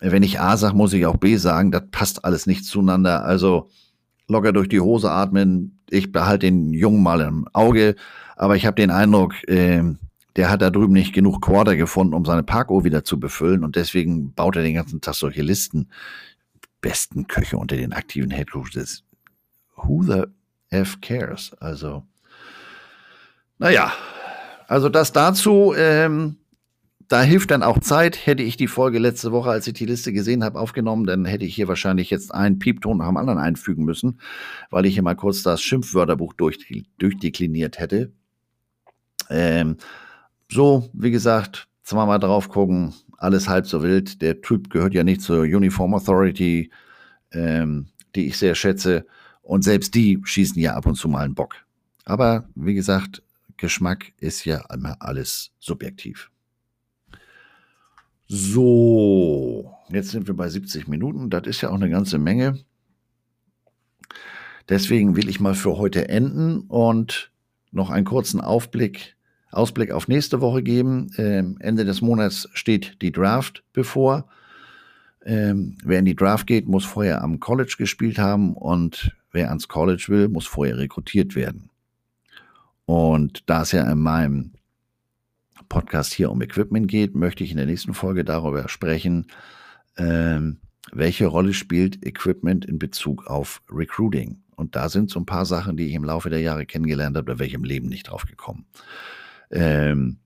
wenn 0.00 0.22
ich 0.22 0.40
A 0.40 0.56
sage, 0.56 0.76
muss 0.76 0.92
ich 0.92 1.06
auch 1.06 1.16
B 1.16 1.36
sagen. 1.36 1.70
Das 1.70 1.84
passt 1.90 2.24
alles 2.24 2.46
nicht 2.46 2.64
zueinander. 2.64 3.24
Also 3.24 3.70
locker 4.28 4.52
durch 4.52 4.68
die 4.68 4.80
Hose 4.80 5.10
atmen. 5.10 5.80
Ich 5.90 6.12
behalte 6.12 6.46
den 6.46 6.72
Jungen 6.72 7.02
mal 7.02 7.20
im 7.20 7.46
Auge. 7.52 7.94
Aber 8.36 8.56
ich 8.56 8.66
habe 8.66 8.74
den 8.74 8.90
Eindruck, 8.90 9.34
äh, 9.48 9.82
der 10.36 10.50
hat 10.50 10.62
da 10.62 10.70
drüben 10.70 10.92
nicht 10.92 11.12
genug 11.12 11.42
Quarter 11.42 11.76
gefunden, 11.76 12.14
um 12.14 12.24
seine 12.24 12.42
Parkuhr 12.42 12.84
wieder 12.84 13.04
zu 13.04 13.20
befüllen. 13.20 13.64
Und 13.64 13.76
deswegen 13.76 14.32
baut 14.32 14.56
er 14.56 14.62
den 14.62 14.74
ganzen 14.74 15.00
Tag 15.00 15.14
solche 15.14 15.42
Listen. 15.42 15.88
Besten 16.80 17.28
Köche 17.28 17.58
unter 17.58 17.76
den 17.76 17.92
aktiven 17.92 18.30
Headcoaches. 18.30 19.04
Who 19.76 20.02
the 20.02 20.24
F 20.72 21.00
cares? 21.00 21.52
Also, 21.60 22.04
naja, 23.58 23.92
also 24.68 24.88
das 24.88 25.12
dazu. 25.12 25.74
Ähm, 25.76 26.36
da 27.08 27.20
hilft 27.22 27.50
dann 27.50 27.62
auch 27.62 27.78
Zeit. 27.78 28.26
Hätte 28.26 28.42
ich 28.42 28.56
die 28.56 28.68
Folge 28.68 28.98
letzte 28.98 29.32
Woche, 29.32 29.50
als 29.50 29.66
ich 29.66 29.74
die 29.74 29.84
Liste 29.84 30.14
gesehen 30.14 30.42
habe, 30.42 30.58
aufgenommen, 30.58 31.04
dann 31.04 31.26
hätte 31.26 31.44
ich 31.44 31.54
hier 31.54 31.68
wahrscheinlich 31.68 32.08
jetzt 32.08 32.32
einen 32.32 32.58
Piepton 32.58 32.98
nach 32.98 33.08
dem 33.08 33.18
anderen 33.18 33.38
einfügen 33.38 33.84
müssen, 33.84 34.18
weil 34.70 34.86
ich 34.86 34.94
hier 34.94 35.02
mal 35.02 35.14
kurz 35.14 35.42
das 35.42 35.60
Schimpfwörterbuch 35.60 36.32
durch, 36.32 36.58
durchdekliniert 36.98 37.78
hätte. 37.78 38.12
Ähm, 39.28 39.76
so, 40.50 40.88
wie 40.94 41.10
gesagt, 41.10 41.68
zweimal 41.82 42.18
drauf 42.18 42.48
gucken, 42.48 42.94
alles 43.18 43.46
halb 43.46 43.66
so 43.66 43.82
wild. 43.82 44.22
Der 44.22 44.40
Typ 44.40 44.70
gehört 44.70 44.94
ja 44.94 45.04
nicht 45.04 45.20
zur 45.20 45.42
Uniform 45.42 45.92
Authority, 45.94 46.70
ähm, 47.32 47.88
die 48.14 48.28
ich 48.28 48.38
sehr 48.38 48.54
schätze. 48.54 49.06
Und 49.42 49.62
selbst 49.64 49.94
die 49.94 50.20
schießen 50.22 50.60
ja 50.60 50.74
ab 50.74 50.86
und 50.86 50.94
zu 50.94 51.08
mal 51.08 51.24
einen 51.24 51.34
Bock. 51.34 51.56
Aber 52.04 52.48
wie 52.54 52.74
gesagt, 52.74 53.22
Geschmack 53.56 54.12
ist 54.18 54.44
ja 54.44 54.64
immer 54.72 54.96
alles 55.00 55.52
subjektiv. 55.58 56.30
So, 58.26 59.74
jetzt 59.90 60.10
sind 60.10 60.26
wir 60.26 60.34
bei 60.34 60.48
70 60.48 60.88
Minuten. 60.88 61.28
Das 61.28 61.46
ist 61.46 61.60
ja 61.60 61.70
auch 61.70 61.74
eine 61.74 61.90
ganze 61.90 62.18
Menge. 62.18 62.58
Deswegen 64.68 65.16
will 65.16 65.28
ich 65.28 65.40
mal 65.40 65.54
für 65.54 65.76
heute 65.76 66.08
enden 66.08 66.62
und 66.62 67.30
noch 67.72 67.90
einen 67.90 68.06
kurzen 68.06 68.40
Aufblick, 68.40 69.16
Ausblick 69.50 69.90
auf 69.90 70.08
nächste 70.08 70.40
Woche 70.40 70.62
geben. 70.62 71.10
Ähm, 71.18 71.56
Ende 71.60 71.84
des 71.84 72.00
Monats 72.00 72.48
steht 72.52 73.02
die 73.02 73.12
Draft 73.12 73.64
bevor. 73.72 74.28
Ähm, 75.24 75.76
wer 75.84 76.00
in 76.00 76.04
die 76.04 76.16
Draft 76.16 76.46
geht, 76.46 76.66
muss 76.68 76.84
vorher 76.84 77.22
am 77.22 77.40
College 77.40 77.74
gespielt 77.78 78.18
haben 78.18 78.54
und 78.54 79.14
wer 79.30 79.48
ans 79.48 79.68
College 79.68 80.06
will, 80.08 80.28
muss 80.28 80.46
vorher 80.46 80.78
rekrutiert 80.78 81.34
werden. 81.34 81.70
Und 82.84 83.48
da 83.48 83.62
es 83.62 83.72
ja 83.72 83.90
in 83.90 84.00
meinem 84.00 84.52
Podcast 85.68 86.12
hier 86.12 86.30
um 86.30 86.42
Equipment 86.42 86.88
geht, 86.88 87.14
möchte 87.14 87.44
ich 87.44 87.50
in 87.50 87.56
der 87.56 87.66
nächsten 87.66 87.94
Folge 87.94 88.24
darüber 88.24 88.68
sprechen, 88.68 89.26
ähm, 89.96 90.58
welche 90.92 91.26
Rolle 91.26 91.54
spielt 91.54 92.04
Equipment 92.04 92.64
in 92.64 92.78
Bezug 92.78 93.26
auf 93.26 93.62
Recruiting. 93.70 94.42
Und 94.56 94.76
da 94.76 94.88
sind 94.88 95.10
so 95.10 95.20
ein 95.20 95.26
paar 95.26 95.46
Sachen, 95.46 95.76
die 95.76 95.86
ich 95.86 95.94
im 95.94 96.04
Laufe 96.04 96.28
der 96.28 96.40
Jahre 96.40 96.66
kennengelernt 96.66 97.16
habe, 97.16 97.32
da 97.32 97.38
wäre 97.38 97.50
im 97.50 97.64
Leben 97.64 97.88
nicht 97.88 98.10
drauf 98.10 98.26
gekommen. 98.26 98.66
Ähm, 99.50 100.18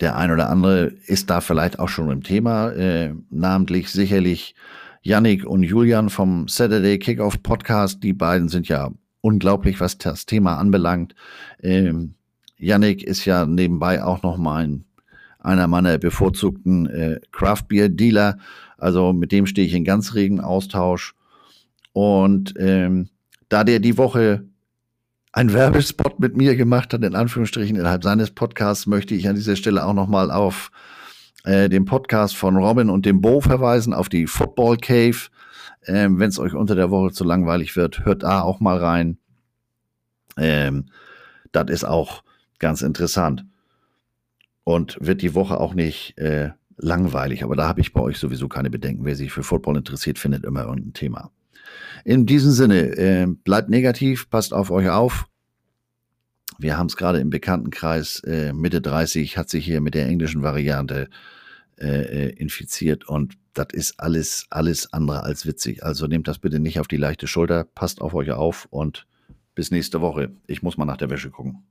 der 0.00 0.16
ein 0.16 0.30
oder 0.30 0.48
andere 0.48 0.92
ist 1.06 1.30
da 1.30 1.40
vielleicht 1.40 1.78
auch 1.78 1.88
schon 1.88 2.10
im 2.10 2.22
Thema, 2.22 2.70
äh, 2.70 3.14
namentlich 3.30 3.90
sicherlich 3.90 4.54
Yannick 5.02 5.46
und 5.46 5.62
Julian 5.62 6.10
vom 6.10 6.48
Saturday 6.48 6.98
Kickoff 6.98 7.42
Podcast. 7.42 8.02
Die 8.02 8.12
beiden 8.12 8.48
sind 8.48 8.68
ja 8.68 8.90
unglaublich, 9.20 9.80
was 9.80 9.98
das 9.98 10.26
Thema 10.26 10.56
anbelangt. 10.56 11.14
Ähm, 11.62 12.14
Yannick 12.56 13.02
ist 13.02 13.24
ja 13.24 13.46
nebenbei 13.46 14.02
auch 14.02 14.22
noch 14.22 14.36
mal 14.36 14.64
ein, 14.64 14.84
einer 15.38 15.66
meiner 15.66 15.98
bevorzugten 15.98 16.86
äh, 16.86 17.20
Craft 17.32 17.64
Beer 17.68 17.88
Dealer. 17.88 18.38
Also 18.78 19.12
mit 19.12 19.32
dem 19.32 19.46
stehe 19.46 19.66
ich 19.66 19.74
in 19.74 19.84
ganz 19.84 20.14
regen 20.14 20.40
Austausch. 20.40 21.14
Und 21.92 22.54
ähm, 22.58 23.08
da 23.48 23.64
der 23.64 23.80
die 23.80 23.98
Woche 23.98 24.44
ein 25.32 25.52
Werbespot 25.52 26.18
mit 26.18 26.36
mir 26.36 26.56
gemacht 26.56 26.92
hat, 26.92 27.04
in 27.04 27.14
Anführungsstrichen, 27.14 27.76
innerhalb 27.76 28.02
seines 28.02 28.32
Podcasts, 28.32 28.86
möchte 28.86 29.14
ich 29.14 29.28
an 29.28 29.36
dieser 29.36 29.56
Stelle 29.56 29.84
auch 29.84 29.94
noch 29.94 30.08
mal 30.08 30.30
auf 30.30 30.70
äh, 31.44 31.68
den 31.68 31.84
Podcast 31.84 32.36
von 32.36 32.56
Robin 32.56 32.90
und 32.90 33.06
dem 33.06 33.20
Bo 33.20 33.40
verweisen, 33.40 33.94
auf 33.94 34.08
die 34.08 34.26
Football 34.26 34.76
Cave. 34.78 35.28
Ähm, 35.86 36.18
Wenn 36.18 36.28
es 36.28 36.38
euch 36.38 36.54
unter 36.54 36.74
der 36.74 36.90
Woche 36.90 37.12
zu 37.12 37.24
langweilig 37.24 37.76
wird, 37.76 38.04
hört 38.04 38.24
da 38.24 38.42
auch 38.42 38.60
mal 38.60 38.78
rein. 38.78 39.18
Ähm, 40.36 40.86
das 41.52 41.70
ist 41.70 41.84
auch 41.84 42.22
ganz 42.58 42.82
interessant. 42.82 43.44
Und 44.64 44.98
wird 45.00 45.22
die 45.22 45.34
Woche 45.34 45.58
auch 45.58 45.74
nicht 45.74 46.18
äh, 46.18 46.50
langweilig. 46.76 47.44
Aber 47.44 47.56
da 47.56 47.66
habe 47.66 47.80
ich 47.80 47.92
bei 47.92 48.00
euch 48.00 48.18
sowieso 48.18 48.48
keine 48.48 48.70
Bedenken. 48.70 49.04
Wer 49.04 49.16
sich 49.16 49.32
für 49.32 49.42
Football 49.42 49.78
interessiert, 49.78 50.18
findet 50.18 50.44
immer 50.44 50.64
irgendein 50.64 50.92
Thema. 50.92 51.30
In 52.04 52.26
diesem 52.26 52.52
Sinne, 52.52 52.96
äh, 52.96 53.26
bleibt 53.26 53.68
negativ, 53.68 54.30
passt 54.30 54.52
auf 54.52 54.70
euch 54.70 54.88
auf. 54.88 55.26
Wir 56.58 56.76
haben 56.76 56.86
es 56.86 56.96
gerade 56.96 57.20
im 57.20 57.30
Bekanntenkreis, 57.30 58.20
äh, 58.24 58.52
Mitte 58.52 58.80
30 58.80 59.38
hat 59.38 59.48
sich 59.48 59.64
hier 59.64 59.80
mit 59.80 59.94
der 59.94 60.06
englischen 60.06 60.42
Variante 60.42 61.08
äh, 61.78 62.26
äh, 62.26 62.28
infiziert 62.36 63.08
und 63.08 63.38
das 63.54 63.68
ist 63.72 63.94
alles, 63.98 64.46
alles 64.50 64.92
andere 64.92 65.22
als 65.22 65.46
witzig. 65.46 65.82
Also 65.82 66.06
nehmt 66.06 66.28
das 66.28 66.38
bitte 66.38 66.60
nicht 66.60 66.78
auf 66.78 66.88
die 66.88 66.98
leichte 66.98 67.26
Schulter, 67.26 67.64
passt 67.64 68.00
auf 68.00 68.12
euch 68.14 68.30
auf 68.32 68.66
und 68.70 69.06
bis 69.54 69.70
nächste 69.70 70.00
Woche. 70.00 70.30
Ich 70.46 70.62
muss 70.62 70.76
mal 70.76 70.84
nach 70.84 70.98
der 70.98 71.10
Wäsche 71.10 71.30
gucken. 71.30 71.62